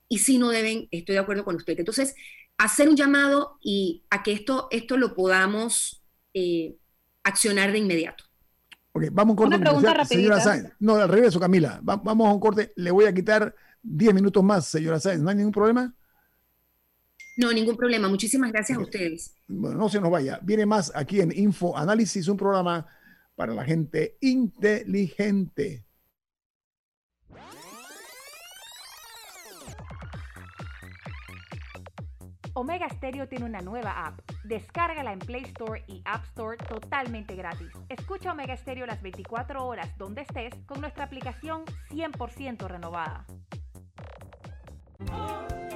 y 0.09 0.19
si 0.19 0.39
no 0.39 0.49
deben, 0.49 0.89
estoy 0.91 1.15
de 1.15 1.21
acuerdo 1.21 1.45
con 1.45 1.57
usted. 1.57 1.79
Entonces, 1.79 2.15
hacer 2.57 2.89
un 2.89 2.97
llamado 2.97 3.59
y 3.63 4.05
a 4.11 4.23
que 4.23 4.33
esto, 4.33 4.69
esto 4.71 4.97
lo 4.97 5.15
podamos 5.15 6.03
eh, 6.35 6.77
accionar 7.23 7.73
de 7.73 7.79
inmediato. 7.79 8.25
Ok, 8.93 9.05
vamos 9.13 9.31
a 9.31 9.33
un 9.33 9.37
corte. 9.37 9.57
Una 9.57 9.65
pregunta 9.65 10.05
señora 10.05 10.41
Sáenz. 10.41 10.73
No, 10.81 10.97
al 10.97 11.09
revés, 11.09 11.37
Camila. 11.39 11.81
vamos 11.83 12.27
a 12.29 12.33
un 12.33 12.41
corte. 12.41 12.73
Le 12.77 12.91
voy 12.91 13.05
a 13.05 13.15
quitar 13.15 13.55
10 13.83 14.15
minutos 14.15 14.43
más, 14.43 14.67
señora 14.67 14.99
Sáenz. 14.99 15.23
¿No 15.23 15.31
hay 15.31 15.37
ningún 15.37 15.53
problema? 15.53 15.95
No, 17.37 17.53
ningún 17.53 17.77
problema. 17.77 18.09
Muchísimas 18.09 18.51
gracias 18.51 18.79
a 18.79 18.81
ustedes. 18.81 19.35
Bueno, 19.47 19.77
no 19.77 19.89
se 19.89 20.01
nos 20.01 20.11
vaya. 20.11 20.41
Viene 20.43 20.67
más 20.67 20.91
aquí 20.95 21.21
en 21.21 21.31
Info 21.37 21.77
Análisis, 21.77 22.27
un 22.27 22.37
programa 22.37 22.87
para 23.37 23.55
la 23.55 23.65
gente 23.65 24.17
inteligente. 24.21 25.85
Omega 32.59 32.89
Stereo 32.89 33.29
tiene 33.29 33.45
una 33.45 33.61
nueva 33.61 34.05
app. 34.05 34.19
Descárgala 34.43 35.13
en 35.13 35.21
Play 35.21 35.45
Store 35.45 35.85
y 35.87 36.03
App 36.05 36.25
Store 36.25 36.57
totalmente 36.57 37.37
gratis. 37.37 37.69
Escucha 37.89 38.33
Omega 38.33 38.57
Stereo 38.57 38.85
las 38.85 39.01
24 39.01 39.65
horas 39.65 39.97
donde 39.97 40.23
estés 40.23 40.53
con 40.67 40.81
nuestra 40.81 41.05
aplicación 41.05 41.65
100% 41.91 42.67
renovada. 42.67 43.25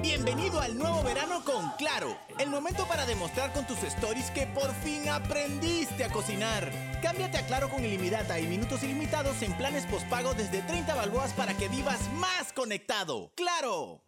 Bienvenido 0.01 0.59
al 0.59 0.77
nuevo 0.77 1.01
verano 1.03 1.41
con 1.45 1.71
Claro, 1.77 2.17
el 2.37 2.49
momento 2.49 2.85
para 2.85 3.05
demostrar 3.05 3.53
con 3.53 3.65
tus 3.65 3.81
stories 3.83 4.29
que 4.31 4.45
por 4.47 4.69
fin 4.73 5.07
aprendiste 5.07 6.03
a 6.03 6.11
cocinar. 6.11 6.69
Cámbiate 7.01 7.37
a 7.37 7.47
Claro 7.47 7.69
con 7.69 7.85
ilimitada 7.85 8.37
y 8.41 8.47
minutos 8.47 8.83
ilimitados 8.83 9.41
en 9.41 9.53
planes 9.53 9.85
postpago 9.85 10.33
desde 10.33 10.61
30 10.61 10.93
balboas 10.95 11.31
para 11.31 11.53
que 11.53 11.69
vivas 11.69 12.11
más 12.15 12.51
conectado. 12.51 13.31
¡Claro! 13.35 14.01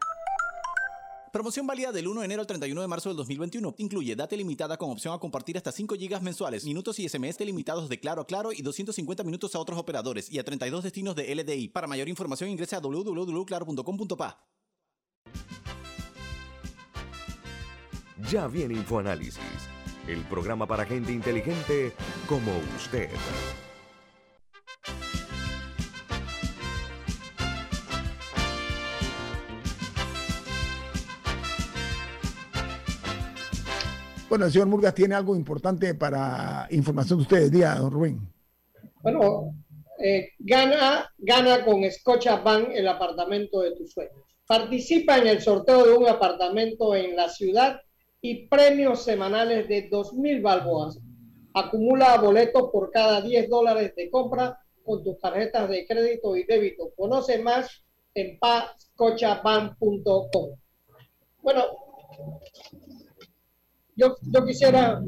Promoción 1.36 1.68
válida 1.68 1.92
del 1.92 2.08
1 2.08 2.22
de 2.22 2.26
enero 2.28 2.40
al 2.40 2.48
31 2.48 2.80
de 2.80 2.88
marzo 2.88 3.10
del 3.10 3.18
2021. 3.18 3.76
Incluye 3.80 4.16
data 4.16 4.38
limitada 4.38 4.78
con 4.78 4.90
opción 4.90 5.14
a 5.14 5.18
compartir 5.18 5.58
hasta 5.58 5.70
5 5.70 5.96
GB 5.96 6.22
mensuales, 6.22 6.64
minutos 6.64 6.98
y 6.98 7.10
SMS 7.10 7.42
limitados 7.42 7.90
de 7.90 8.00
Claro 8.00 8.22
a 8.22 8.26
Claro 8.26 8.54
y 8.54 8.62
250 8.62 9.22
minutos 9.26 9.54
a 9.54 9.60
otros 9.60 9.78
operadores 9.78 10.32
y 10.32 10.40
a 10.40 10.46
32 10.46 10.82
destinos 10.86 11.14
de 11.14 11.36
LDI. 11.36 11.68
Para 11.68 11.88
mayor 11.88 12.08
información 12.08 12.50
ingresa 12.50 12.78
a 12.78 12.80
www.claro.com.pa. 12.80 14.48
Ya 18.32 18.48
viene 18.48 18.76
InfoAnálisis, 18.76 19.42
el 20.08 20.24
programa 20.30 20.66
para 20.66 20.86
gente 20.86 21.12
inteligente 21.12 21.92
como 22.30 22.54
usted. 22.78 23.10
Bueno, 34.28 34.46
el 34.46 34.52
señor 34.52 34.68
Murgas 34.68 34.96
tiene 34.96 35.14
algo 35.14 35.36
importante 35.36 35.94
para 35.94 36.68
información 36.72 37.20
de 37.20 37.24
ustedes. 37.24 37.52
Día, 37.52 37.76
don 37.76 37.92
Rubén. 37.92 38.20
Bueno, 39.04 39.54
eh, 40.00 40.30
gana, 40.40 41.14
gana 41.18 41.64
con 41.64 41.84
Scotiabank 41.90 42.70
el 42.74 42.88
apartamento 42.88 43.62
de 43.62 43.76
tus 43.76 43.92
sueños. 43.92 44.16
Participa 44.48 45.20
en 45.20 45.28
el 45.28 45.42
sorteo 45.42 45.86
de 45.86 45.94
un 45.94 46.08
apartamento 46.08 46.96
en 46.96 47.16
la 47.16 47.30
ciudad 47.30 47.80
y 48.20 48.48
premios 48.48 49.04
semanales 49.04 49.68
de 49.68 49.92
2.000 49.92 50.42
balboas. 50.42 50.98
Acumula 51.54 52.18
boletos 52.18 52.70
por 52.72 52.90
cada 52.92 53.22
10 53.22 53.48
dólares 53.48 53.94
de 53.96 54.10
compra 54.10 54.60
con 54.84 55.04
tus 55.04 55.20
tarjetas 55.20 55.70
de 55.70 55.86
crédito 55.86 56.36
y 56.36 56.46
débito. 56.46 56.92
Conoce 56.96 57.38
más 57.40 57.86
en 58.16 58.40
pascochabank.com. 58.40 60.50
Bueno, 61.44 61.64
yo, 63.96 64.16
yo 64.22 64.46
quisiera... 64.46 65.02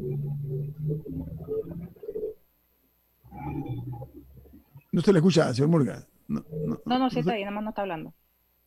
No 4.92 5.02
se 5.02 5.14
le 5.14 5.20
escucha, 5.20 5.54
señor 5.54 5.70
Murgas. 5.70 6.08
No, 6.28 6.44
no, 6.66 6.82
no, 6.86 7.00
no 7.00 7.10
sí 7.10 7.20
está 7.20 7.34
ahí, 7.34 7.42
nada 7.42 7.52
más 7.56 7.64
no 7.64 7.70
está 7.70 7.82
hablando. 7.84 8.14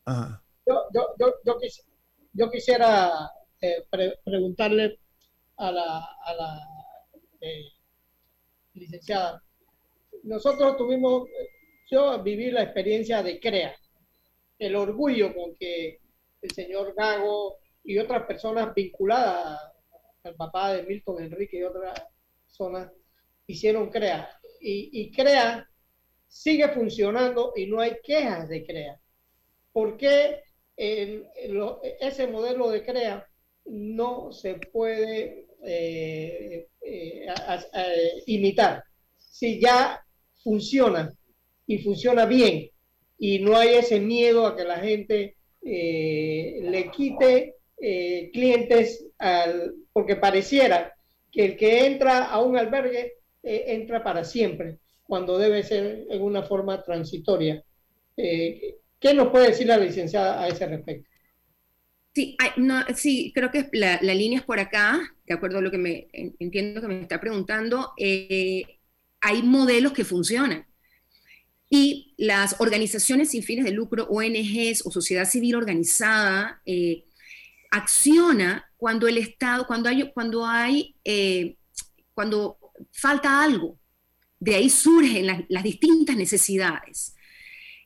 Ajá. 0.04 0.42
Yo, 0.66 0.74
yo, 0.94 1.06
yo, 1.18 1.34
yo, 1.44 1.58
quis- 1.58 1.84
yo 2.32 2.50
quisiera 2.50 3.10
eh, 3.60 3.84
pre- 3.90 4.18
preguntarle 4.24 4.98
a 5.56 5.70
la, 5.72 5.98
a 6.24 6.34
la 6.34 6.60
eh, 7.40 7.64
licenciada. 8.74 9.42
Nosotros 10.22 10.76
tuvimos, 10.76 11.28
yo 11.90 12.22
viví 12.22 12.50
la 12.50 12.62
experiencia 12.62 13.22
de 13.22 13.40
CREA, 13.40 13.74
el 14.58 14.76
orgullo 14.76 15.34
con 15.34 15.56
que 15.56 16.00
el 16.42 16.50
señor 16.52 16.94
Gago 16.96 17.56
y 17.84 17.98
otras 17.98 18.24
personas 18.26 18.72
vinculadas 18.74 19.69
al 20.24 20.34
papá 20.34 20.74
de 20.74 20.82
Milton 20.82 21.22
Enrique 21.22 21.58
y 21.58 21.62
otras 21.62 22.00
personas 22.46 22.90
hicieron 23.46 23.90
CREA. 23.90 24.28
Y, 24.60 25.10
CREA 25.12 25.66
sigue 26.28 26.68
funcionando 26.68 27.52
y 27.56 27.66
no 27.66 27.80
hay 27.80 27.96
quejas 28.02 28.48
de 28.48 28.64
CREA. 28.64 29.00
¿Por 29.72 29.96
qué 29.96 30.42
el- 30.76 31.26
ese 32.00 32.26
modelo 32.26 32.70
de 32.70 32.84
CREA 32.84 33.26
no 33.66 34.32
se 34.32 34.54
puede 34.54 35.46
eh, 35.64 36.68
eh, 36.82 37.26
imitar? 38.26 38.82
Si 39.18 39.60
ya 39.60 40.04
funciona 40.42 41.10
y 41.66 41.78
funciona 41.78 42.26
bien 42.26 42.68
y 43.18 43.38
no 43.40 43.56
hay 43.56 43.74
ese 43.76 44.00
miedo 44.00 44.46
a 44.46 44.56
que 44.56 44.64
la 44.64 44.78
gente 44.78 45.36
eh, 45.62 46.60
le 46.62 46.90
quite 46.90 47.56
clientes 48.32 49.06
al, 49.18 49.74
porque 49.92 50.16
pareciera 50.16 50.94
que 51.30 51.44
el 51.44 51.56
que 51.56 51.86
entra 51.86 52.26
a 52.26 52.40
un 52.40 52.56
albergue 52.58 53.14
eh, 53.42 53.64
entra 53.68 54.02
para 54.02 54.24
siempre, 54.24 54.78
cuando 55.04 55.38
debe 55.38 55.62
ser 55.62 56.06
en 56.10 56.22
una 56.22 56.42
forma 56.42 56.82
transitoria. 56.82 57.64
Eh, 58.16 58.76
¿Qué 59.00 59.14
nos 59.14 59.28
puede 59.30 59.48
decir 59.48 59.66
la 59.66 59.78
licenciada 59.78 60.42
a 60.42 60.48
ese 60.48 60.66
respecto? 60.66 61.08
Sí, 62.14 62.36
no, 62.56 62.84
sí, 62.96 63.32
creo 63.34 63.50
que 63.52 63.68
la, 63.72 63.98
la 64.02 64.14
línea 64.14 64.40
es 64.40 64.44
por 64.44 64.58
acá, 64.58 65.00
de 65.26 65.34
acuerdo 65.34 65.58
a 65.58 65.60
lo 65.62 65.70
que 65.70 65.78
me 65.78 66.08
en- 66.12 66.34
entiendo 66.40 66.80
que 66.80 66.88
me 66.88 67.00
está 67.02 67.20
preguntando. 67.20 67.92
eh, 67.98 68.64
hay 69.20 69.42
modelos 69.42 69.92
que 69.92 70.04
funcionan. 70.04 70.66
Y 71.68 72.14
las 72.18 72.60
organizaciones 72.60 73.30
sin 73.30 73.42
fines 73.44 73.64
de 73.64 73.70
lucro, 73.72 74.06
ONGs 74.10 74.84
o 74.86 74.90
sociedad 74.90 75.24
civil 75.28 75.54
organizada, 75.54 76.62
eh, 76.66 77.04
acciona 77.70 78.69
cuando 78.80 79.06
el 79.06 79.18
Estado, 79.18 79.66
cuando 79.66 79.90
hay, 79.90 80.10
cuando 80.14 80.46
hay, 80.46 80.96
eh, 81.04 81.58
cuando 82.14 82.58
falta 82.90 83.42
algo. 83.42 83.78
De 84.38 84.54
ahí 84.54 84.70
surgen 84.70 85.26
las, 85.48 85.62
distintas 85.62 86.16
necesidades. 86.16 87.14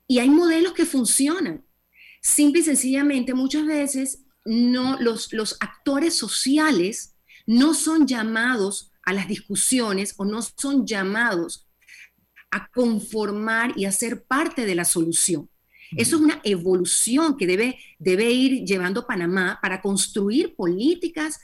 Y 0.06 0.20
hay 0.20 0.30
modelos 0.30 0.72
que 0.72 0.86
funcionan. 0.86 1.64
Simple 2.22 2.60
y 2.60 2.62
sencillamente, 2.64 3.34
muchas 3.34 3.66
veces 3.66 4.24
no, 4.44 4.96
los, 5.00 5.32
los 5.32 5.56
actores 5.58 6.14
sociales 6.14 7.16
no 7.44 7.74
son 7.74 8.06
llamados 8.06 8.92
a 9.02 9.12
las 9.12 9.26
discusiones 9.26 10.14
o 10.16 10.24
no 10.24 10.42
son 10.42 10.86
llamados 10.86 11.66
a 12.52 12.68
conformar 12.68 13.72
y 13.76 13.86
a 13.86 13.90
ser 13.90 14.24
parte 14.24 14.64
de 14.64 14.76
la 14.76 14.84
solución. 14.84 15.50
Eso 15.96 16.16
es 16.16 16.22
una 16.22 16.40
evolución 16.44 17.36
que 17.36 17.46
debe, 17.46 17.78
debe 17.98 18.30
ir 18.30 18.64
llevando 18.64 19.06
Panamá 19.06 19.58
para 19.62 19.80
construir 19.80 20.54
políticas 20.54 21.38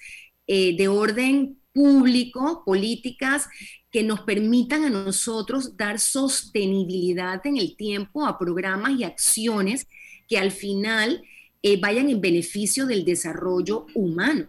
eh, 0.46 0.76
de 0.76 0.88
orden 0.88 1.58
público, 1.72 2.62
políticas 2.64 3.48
que 3.90 4.02
nos 4.02 4.20
permitan 4.20 4.84
a 4.84 4.90
nosotros 4.90 5.76
dar 5.76 5.98
sostenibilidad 5.98 7.44
en 7.46 7.56
el 7.56 7.76
tiempo 7.76 8.26
a 8.26 8.38
programas 8.38 8.98
y 8.98 9.04
acciones 9.04 9.86
que 10.28 10.38
al 10.38 10.50
final 10.50 11.22
eh, 11.62 11.78
vayan 11.80 12.08
en 12.08 12.20
beneficio 12.20 12.86
del 12.86 13.04
desarrollo 13.04 13.86
humano. 13.94 14.48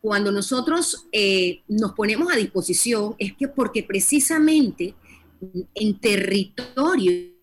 Cuando 0.00 0.32
nosotros 0.32 1.06
eh, 1.12 1.62
nos 1.68 1.92
ponemos 1.92 2.32
a 2.32 2.36
disposición 2.36 3.14
es 3.18 3.34
que 3.34 3.48
porque 3.48 3.82
precisamente 3.82 4.94
en 5.74 5.98
territorio 5.98 7.39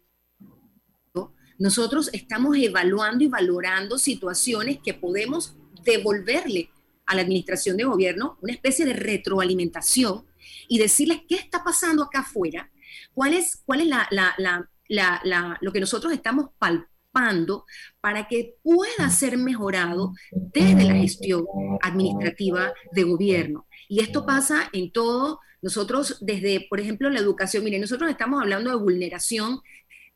nosotros 1.59 2.09
estamos 2.13 2.55
evaluando 2.57 3.23
y 3.23 3.27
valorando 3.27 3.97
situaciones 3.97 4.79
que 4.83 4.93
podemos 4.93 5.55
devolverle 5.83 6.69
a 7.05 7.15
la 7.15 7.21
administración 7.21 7.77
de 7.77 7.85
gobierno 7.85 8.37
una 8.41 8.53
especie 8.53 8.85
de 8.85 8.93
retroalimentación 8.93 10.25
y 10.67 10.77
decirles 10.77 11.21
qué 11.27 11.35
está 11.35 11.63
pasando 11.63 12.03
acá 12.03 12.19
afuera, 12.19 12.69
cuál 13.13 13.33
es, 13.33 13.61
cuál 13.65 13.81
es 13.81 13.87
la, 13.87 15.57
lo 15.61 15.71
que 15.71 15.79
nosotros 15.79 16.13
estamos 16.13 16.49
palpando 16.59 17.65
para 18.01 18.27
que 18.27 18.55
pueda 18.61 19.09
ser 19.09 19.37
mejorado 19.37 20.13
desde 20.31 20.83
la 20.83 20.95
gestión 20.95 21.45
administrativa 21.81 22.73
de 22.91 23.03
gobierno. 23.03 23.67
Y 23.87 24.01
esto 24.01 24.25
pasa 24.25 24.69
en 24.73 24.91
todo, 24.91 25.39
nosotros 25.61 26.17
desde, 26.21 26.67
por 26.69 26.79
ejemplo, 26.79 27.09
la 27.09 27.19
educación, 27.19 27.63
miren, 27.63 27.81
nosotros 27.81 28.09
estamos 28.09 28.41
hablando 28.41 28.69
de 28.69 28.75
vulneración 28.75 29.61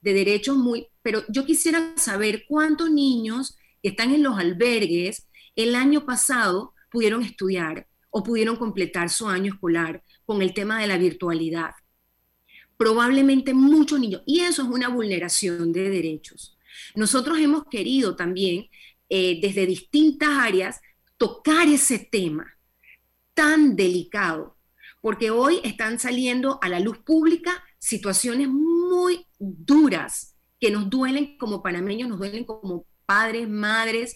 de 0.02 0.14
derechos 0.14 0.58
muy, 0.58 0.88
pero 1.02 1.24
yo 1.30 1.46
quisiera 1.46 1.94
saber 1.96 2.46
cuántos 2.48 2.90
niños 2.90 3.58
que 3.82 3.90
están 3.90 4.12
en 4.12 4.24
los 4.24 4.38
albergues 4.38 5.28
el 5.56 5.76
año 5.76 6.06
pasado 6.06 6.74
pudieron 6.90 7.24
estudiar 7.24 7.88
o 8.10 8.24
pudieron 8.24 8.56
completar 8.56 9.10
su 9.10 9.28
año 9.28 9.54
escolar 9.54 10.04
con 10.26 10.42
el 10.42 10.54
tema 10.54 10.80
de 10.80 10.88
la 10.88 10.98
virtualidad. 10.98 11.72
Probablemente 12.78 13.54
muchos 13.54 14.00
niños, 14.00 14.24
y 14.26 14.42
eso 14.42 14.64
es 14.64 14.68
una 14.68 14.90
vulneración 14.90 15.72
de 15.72 15.90
derechos. 15.90 16.58
Nosotros 16.96 17.40
hemos 17.40 17.66
querido 17.66 18.16
también, 18.16 18.68
eh, 19.10 19.40
desde 19.42 19.66
distintas 19.66 20.30
áreas, 20.30 20.82
tocar 21.18 21.68
ese 21.68 22.00
tema 22.00 22.58
tan 23.34 23.76
delicado, 23.76 24.58
porque 25.00 25.32
hoy 25.32 25.60
están 25.64 26.00
saliendo 26.00 26.60
a 26.62 26.70
la 26.70 26.80
luz 26.80 26.98
pública 27.00 27.64
situaciones 27.78 28.48
muy 28.48 28.71
duras 29.40 30.36
que 30.60 30.72
nos 30.72 30.90
duelen 30.90 31.38
como 31.38 31.64
panameños, 31.64 32.08
nos 32.08 32.20
duelen 32.20 32.46
como 32.46 32.86
padres, 33.06 33.50
madres, 33.50 34.16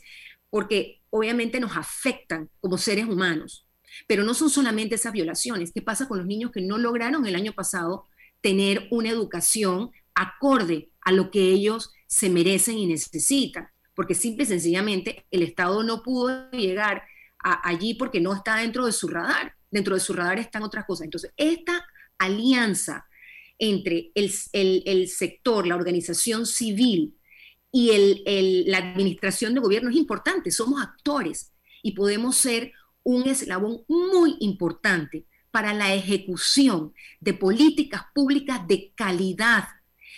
porque 0.49 1.01
obviamente 1.09 1.59
nos 1.59 1.75
afectan 1.75 2.49
como 2.61 2.77
seres 2.77 3.05
humanos. 3.05 3.67
Pero 4.07 4.23
no 4.23 4.33
son 4.33 4.49
solamente 4.49 4.95
esas 4.95 5.13
violaciones. 5.13 5.71
¿Qué 5.73 5.81
pasa 5.81 6.07
con 6.07 6.17
los 6.17 6.27
niños 6.27 6.51
que 6.51 6.61
no 6.61 6.77
lograron 6.77 7.25
el 7.25 7.35
año 7.35 7.53
pasado 7.53 8.05
tener 8.41 8.87
una 8.91 9.09
educación 9.09 9.91
acorde 10.13 10.91
a 11.01 11.11
lo 11.11 11.31
que 11.31 11.49
ellos 11.49 11.91
se 12.07 12.29
merecen 12.29 12.77
y 12.77 12.85
necesitan? 12.85 13.69
Porque 13.95 14.13
simple 14.13 14.43
y 14.43 14.47
sencillamente 14.47 15.25
el 15.31 15.43
Estado 15.43 15.81
no 15.83 16.03
pudo 16.03 16.49
llegar 16.51 17.03
allí 17.39 17.93
porque 17.93 18.19
no 18.19 18.33
está 18.33 18.57
dentro 18.57 18.85
de 18.85 18.91
su 18.91 19.07
radar. 19.07 19.55
Dentro 19.71 19.95
de 19.95 20.01
su 20.01 20.13
radar 20.13 20.39
están 20.39 20.63
otras 20.63 20.85
cosas. 20.85 21.05
Entonces, 21.05 21.31
esta 21.37 21.85
alianza 22.17 23.05
entre 23.59 24.11
el, 24.15 25.07
sector, 25.07 25.65
la 25.67 25.75
organización 25.75 26.45
civil 26.45 27.15
y 27.71 28.65
la 28.67 28.77
administración 28.77 29.53
de 29.53 29.61
gobierno 29.61 29.89
es 29.89 29.95
importante. 29.95 30.51
Somos 30.51 30.81
actores 30.81 31.53
y 31.81 31.91
podemos 31.91 32.35
ser 32.35 32.73
un 33.03 33.27
eslabón 33.27 33.83
muy 33.87 34.35
importante 34.39 35.25
para 35.51 35.73
la 35.73 35.93
ejecución 35.93 36.93
de 37.19 37.33
políticas 37.33 38.03
públicas 38.13 38.67
de 38.67 38.91
calidad 38.95 39.65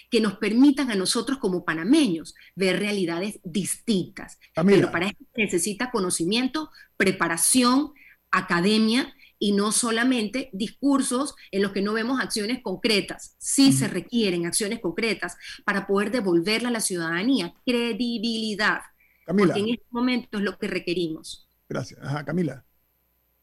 que 0.10 0.22
nos 0.22 0.38
permitan 0.38 0.90
a 0.90 0.96
nosotros 0.96 1.38
como 1.38 1.66
panameños 1.66 2.34
ver 2.56 2.80
realidades 2.80 3.40
distintas. 3.44 4.40
Pero 4.66 4.92
para 4.92 5.08
eso 5.08 5.18
necesita 5.36 5.92
conocimiento, 5.92 6.72
preparación, 6.96 7.92
academia 8.32 9.14
y 9.40 9.52
no 9.52 9.72
solamente 9.72 10.50
discursos 10.54 11.36
en 11.52 11.62
los 11.62 11.72
que 11.72 11.82
no 11.82 11.94
vemos 11.94 12.20
acciones 12.20 12.62
concretas. 12.62 13.36
Sí 13.40 13.72
se 13.72 13.88
requieren 13.88 14.46
acciones 14.46 14.80
concretas 14.80 15.38
para 15.66 15.88
poder 15.88 16.12
devolverle 16.12 16.70
a 16.70 16.72
la 16.72 16.80
ciudadanía 16.80 17.54
credibilidad. 17.66 18.82
Camila. 19.26 19.54
Porque 19.54 19.60
en 19.60 19.70
este 19.76 19.86
momento 19.92 20.38
es 20.38 20.44
lo 20.44 20.58
que 20.58 20.68
requerimos. 20.68 21.50
Gracias. 21.70 22.00
Ajá, 22.02 22.24
Camila. 22.26 22.66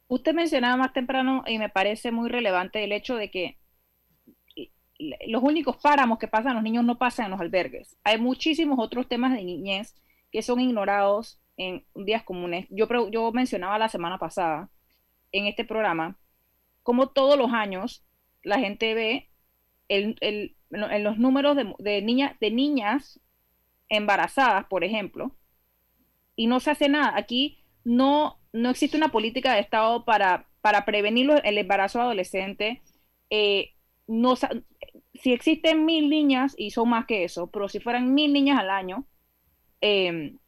Usted 0.08 0.34
mencionaba 0.34 0.76
más 0.76 0.92
temprano 0.92 1.44
y 1.46 1.58
me 1.58 1.68
parece 1.68 2.10
muy 2.10 2.28
relevante 2.28 2.84
el 2.84 2.92
hecho 2.92 3.16
de 3.16 3.30
que 3.30 3.58
los 5.26 5.42
únicos 5.42 5.76
páramos 5.76 6.18
que 6.18 6.28
pasan 6.28 6.54
los 6.54 6.62
niños 6.62 6.84
no 6.84 6.98
pasan 6.98 7.26
en 7.26 7.30
los 7.32 7.40
albergues. 7.40 7.96
Hay 8.04 8.18
muchísimos 8.18 8.78
otros 8.78 9.08
temas 9.08 9.32
de 9.32 9.44
niñez 9.44 9.94
que 10.30 10.42
son 10.42 10.60
ignorados 10.60 11.40
en 11.56 11.84
días 11.94 12.22
comunes. 12.22 12.66
Yo, 12.70 12.86
yo 13.10 13.32
mencionaba 13.32 13.78
la 13.78 13.88
semana 13.88 14.18
pasada 14.18 14.70
en 15.34 15.46
este 15.46 15.64
programa 15.64 16.16
como 16.84 17.08
todos 17.08 17.36
los 17.36 17.52
años 17.52 18.04
la 18.42 18.60
gente 18.60 18.94
ve 18.94 19.30
el, 19.88 20.16
en 20.20 21.04
los 21.04 21.18
números 21.18 21.56
de, 21.56 21.74
de, 21.78 22.36
de 22.40 22.50
niñas 22.50 23.20
embarazadas, 23.88 24.66
por 24.66 24.84
ejemplo, 24.84 25.34
y 26.36 26.46
no 26.46 26.60
se 26.60 26.70
hace 26.70 26.88
nada. 26.88 27.14
Aquí 27.16 27.64
no, 27.84 28.38
no 28.52 28.70
existe 28.70 28.96
una 28.96 29.10
política 29.10 29.54
de 29.54 29.60
Estado 29.60 30.04
para, 30.04 30.48
para 30.60 30.84
prevenir 30.84 31.30
el 31.44 31.58
embarazo 31.58 32.00
adolescente. 32.00 32.82
Eh, 33.30 33.74
no, 34.06 34.34
si 35.14 35.32
existen 35.32 35.84
mil 35.86 36.10
niñas, 36.10 36.54
y 36.58 36.70
son 36.70 36.90
más 36.90 37.06
que 37.06 37.24
eso, 37.24 37.50
pero 37.50 37.68
si 37.68 37.80
fueran 37.80 38.14
mil 38.14 38.32
niñas 38.32 38.58
al 38.58 38.70
año 38.70 39.06
em, 39.80 40.38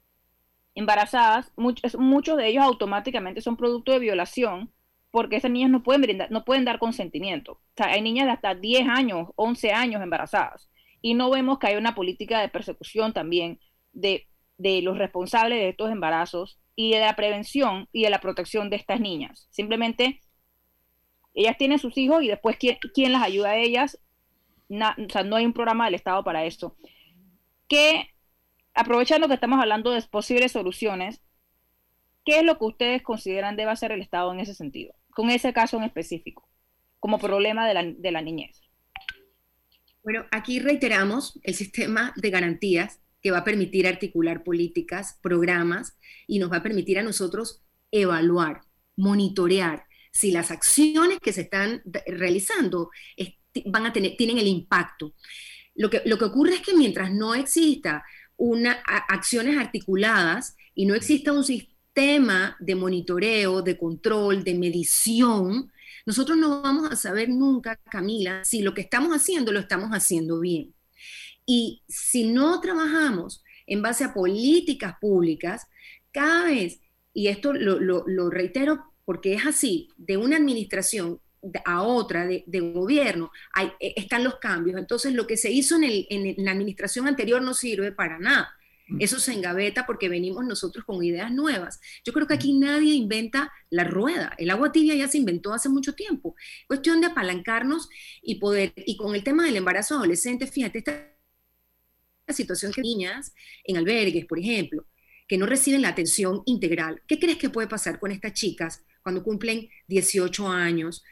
embarazadas, 0.74 1.53
muchos, 1.57 1.97
muchos 1.97 2.37
de 2.37 2.49
ellos 2.49 2.64
automáticamente 2.64 3.41
son 3.41 3.57
producto 3.57 3.93
de 3.93 4.01
violación, 4.01 4.72
porque 5.17 5.37
esas 5.37 5.51
niñas 5.51 5.71
no 5.71 5.83
pueden, 5.83 6.03
brindar, 6.03 6.31
no 6.31 6.45
pueden 6.45 6.67
dar 6.67 6.79
consentimiento. 6.79 7.53
O 7.53 7.61
sea, 7.75 7.87
hay 7.87 8.03
niñas 8.03 8.27
de 8.27 8.33
hasta 8.33 8.55
10 8.55 8.87
años, 8.87 9.29
11 9.37 9.73
años 9.73 10.03
embarazadas, 10.03 10.69
y 11.01 11.14
no 11.14 11.31
vemos 11.31 11.59
que 11.59 11.69
hay 11.69 11.77
una 11.77 11.95
política 11.95 12.39
de 12.43 12.51
persecución 12.51 13.14
también 13.14 13.59
de, 13.95 14.29
de 14.59 14.83
los 14.83 14.99
responsables 14.99 15.59
de 15.59 15.71
estos 15.71 15.91
embarazos 15.91 16.59
y 16.75 16.91
de 16.91 17.01
la 17.01 17.17
prevención 17.17 17.89
y 17.93 18.03
de 18.03 18.11
la 18.11 18.21
protección 18.21 18.69
de 18.69 18.77
estas 18.77 19.01
niñas. 19.01 19.47
Simplemente 19.49 20.21
ellas 21.33 21.57
tienen 21.57 21.79
sus 21.79 21.97
hijos 21.97 22.23
y 22.23 22.29
después 22.29 22.59
quién, 22.59 22.77
quién 22.93 23.12
las 23.12 23.23
ayuda 23.23 23.53
a 23.53 23.57
ellas 23.57 23.99
o 24.69 25.11
sea, 25.11 25.23
no 25.23 25.37
hay 25.37 25.47
un 25.47 25.55
programa 25.55 25.87
del 25.87 25.95
Estado 25.95 26.23
para 26.25 26.45
esto. 26.45 26.77
Que, 27.69 28.11
aprovechando 28.75 29.29
que 29.29 29.35
estamos 29.35 29.61
hablando 29.61 29.93
de 29.93 30.03
posibles 30.03 30.53
soluciones, 30.53 31.23
¿qué 32.27 32.41
es 32.41 32.45
lo 32.45 32.59
que 32.59 32.67
ustedes 32.67 33.03
consideran 33.03 33.57
debe 33.57 33.71
hacer 33.71 33.93
el 33.93 34.03
Estado 34.03 34.31
en 34.31 34.41
ese 34.41 34.53
sentido, 34.53 34.95
con 35.17 35.31
ese 35.31 35.55
caso 35.55 35.79
en 35.79 35.85
específico, 35.85 36.47
como 37.01 37.19
problema 37.19 37.67
de 37.67 37.73
la, 37.73 37.83
de 37.85 38.12
la 38.12 38.21
niñez? 38.21 38.61
Bueno, 40.03 40.27
aquí 40.31 40.61
reiteramos 40.61 41.41
el 41.43 41.55
sistema 41.55 42.12
de 42.17 42.29
garantías 42.29 43.01
que 43.23 43.31
va 43.31 43.39
a 43.39 43.45
permitir 43.45 43.89
articular 43.89 44.45
políticas, 44.45 45.19
programas 45.23 45.97
y 46.27 46.39
nos 46.39 46.53
va 46.53 46.59
a 46.59 46.62
permitir 46.62 46.99
a 46.99 47.03
nosotros 47.03 47.62
evaluar, 47.91 48.61
monitorear 48.95 49.85
si 50.12 50.33
las 50.33 50.51
acciones 50.51 51.19
que 51.21 51.33
se 51.33 51.43
están 51.43 51.83
realizando 52.07 52.91
van 53.64 53.87
a 53.87 53.95
tener, 53.95 54.17
tienen 54.19 54.37
el 54.37 54.47
impacto. 54.47 55.14
Lo 55.75 55.89
que, 55.89 56.03
lo 56.05 56.19
que 56.19 56.27
ocurre 56.27 56.57
es 56.57 56.61
que 56.61 56.75
mientras 56.75 57.11
no 57.11 57.35
exista 57.35 58.05
una, 58.37 58.83
acciones 59.09 59.57
articuladas 59.57 60.57
y 60.75 60.85
no 60.85 60.95
exista 60.95 61.33
un 61.33 61.43
sistema 61.43 61.76
de 61.97 62.74
monitoreo, 62.74 63.62
de 63.62 63.78
control, 63.78 64.44
de 64.44 64.55
medición, 64.55 65.72
nosotros 66.05 66.36
no 66.36 66.61
vamos 66.61 66.90
a 66.90 66.97
saber 66.97 67.30
nunca, 67.30 67.76
Camila, 67.90 68.44
si 68.44 68.61
lo 68.61 68.74
que 68.74 68.82
estamos 68.82 69.12
haciendo 69.16 69.51
lo 69.51 69.61
estamos 69.61 69.90
haciendo 69.92 70.38
bien. 70.38 70.74
Y 71.47 71.82
si 71.88 72.30
no 72.30 72.61
trabajamos 72.61 73.42
en 73.66 73.80
base 73.80 74.05
a 74.05 74.12
políticas 74.12 74.97
públicas, 75.01 75.66
cada 76.12 76.44
vez, 76.44 76.80
y 77.14 77.28
esto 77.28 77.55
lo, 77.55 78.30
reitero 78.30 78.92
porque 79.07 79.32
es 79.32 79.47
así, 79.47 79.88
de 79.97 80.18
una 80.18 80.36
administración 80.36 81.20
a 81.64 81.82
otra 81.82 82.26
de, 82.26 82.61
gobierno, 82.61 83.30
hay, 83.55 83.72
eh, 83.80 83.94
están 83.97 84.22
los 84.22 84.36
cambios. 84.36 84.78
Entonces, 84.78 85.14
lo 85.14 85.26
que 85.26 85.38
se 85.38 85.51
hizo 85.51 85.76
en, 85.76 86.34
la 86.44 86.51
administración 86.51 87.09
anterior 87.09 87.40
no 87.40 87.55
sirve 87.55 87.90
para 87.90 88.18
nada. 88.18 88.56
Eso 89.01 89.18
se 89.18 89.32
engaveta 89.32 89.84
porque 89.84 90.09
venimos 90.09 90.45
nosotros 90.45 90.84
con 90.84 91.03
ideas 91.03 91.32
nuevas. 91.32 91.80
Yo 92.05 92.12
creo 92.12 92.26
que 92.26 92.34
aquí 92.34 92.53
nadie 92.53 92.95
inventa 92.95 93.53
la 93.68 93.84
rueda. 93.84 94.34
El 94.39 94.51
agua 94.51 94.70
tibia 94.70 94.95
ya 94.95 95.09
se 95.09 95.18
inventó 95.18 95.53
hace 95.53 95.68
mucho 95.68 95.95
tiempo. 95.95 96.37
Cuestión 96.68 97.01
de 97.01 97.09
apalancarnos 97.09 97.89
y 98.22 98.37
poder. 98.37 98.72
Y 98.76 98.97
con 98.97 99.14
el 99.14 99.24
tema 99.24 99.45
del 99.45 99.57
embarazo 99.57 99.97
adolescente, 99.97 100.47
fíjate, 100.47 100.78
esta 100.78 101.12
situación 102.28 102.72
que 102.72 102.82
niñas 102.82 103.34
en 103.64 103.76
albergues, 103.76 104.24
por 104.26 104.39
ejemplo, 104.39 104.87
que 105.26 105.37
no 105.39 105.47
reciben 105.47 105.82
la 105.82 105.89
atención 105.89 106.43
integral. 106.47 107.03
¿Qué 107.09 107.18
crees 107.18 107.39
que 107.39 107.51
puede 107.51 107.66
pasar 107.68 107.99
con 107.99 108.12
estas 108.12 108.34
chicas 108.34 108.84
cuando 109.03 109.24
cumplen 109.24 109.68
18 109.89 110.49
años? 110.49 111.03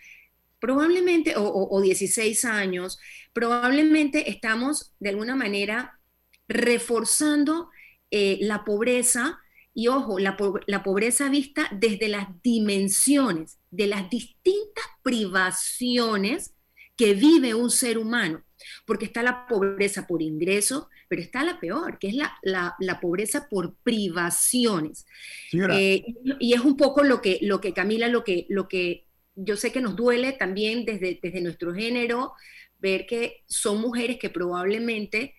probablemente, 0.65 1.35
o, 1.37 1.79
16 1.83 2.47
años, 2.47 2.99
probablemente 3.35 4.31
estamos 4.31 4.95
de 4.99 5.11
alguna 5.11 5.37
manera 5.37 6.01
reforzando 6.49 7.71
eh, 8.11 8.39
la 8.41 8.65
pobreza 8.65 9.41
y 9.75 9.89
ojo, 9.89 10.19
la, 10.21 10.37
la, 10.67 10.83
pobreza 10.85 11.29
vista 11.29 11.69
desde 11.73 12.07
las 12.09 12.29
dimensiones 12.43 13.59
de 13.73 13.89
las 13.89 14.09
distintas 14.09 14.85
privaciones 15.03 16.55
que 16.97 17.15
vive 17.15 17.55
un 17.55 17.71
ser 17.71 17.99
humano, 17.99 18.45
porque 18.87 19.05
está 19.07 19.25
la 19.25 19.49
pobreza 19.49 20.07
por 20.07 20.23
ingreso, 20.23 20.89
pero 21.09 21.21
está 21.21 21.43
la 21.43 21.59
peor, 21.59 21.99
que 21.99 22.09
es 22.09 22.15
la, 22.15 22.37
la, 22.43 23.01
pobreza 23.01 23.49
por 23.49 23.75
privaciones. 23.83 25.07
Eh, 25.53 26.05
y 26.39 26.53
es 26.55 26.61
un 26.61 26.77
poco 26.77 27.03
lo 27.03 27.21
que, 27.21 27.41
lo 27.43 27.61
que 27.61 27.73
Camila, 27.73 28.07
lo 28.07 28.23
que, 28.23 28.47
lo 28.49 28.69
que 28.69 29.07
yo 29.35 29.57
sé 29.57 29.73
que 29.73 29.81
nos 29.81 29.97
duele 29.97 30.33
también 30.33 30.85
desde, 30.85 31.19
desde 31.21 31.41
nuestro 31.41 31.75
género 31.75 32.33
ver 32.79 33.07
que 33.07 33.43
son 33.47 33.81
mujeres 33.81 34.19
que 34.19 34.31
probablemente 34.31 35.35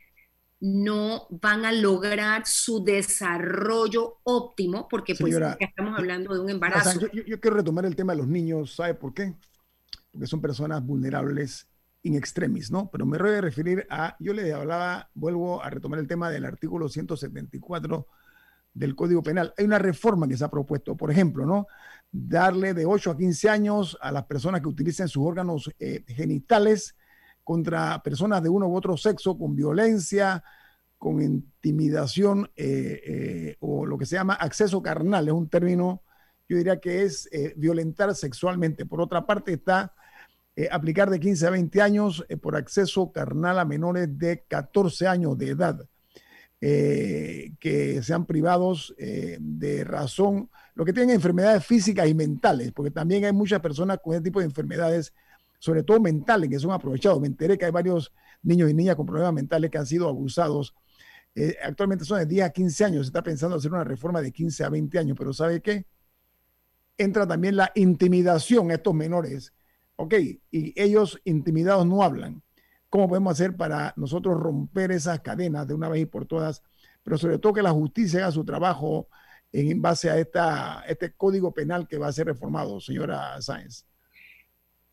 no 0.59 1.27
van 1.29 1.65
a 1.65 1.71
lograr 1.71 2.43
su 2.45 2.83
desarrollo 2.83 4.19
óptimo, 4.23 4.87
porque 4.89 5.15
pues 5.15 5.35
estamos 5.59 5.97
hablando 5.97 6.33
de 6.33 6.39
un 6.39 6.49
embarazo. 6.49 6.99
yo, 7.11 7.39
quiero 7.39 7.57
retomar 7.57 7.85
el 7.85 7.95
tema 7.95 8.13
de 8.13 8.19
los 8.19 8.27
niños, 8.27 8.75
¿sabe 8.75 8.93
por 8.93 9.13
qué? 9.13 9.35
Porque 10.11 10.27
son 10.27 10.41
personas 10.41 10.85
vulnerables 10.85 11.67
in 12.03 12.15
extremis, 12.15 12.71
¿no? 12.71 12.89
Pero 12.91 13.05
me 13.05 13.17
voy 13.17 13.31
a 13.31 13.41
referir 13.41 13.85
a, 13.89 14.15
yo 14.19 14.33
le 14.33 14.53
hablaba, 14.53 15.09
vuelvo 15.13 15.61
a 15.61 15.69
retomar 15.69 15.99
el 15.99 16.07
tema 16.07 16.29
del 16.29 16.45
artículo 16.45 16.87
174 16.87 18.07
del 18.73 18.95
Código 18.95 19.23
Penal. 19.23 19.53
Hay 19.57 19.65
una 19.65 19.79
reforma 19.79 20.27
que 20.27 20.37
se 20.37 20.45
ha 20.45 20.49
propuesto, 20.49 20.95
por 20.95 21.11
ejemplo, 21.11 21.45
¿no? 21.45 21.67
Darle 22.11 22.73
de 22.73 22.85
8 22.85 23.11
a 23.11 23.17
15 23.17 23.49
años 23.49 23.97
a 24.01 24.11
las 24.11 24.25
personas 24.25 24.61
que 24.61 24.67
utilicen 24.67 25.07
sus 25.07 25.25
órganos 25.25 25.71
eh, 25.79 26.03
genitales 26.07 26.95
contra 27.45 28.01
personas 28.03 28.43
de 28.43 28.49
uno 28.49 28.67
u 28.67 28.75
otro 28.75 28.97
sexo 28.97 29.37
con 29.37 29.55
violencia, 29.55 30.43
con 30.97 31.21
intimidación 31.21 32.49
eh, 32.55 32.99
eh, 33.05 33.57
o 33.59 33.85
lo 33.85 33.97
que 33.97 34.07
se 34.07 34.15
llama 34.15 34.33
acceso 34.33 34.81
carnal, 34.81 35.27
es 35.27 35.33
un 35.33 35.47
término 35.47 36.01
yo 36.49 36.57
diría 36.57 36.79
que 36.79 37.03
es 37.03 37.27
eh, 37.31 37.53
violentar 37.57 38.13
sexualmente. 38.13 38.85
Por 38.85 39.01
otra 39.01 39.25
parte 39.25 39.53
está 39.53 39.93
aplicar 40.71 41.09
de 41.09 41.19
15 41.19 41.47
a 41.47 41.49
20 41.49 41.81
años 41.81 42.25
por 42.41 42.55
acceso 42.55 43.11
carnal 43.11 43.59
a 43.59 43.65
menores 43.65 44.17
de 44.17 44.45
14 44.47 45.05
años 45.05 45.37
de 45.37 45.49
edad. 45.49 45.85
que 46.61 47.99
sean 48.01 48.25
privados 48.25 48.95
de 48.97 49.83
razón, 49.83 50.49
lo 50.75 50.85
que 50.85 50.93
tienen 50.93 51.15
enfermedades 51.15 51.65
físicas 51.65 52.07
y 52.07 52.13
mentales, 52.13 52.71
porque 52.71 52.91
también 52.91 53.25
hay 53.25 53.33
muchas 53.33 53.59
personas 53.59 53.99
con 54.01 54.13
ese 54.13 54.23
tipo 54.23 54.39
de 54.39 54.45
enfermedades, 54.45 55.13
sobre 55.59 55.83
todo 55.83 55.99
mentales, 55.99 56.49
que 56.49 56.59
son 56.59 56.71
aprovechados. 56.71 57.19
Me 57.19 57.27
enteré 57.27 57.57
que 57.57 57.65
hay 57.65 57.71
varios 57.71 58.13
niños 58.43 58.69
y 58.69 58.73
niñas 58.73 58.95
con 58.95 59.05
problemas 59.05 59.33
mentales 59.33 59.71
que 59.71 59.77
han 59.77 59.85
sido 59.85 60.07
abusados. 60.07 60.75
actualmente 61.63 62.05
son 62.05 62.19
de 62.19 62.25
10 62.25 62.45
a 62.45 62.49
15 62.51 62.85
años, 62.85 63.05
se 63.05 63.09
está 63.09 63.23
pensando 63.23 63.57
hacer 63.57 63.71
una 63.71 63.83
reforma 63.83 64.21
de 64.21 64.31
15 64.31 64.63
a 64.63 64.69
20 64.69 64.99
años, 64.99 65.17
pero 65.17 65.33
¿sabe 65.33 65.61
qué? 65.61 65.85
entra 66.97 67.27
también 67.27 67.55
la 67.55 67.71
intimidación 67.75 68.71
a 68.71 68.75
estos 68.75 68.93
menores. 68.93 69.53
Ok, 69.97 70.13
y 70.51 70.81
ellos 70.81 71.19
intimidados 71.23 71.85
no 71.85 72.03
hablan. 72.03 72.43
¿Cómo 72.89 73.07
podemos 73.07 73.33
hacer 73.33 73.55
para 73.55 73.93
nosotros 73.97 74.39
romper 74.39 74.91
esas 74.91 75.21
cadenas 75.21 75.67
de 75.67 75.73
una 75.73 75.89
vez 75.89 76.01
y 76.03 76.05
por 76.05 76.25
todas? 76.25 76.63
Pero 77.03 77.17
sobre 77.17 77.39
todo 77.39 77.53
que 77.53 77.61
la 77.61 77.71
justicia 77.71 78.19
haga 78.21 78.31
su 78.31 78.45
trabajo 78.45 79.09
en 79.51 79.81
base 79.81 80.09
a 80.09 80.17
esta, 80.17 80.83
este 80.87 81.13
código 81.13 81.53
penal 81.53 81.87
que 81.87 81.97
va 81.97 82.07
a 82.07 82.11
ser 82.11 82.27
reformado, 82.27 82.79
señora 82.79 83.41
Sáenz. 83.41 83.85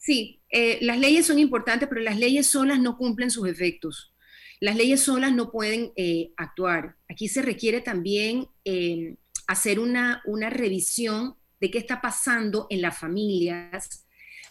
Sí, 0.02 0.42
eh, 0.50 0.78
las 0.80 0.98
leyes 0.98 1.26
son 1.26 1.38
importantes, 1.38 1.88
pero 1.88 2.00
las 2.00 2.18
leyes 2.18 2.48
solas 2.48 2.80
no 2.80 2.98
cumplen 2.98 3.30
sus 3.30 3.46
efectos. 3.48 4.12
Las 4.58 4.74
leyes 4.74 5.00
solas 5.00 5.32
no 5.32 5.52
pueden 5.52 5.92
eh, 5.94 6.32
actuar. 6.36 6.96
Aquí 7.08 7.28
se 7.28 7.40
requiere 7.40 7.80
también 7.82 8.48
eh, 8.64 9.14
hacer 9.46 9.78
una, 9.78 10.20
una 10.24 10.50
revisión 10.50 11.36
de 11.60 11.70
qué 11.70 11.78
está 11.78 12.00
pasando 12.00 12.66
en 12.68 12.82
las 12.82 12.98
familias, 12.98 14.04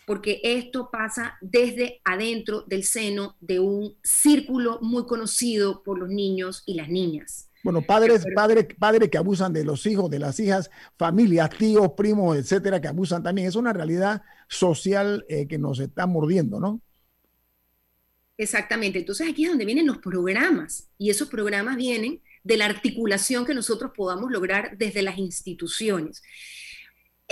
porque 0.06 0.40
esto 0.42 0.90
pasa 0.90 1.38
desde 1.42 2.00
adentro 2.06 2.62
del 2.62 2.86
seno 2.86 3.36
de 3.42 3.60
un 3.60 3.98
círculo 4.04 4.80
muy 4.82 5.06
conocido 5.06 5.84
por 5.84 6.00
los 6.00 6.08
niños 6.08 6.64
y 6.66 6.76
las 6.76 6.88
niñas. 6.88 7.51
Bueno, 7.64 7.82
padres, 7.88 8.26
padres, 8.36 8.68
padres 8.78 9.10
que 9.10 9.18
abusan 9.18 9.54
de 9.54 9.64
los 9.64 9.86
hijos, 9.86 10.10
de 10.10 10.20
las 10.20 10.40
hijas, 10.40 10.70
familias, 10.98 11.50
tíos, 11.52 11.92
primos, 11.96 12.38
etcétera, 12.38 12.82
que 12.82 12.88
abusan 12.88 13.24
también. 13.24 13.48
Es 13.48 13.56
una 13.56 13.74
realidad 13.74 14.22
social 14.48 15.26
eh, 15.30 15.48
que 15.48 15.58
nos 15.58 15.80
está 15.80 16.06
mordiendo, 16.08 16.60
¿no? 16.60 16.82
Exactamente. 18.38 19.00
Entonces 19.00 19.30
aquí 19.30 19.44
es 19.44 19.50
donde 19.50 19.66
vienen 19.66 19.86
los 19.86 20.00
programas 20.00 20.90
y 20.98 21.10
esos 21.10 21.30
programas 21.30 21.76
vienen 21.76 22.22
de 22.44 22.58
la 22.58 22.66
articulación 22.66 23.46
que 23.46 23.54
nosotros 23.54 23.92
podamos 23.96 24.32
lograr 24.32 24.78
desde 24.78 25.04
las 25.04 25.18
instituciones. 25.18 26.24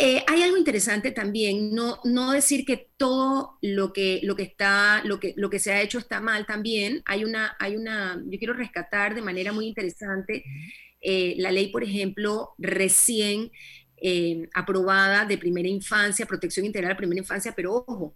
Eh, 0.01 0.23
hay 0.27 0.43
algo 0.43 0.55
interesante 0.55 1.11
también, 1.11 1.75
no, 1.75 1.99
no 2.05 2.31
decir 2.31 2.63
que 2.65 2.89
todo 2.95 3.57
lo 3.61 3.91
que, 3.91 4.21
lo 4.23 4.37
que 4.37 4.43
está, 4.43 5.01
lo 5.03 5.19
que, 5.19 5.33
lo 5.35 5.49
que 5.49 5.59
se 5.59 5.73
ha 5.73 5.81
hecho 5.81 5.99
está 5.99 6.21
mal 6.21 6.45
también. 6.45 7.01
Hay 7.05 7.25
una, 7.25 7.57
hay 7.59 7.75
una, 7.75 8.17
yo 8.25 8.39
quiero 8.39 8.53
rescatar 8.53 9.13
de 9.13 9.21
manera 9.21 9.51
muy 9.51 9.67
interesante 9.67 10.45
eh, 11.01 11.35
la 11.39 11.51
ley, 11.51 11.67
por 11.69 11.83
ejemplo, 11.83 12.53
recién 12.57 13.51
eh, 13.97 14.47
aprobada 14.53 15.25
de 15.25 15.37
primera 15.37 15.67
infancia, 15.67 16.25
protección 16.25 16.65
integral 16.65 16.93
de 16.93 16.97
primera 16.97 17.19
infancia, 17.19 17.51
pero 17.53 17.75
ojo, 17.75 18.15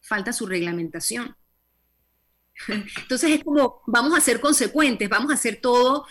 falta 0.00 0.32
su 0.32 0.46
reglamentación. 0.46 1.34
Entonces 3.02 3.30
es 3.32 3.44
como, 3.44 3.82
vamos 3.86 4.16
a 4.16 4.20
ser 4.20 4.40
consecuentes, 4.40 5.08
vamos 5.08 5.30
a 5.32 5.34
hacer 5.34 5.60
todo 5.60 6.06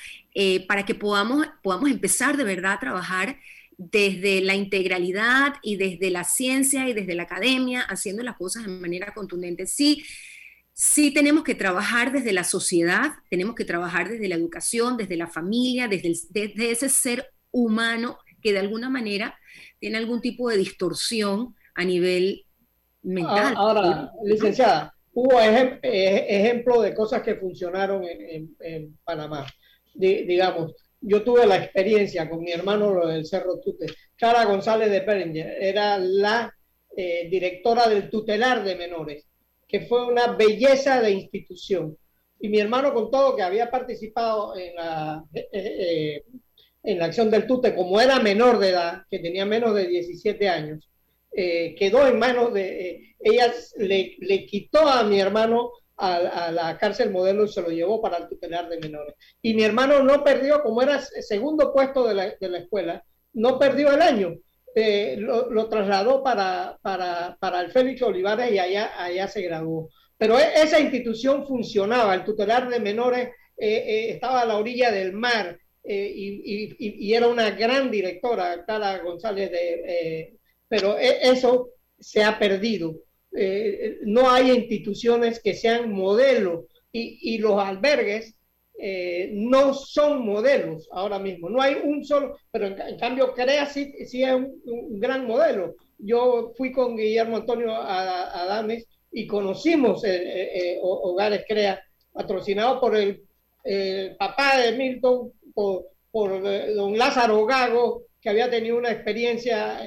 para 0.68 0.86
que 0.86 0.95
podamos, 0.95 1.47
podamos 1.64 1.89
empezar 1.89 2.38
de 2.38 2.43
verdad 2.43 2.74
a 2.74 2.80
trabajar 2.80 3.38
desde 3.80 4.42
la 4.42 4.56
integralidad 4.56 5.54
y 5.64 5.78
desde 5.78 6.10
la 6.10 6.26
ciencia 6.26 6.90
y 6.90 6.94
desde 6.94 7.16
la 7.16 7.24
academia, 7.24 7.82
haciendo 7.82 8.22
las 8.24 8.36
cosas 8.36 8.66
de 8.66 8.74
manera 8.74 9.14
contundente. 9.14 9.66
Sí, 9.68 10.04
sí 10.74 11.14
tenemos 11.14 11.46
que 11.46 11.56
trabajar 11.56 12.12
desde 12.12 12.34
la 12.34 12.44
sociedad, 12.44 13.12
tenemos 13.30 13.56
que 13.56 13.64
trabajar 13.64 14.10
desde 14.10 14.28
la 14.28 14.36
educación, 14.36 14.98
desde 14.98 15.16
la 15.16 15.28
familia, 15.28 15.88
desde, 15.88 16.72
ese 16.72 16.90
ser 16.90 17.32
humano 17.52 18.18
que 18.42 18.52
de 18.52 18.60
alguna 18.60 18.90
manera 18.90 19.40
tiene 19.80 19.98
algún 19.98 20.20
tipo 20.20 20.50
de 20.50 20.58
distorsión 20.58 21.56
a 21.74 21.86
nivel 21.86 22.46
mental. 23.02 23.54
Ahora, 23.56 24.12
licenciada, 24.26 24.94
hubo 25.14 25.40
eh, 25.40 25.80
ejemplo 26.28 26.82
de 26.82 26.94
cosas 26.94 27.22
que 27.22 27.36
funcionaron 27.36 28.04
en, 28.04 28.98
Panamá. 29.06 29.46
digamos, 29.94 30.74
yo 31.02 31.24
tuve 31.24 31.45
la 31.45 31.58
experiencia 31.58 32.30
con 32.30 32.41
mi 32.41 32.52
hermano 32.52 33.06
del 33.06 33.26
Cerro 33.26 33.60
Tute. 33.60 33.88
Cara 34.16 34.45
González 34.45 34.91
de 34.91 35.02
Peringer 35.02 35.58
era 35.62 35.97
la 35.97 36.54
eh, 36.95 37.28
directora 37.30 37.88
del 37.88 38.10
tutelar 38.10 38.64
de 38.64 38.76
menores, 38.76 39.26
que 39.68 39.82
fue 39.82 40.06
una 40.06 40.34
belleza 40.34 41.02
de 41.02 41.12
institución. 41.12 41.97
Y 42.39 42.50
mi 42.50 42.60
hermano 42.60 42.93
con 42.93 43.12
todo 43.12 43.36
que 43.36 43.43
había 43.43 43.70
participado 43.70 44.58
en 44.58 44.76
la, 44.76 45.24
eh, 45.34 45.47
eh, 45.54 46.24
en 46.84 47.00
la 47.00 47.06
acción 47.06 47.30
del 47.30 47.47
tute, 47.47 47.76
como 47.76 48.00
era 48.00 48.20
menor 48.20 48.60
de 48.60 48.70
edad, 48.70 49.04
que 49.10 49.20
tenía 49.20 49.45
menos 49.45 49.76
de 49.76 49.88
17 49.88 50.50
años, 50.50 50.89
quedó 51.32 52.06
en 52.08 52.20
manos 52.20 52.54
de... 52.54 53.16
ella 53.20 53.54
le 53.78 54.45
quitó 54.45 54.80
a 54.80 55.04
mi 55.04 55.22
hermano 55.22 55.72
a, 56.00 56.52
la 56.52 56.78
cárcel 56.78 57.12
modelo 57.12 57.43
y 57.43 57.50
se 57.50 57.62
lo 57.62 57.70
llevó 57.70 58.02
para 58.02 58.18
el 58.18 58.28
tutelar 58.28 58.70
de 58.70 58.80
menores. 58.80 59.16
Y 59.41 59.54
mi 59.54 59.64
hermano 59.64 60.02
no 60.04 60.24
perdió, 60.24 60.62
como 60.64 60.82
era 60.82 61.02
segundo 61.02 61.74
puesto 61.74 62.08
de 62.08 62.14
la, 62.14 62.34
de 62.39 62.50
la 62.50 62.60
escuela, 62.60 63.04
no 63.34 63.60
perdió 63.60 63.91
el 63.91 64.02
año. 64.02 64.36
Eh, 64.76 65.16
lo, 65.18 65.50
lo, 65.50 65.68
trasladó 65.68 66.24
para, 66.24 66.78
para, 66.82 67.36
para, 67.39 67.62
el 67.62 67.72
Félix 67.72 68.02
Olivares 68.04 68.52
y 68.52 68.60
allá, 68.60 68.91
allá 69.04 69.28
se 69.28 69.41
graduó. 69.41 69.89
Pero 70.18 70.39
e, 70.39 70.62
esa 70.62 70.80
institución 70.80 71.45
funcionaba, 71.45 72.14
el 72.14 72.24
tutelar 72.24 72.70
de 72.70 72.80
menores 72.80 73.30
eh, 73.58 73.68
eh, 73.68 74.10
estaba 74.12 74.41
a 74.41 74.45
la 74.45 74.58
orilla 74.58 74.91
del 74.91 75.14
mar 75.14 75.60
y, 75.84 75.95
y, 75.95 76.76
y, 76.78 77.14
era 77.16 77.28
una 77.28 77.50
gran 77.52 77.89
directora, 77.89 78.64
Clara 78.64 79.00
González, 79.00 79.50
de, 79.50 80.38
pero 80.68 81.00
e, 81.00 81.18
eso 81.24 81.72
se 82.00 82.24
ha 82.24 82.38
perdido. 82.38 82.95
Eh, 83.32 84.00
no 84.04 84.30
hay 84.30 84.52
instituciones 84.52 85.40
que 85.40 85.54
sean 85.54 85.92
modelos 85.92 86.66
y, 86.92 87.38
los 87.38 87.60
albergues 87.60 88.36
eh, 88.80 89.30
no 89.34 89.74
son 89.74 90.26
modelos 90.26 90.88
ahora 90.92 91.20
mismo. 91.20 91.50
No 91.50 91.62
hay 91.62 91.76
un 91.84 92.04
solo, 92.04 92.38
pero 92.52 92.68
en, 92.68 92.98
cambio 92.98 93.34
CREA 93.34 93.66
sí, 93.68 93.94
es 93.98 94.14
un, 94.34 95.00
gran 95.00 95.28
modelo. 95.28 95.76
Yo 96.00 96.54
fui 96.58 96.72
con 96.72 96.98
Guillermo 96.98 97.38
Antonio 97.38 97.74
Adames 97.74 98.88
y 99.12 99.28
conocimos 99.28 100.04
eh, 100.06 100.80
Hogares 100.82 101.46
CREA, 101.48 101.82
patrocinado 102.12 102.80
por 102.80 102.96
el 102.96 103.22
papá 104.18 104.60
de 104.60 104.72
Milton, 104.72 105.32
por, 105.54 105.86
por 106.10 106.42
don 106.74 106.98
Lázaro 106.98 107.46
Gago, 107.46 108.04
que 108.20 108.30
había 108.30 108.50
tenido 108.50 108.78
una 108.78 108.92
experiencia 108.92 109.84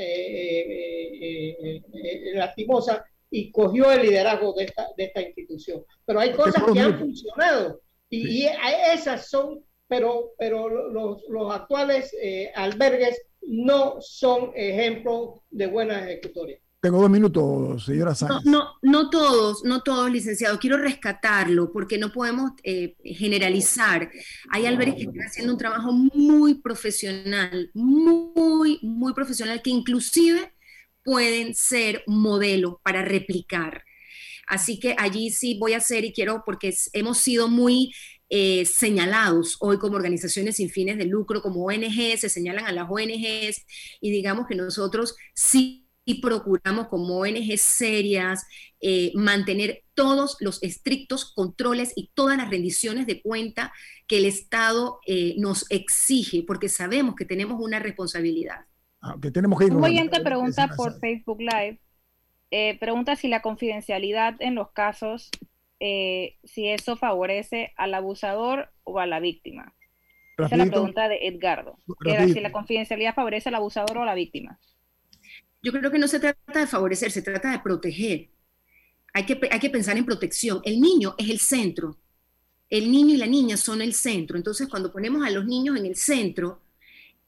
lastimosa 2.34 3.04
y 3.32 3.50
cogió 3.50 3.90
el 3.90 4.02
liderazgo 4.02 4.52
de 4.52 4.64
esta, 4.64 4.86
de 4.96 5.04
esta 5.04 5.22
institución. 5.22 5.82
Pero 6.04 6.20
hay 6.20 6.32
cosas 6.32 6.62
que 6.70 6.78
han 6.78 6.98
funcionado 6.98 7.80
y, 8.10 8.46
esas 8.92 9.30
son, 9.30 9.64
pero, 9.88 10.32
pero 10.38 10.68
los, 10.90 11.22
los 11.30 11.52
actuales 11.52 12.14
eh, 12.22 12.52
albergues 12.54 13.22
no 13.40 13.96
son 14.00 14.52
ejemplos 14.54 15.40
de 15.50 15.66
buena 15.66 16.04
ejecutoria. 16.04 16.58
Tengo 16.82 17.00
dos 17.00 17.10
minutos, 17.10 17.86
señora 17.86 18.14
Sánchez. 18.14 18.44
No, 18.44 18.72
no, 18.82 19.08
todos, 19.08 19.64
no 19.64 19.82
todos, 19.82 20.10
licenciado. 20.10 20.58
Quiero 20.58 20.76
rescatarlo 20.76 21.72
porque 21.72 21.96
no 21.96 22.12
podemos 22.12 22.50
eh, 22.64 22.96
generalizar. 23.04 24.10
Hay 24.50 24.66
albergues 24.66 24.96
que 24.96 25.02
están 25.02 25.26
haciendo 25.26 25.52
un 25.52 25.58
trabajo 25.58 25.92
muy 25.92 26.54
profesional, 26.54 27.70
muy, 27.72 28.80
muy 28.82 29.14
profesional, 29.14 29.62
que 29.62 29.70
inclusive 29.70 30.52
pueden 31.02 31.54
ser 31.54 32.02
modelo 32.06 32.80
para 32.84 33.02
replicar. 33.02 33.84
Así 34.46 34.78
que 34.80 34.94
allí 34.98 35.30
sí 35.30 35.56
voy 35.58 35.74
a 35.74 35.78
hacer 35.78 36.04
y 36.04 36.12
quiero, 36.12 36.42
porque 36.44 36.74
hemos 36.92 37.18
sido 37.18 37.48
muy 37.48 37.92
eh, 38.28 38.64
señalados 38.64 39.56
hoy 39.60 39.78
como 39.78 39.96
organizaciones 39.96 40.56
sin 40.56 40.70
fines 40.70 40.98
de 40.98 41.04
lucro, 41.04 41.42
como 41.42 41.66
ONG, 41.66 42.16
se 42.18 42.28
señalan 42.28 42.66
a 42.66 42.72
las 42.72 42.88
ONGs 42.90 43.66
y 44.00 44.10
digamos 44.10 44.46
que 44.46 44.54
nosotros 44.54 45.16
sí 45.34 45.86
procuramos 46.20 46.88
como 46.88 47.18
ONG 47.18 47.58
serias 47.58 48.44
eh, 48.80 49.12
mantener 49.14 49.84
todos 49.94 50.36
los 50.40 50.62
estrictos 50.62 51.32
controles 51.34 51.92
y 51.94 52.10
todas 52.14 52.36
las 52.36 52.50
rendiciones 52.50 53.06
de 53.06 53.22
cuenta 53.22 53.72
que 54.08 54.18
el 54.18 54.24
Estado 54.24 54.98
eh, 55.06 55.34
nos 55.38 55.70
exige, 55.70 56.42
porque 56.46 56.68
sabemos 56.68 57.14
que 57.14 57.24
tenemos 57.24 57.60
una 57.60 57.78
responsabilidad. 57.78 58.66
Ah, 59.02 59.16
tenemos 59.32 59.58
que 59.58 59.66
Un 59.66 59.82
oyente 59.82 60.20
pregunta 60.20 60.68
por 60.76 60.98
Facebook 61.00 61.40
Live, 61.40 61.80
eh, 62.52 62.78
pregunta 62.78 63.16
si 63.16 63.26
la 63.26 63.42
confidencialidad 63.42 64.36
en 64.38 64.54
los 64.54 64.70
casos, 64.70 65.28
eh, 65.80 66.36
si 66.44 66.68
eso 66.68 66.96
favorece 66.96 67.72
al 67.76 67.94
abusador 67.94 68.70
o 68.84 69.00
a 69.00 69.06
la 69.06 69.18
víctima. 69.18 69.74
Esa 70.38 70.54
es 70.54 70.58
la 70.58 70.66
pregunta 70.66 71.08
de 71.08 71.26
Edgardo. 71.26 71.78
si 72.32 72.40
la 72.40 72.52
confidencialidad 72.52 73.14
favorece 73.14 73.48
al 73.48 73.56
abusador 73.56 73.98
o 73.98 74.02
a 74.02 74.06
la 74.06 74.14
víctima. 74.14 74.58
yo 75.62 75.72
creo 75.72 75.90
que 75.90 75.98
no 75.98 76.08
se 76.08 76.20
trata 76.20 76.60
de 76.60 76.66
favorecer, 76.66 77.10
se 77.10 77.22
trata 77.22 77.50
de 77.50 77.58
proteger. 77.58 78.28
Hay 79.14 79.24
que, 79.24 79.38
hay 79.50 79.60
que 79.60 79.70
pensar 79.70 79.96
en 79.96 80.06
protección. 80.06 80.60
El 80.64 80.80
niño 80.80 81.14
es 81.18 81.28
el 81.28 81.38
centro. 81.38 81.98
El 82.70 82.90
niño 82.90 83.14
y 83.14 83.18
la 83.18 83.26
niña 83.26 83.56
son 83.56 83.82
el 83.82 83.92
centro. 83.92 84.36
Entonces, 84.36 84.68
cuando 84.68 84.90
ponemos 84.90 85.26
a 85.26 85.30
los 85.30 85.44
niños 85.44 85.76
en 85.76 85.86
el 85.86 85.96
centro, 85.96 86.62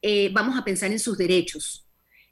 eh, 0.06 0.28
vamos 0.34 0.58
a 0.58 0.62
pensar 0.62 0.92
en 0.92 0.98
sus 0.98 1.16
derechos. 1.16 1.86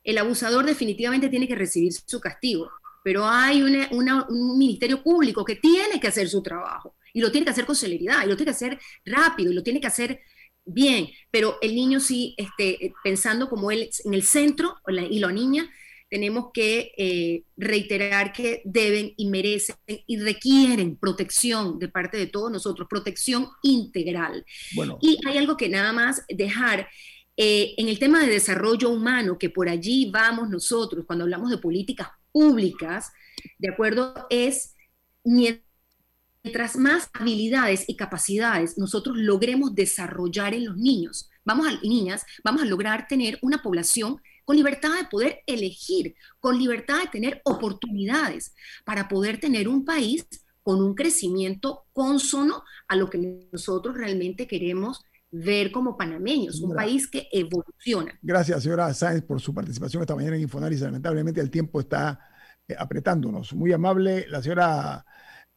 El 0.04 0.18
abusador 0.18 0.66
definitivamente 0.66 1.30
tiene 1.30 1.48
que 1.48 1.54
recibir 1.54 1.90
su 1.92 2.20
castigo, 2.20 2.70
pero 3.02 3.26
hay 3.26 3.62
un 3.62 4.58
ministerio 4.58 5.02
público 5.02 5.42
que 5.42 5.56
tiene 5.56 5.98
que 5.98 6.08
hacer 6.08 6.28
su 6.28 6.42
trabajo 6.42 6.96
y 7.14 7.22
lo 7.22 7.32
tiene 7.32 7.46
que 7.46 7.52
hacer 7.52 7.64
con 7.64 7.74
celeridad 7.74 8.24
y 8.24 8.28
lo 8.28 8.36
tiene 8.36 8.50
que 8.50 8.56
hacer 8.56 8.78
rápido 9.06 9.50
y 9.50 9.54
lo 9.54 9.62
tiene 9.62 9.80
que 9.80 9.86
hacer 9.86 10.20
bien, 10.66 11.08
pero 11.30 11.56
el 11.62 11.74
niño 11.74 11.98
sí, 11.98 12.34
este, 12.36 12.92
pensando 13.02 13.48
como 13.48 13.70
él 13.70 13.88
en 14.04 14.12
el 14.12 14.22
centro 14.22 14.76
y 15.10 15.18
la 15.18 15.32
niña, 15.32 15.70
tenemos 16.10 16.50
que 16.52 16.92
eh, 16.98 17.44
reiterar 17.56 18.34
que 18.34 18.60
deben 18.66 19.14
y 19.16 19.30
merecen 19.30 19.76
y 20.06 20.18
requieren 20.18 20.98
protección 20.98 21.78
de 21.78 21.88
parte 21.88 22.18
de 22.18 22.26
todos 22.26 22.52
nosotros, 22.52 22.86
protección 22.86 23.48
integral. 23.62 24.44
Y 25.00 25.18
hay 25.26 25.38
algo 25.38 25.56
que 25.56 25.70
nada 25.70 25.94
más 25.94 26.22
dejar. 26.28 26.86
Eh, 27.44 27.74
en 27.76 27.88
el 27.88 27.98
tema 27.98 28.20
de 28.20 28.30
desarrollo 28.30 28.88
humano, 28.88 29.36
que 29.36 29.50
por 29.50 29.68
allí 29.68 30.08
vamos 30.12 30.48
nosotros 30.48 31.04
cuando 31.04 31.24
hablamos 31.24 31.50
de 31.50 31.58
políticas 31.58 32.06
públicas, 32.30 33.10
¿de 33.58 33.68
acuerdo? 33.68 34.14
Es 34.30 34.76
mientras 35.24 36.76
más 36.76 37.10
habilidades 37.12 37.84
y 37.88 37.96
capacidades 37.96 38.78
nosotros 38.78 39.16
logremos 39.16 39.74
desarrollar 39.74 40.54
en 40.54 40.66
los 40.66 40.76
niños, 40.76 41.30
vamos 41.44 41.66
a 41.66 41.80
niñas, 41.80 42.24
vamos 42.44 42.62
a 42.62 42.66
lograr 42.66 43.08
tener 43.08 43.40
una 43.42 43.60
población 43.60 44.22
con 44.44 44.54
libertad 44.54 44.96
de 44.96 45.08
poder 45.08 45.40
elegir, 45.48 46.14
con 46.38 46.56
libertad 46.56 47.00
de 47.00 47.08
tener 47.08 47.42
oportunidades 47.44 48.54
para 48.84 49.08
poder 49.08 49.40
tener 49.40 49.66
un 49.66 49.84
país 49.84 50.28
con 50.62 50.80
un 50.80 50.94
crecimiento 50.94 51.86
consono 51.92 52.62
a 52.86 52.94
lo 52.94 53.10
que 53.10 53.48
nosotros 53.50 53.96
realmente 53.96 54.46
queremos 54.46 55.04
ver 55.32 55.72
como 55.72 55.96
panameños, 55.96 56.60
un 56.60 56.74
país 56.74 57.08
que 57.08 57.26
evoluciona. 57.32 58.18
Gracias, 58.22 58.62
señora 58.62 58.92
Sáenz, 58.92 59.22
por 59.22 59.40
su 59.40 59.52
participación 59.52 60.02
esta 60.02 60.14
mañana 60.14 60.36
en 60.36 60.42
Infoanálisis. 60.42 60.84
Lamentablemente 60.84 61.40
el 61.40 61.50
tiempo 61.50 61.80
está 61.80 62.20
eh, 62.68 62.74
apretándonos. 62.78 63.54
Muy 63.54 63.72
amable, 63.72 64.26
la 64.28 64.42
señora 64.42 65.04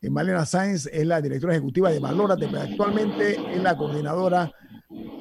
eh, 0.01 0.09
Malena 0.09 0.45
Sáenz 0.45 0.87
es 0.87 1.05
la 1.05 1.21
directora 1.21 1.53
ejecutiva 1.53 1.91
de 1.91 1.99
Valórate, 1.99 2.47
pero 2.47 2.61
actualmente 2.61 3.37
es 3.53 3.61
la 3.61 3.75
coordinadora 3.75 4.51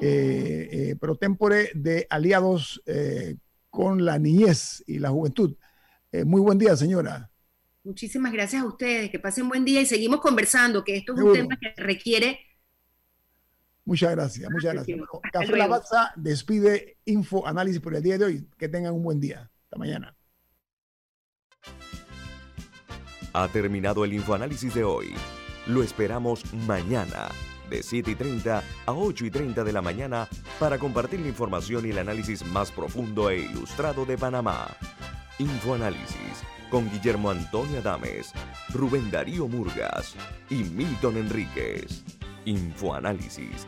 eh, 0.01 0.95
pro 0.99 1.17
tempore 1.17 1.71
de 1.75 2.07
aliados 2.09 2.81
con 3.69 4.05
la 4.05 4.17
niñez 4.17 4.83
y 4.87 4.99
la 4.99 5.09
juventud. 5.09 5.53
Eh, 6.13 6.23
muy 6.23 6.39
buen 6.39 6.57
día, 6.57 6.77
señora. 6.77 7.29
Muchísimas 7.83 8.31
gracias 8.31 8.63
a 8.63 8.65
ustedes, 8.65 9.11
que 9.11 9.19
pasen 9.19 9.49
buen 9.49 9.65
día 9.65 9.81
y 9.81 9.85
seguimos 9.85 10.21
conversando, 10.21 10.81
que 10.81 10.95
esto 10.95 11.13
es 11.13 11.19
un 11.19 11.33
tema 11.33 11.57
que 11.59 11.73
requiere... 11.81 12.39
Muchas 13.85 14.11
gracias, 14.11 14.51
muchas 14.51 14.73
gracias. 14.73 14.99
Café 15.31 15.55
La 15.55 16.13
despide 16.15 16.97
Info 17.05 17.45
Análisis 17.45 17.79
por 17.79 17.95
el 17.95 18.01
día 18.01 18.17
de 18.17 18.25
hoy. 18.25 18.49
Que 18.57 18.67
tengan 18.67 18.93
un 18.93 19.03
buen 19.03 19.19
día. 19.19 19.51
Hasta 19.63 19.77
mañana. 19.77 20.15
Ha 23.33 23.47
terminado 23.49 24.03
el 24.03 24.13
Infoanálisis 24.13 24.73
de 24.73 24.83
hoy. 24.83 25.13
Lo 25.67 25.83
esperamos 25.83 26.51
mañana 26.53 27.29
de 27.69 27.83
7 27.83 28.11
y 28.11 28.15
30 28.15 28.63
a 28.85 28.91
8 28.93 29.25
y 29.25 29.31
30 29.31 29.63
de 29.63 29.73
la 29.73 29.81
mañana 29.81 30.27
para 30.59 30.77
compartir 30.77 31.19
la 31.19 31.27
información 31.27 31.85
y 31.85 31.89
el 31.89 31.97
análisis 31.99 32.45
más 32.45 32.71
profundo 32.71 33.29
e 33.29 33.39
ilustrado 33.39 34.05
de 34.05 34.17
Panamá. 34.17 34.67
Infoanálisis 35.37 36.43
con 36.71 36.89
Guillermo 36.89 37.29
Antonio 37.29 37.79
Adames, 37.79 38.31
Rubén 38.69 39.11
Darío 39.11 39.47
Murgas 39.47 40.15
y 40.49 40.63
Milton 40.63 41.17
Enríquez. 41.17 42.03
Infoanálisis 42.45 43.67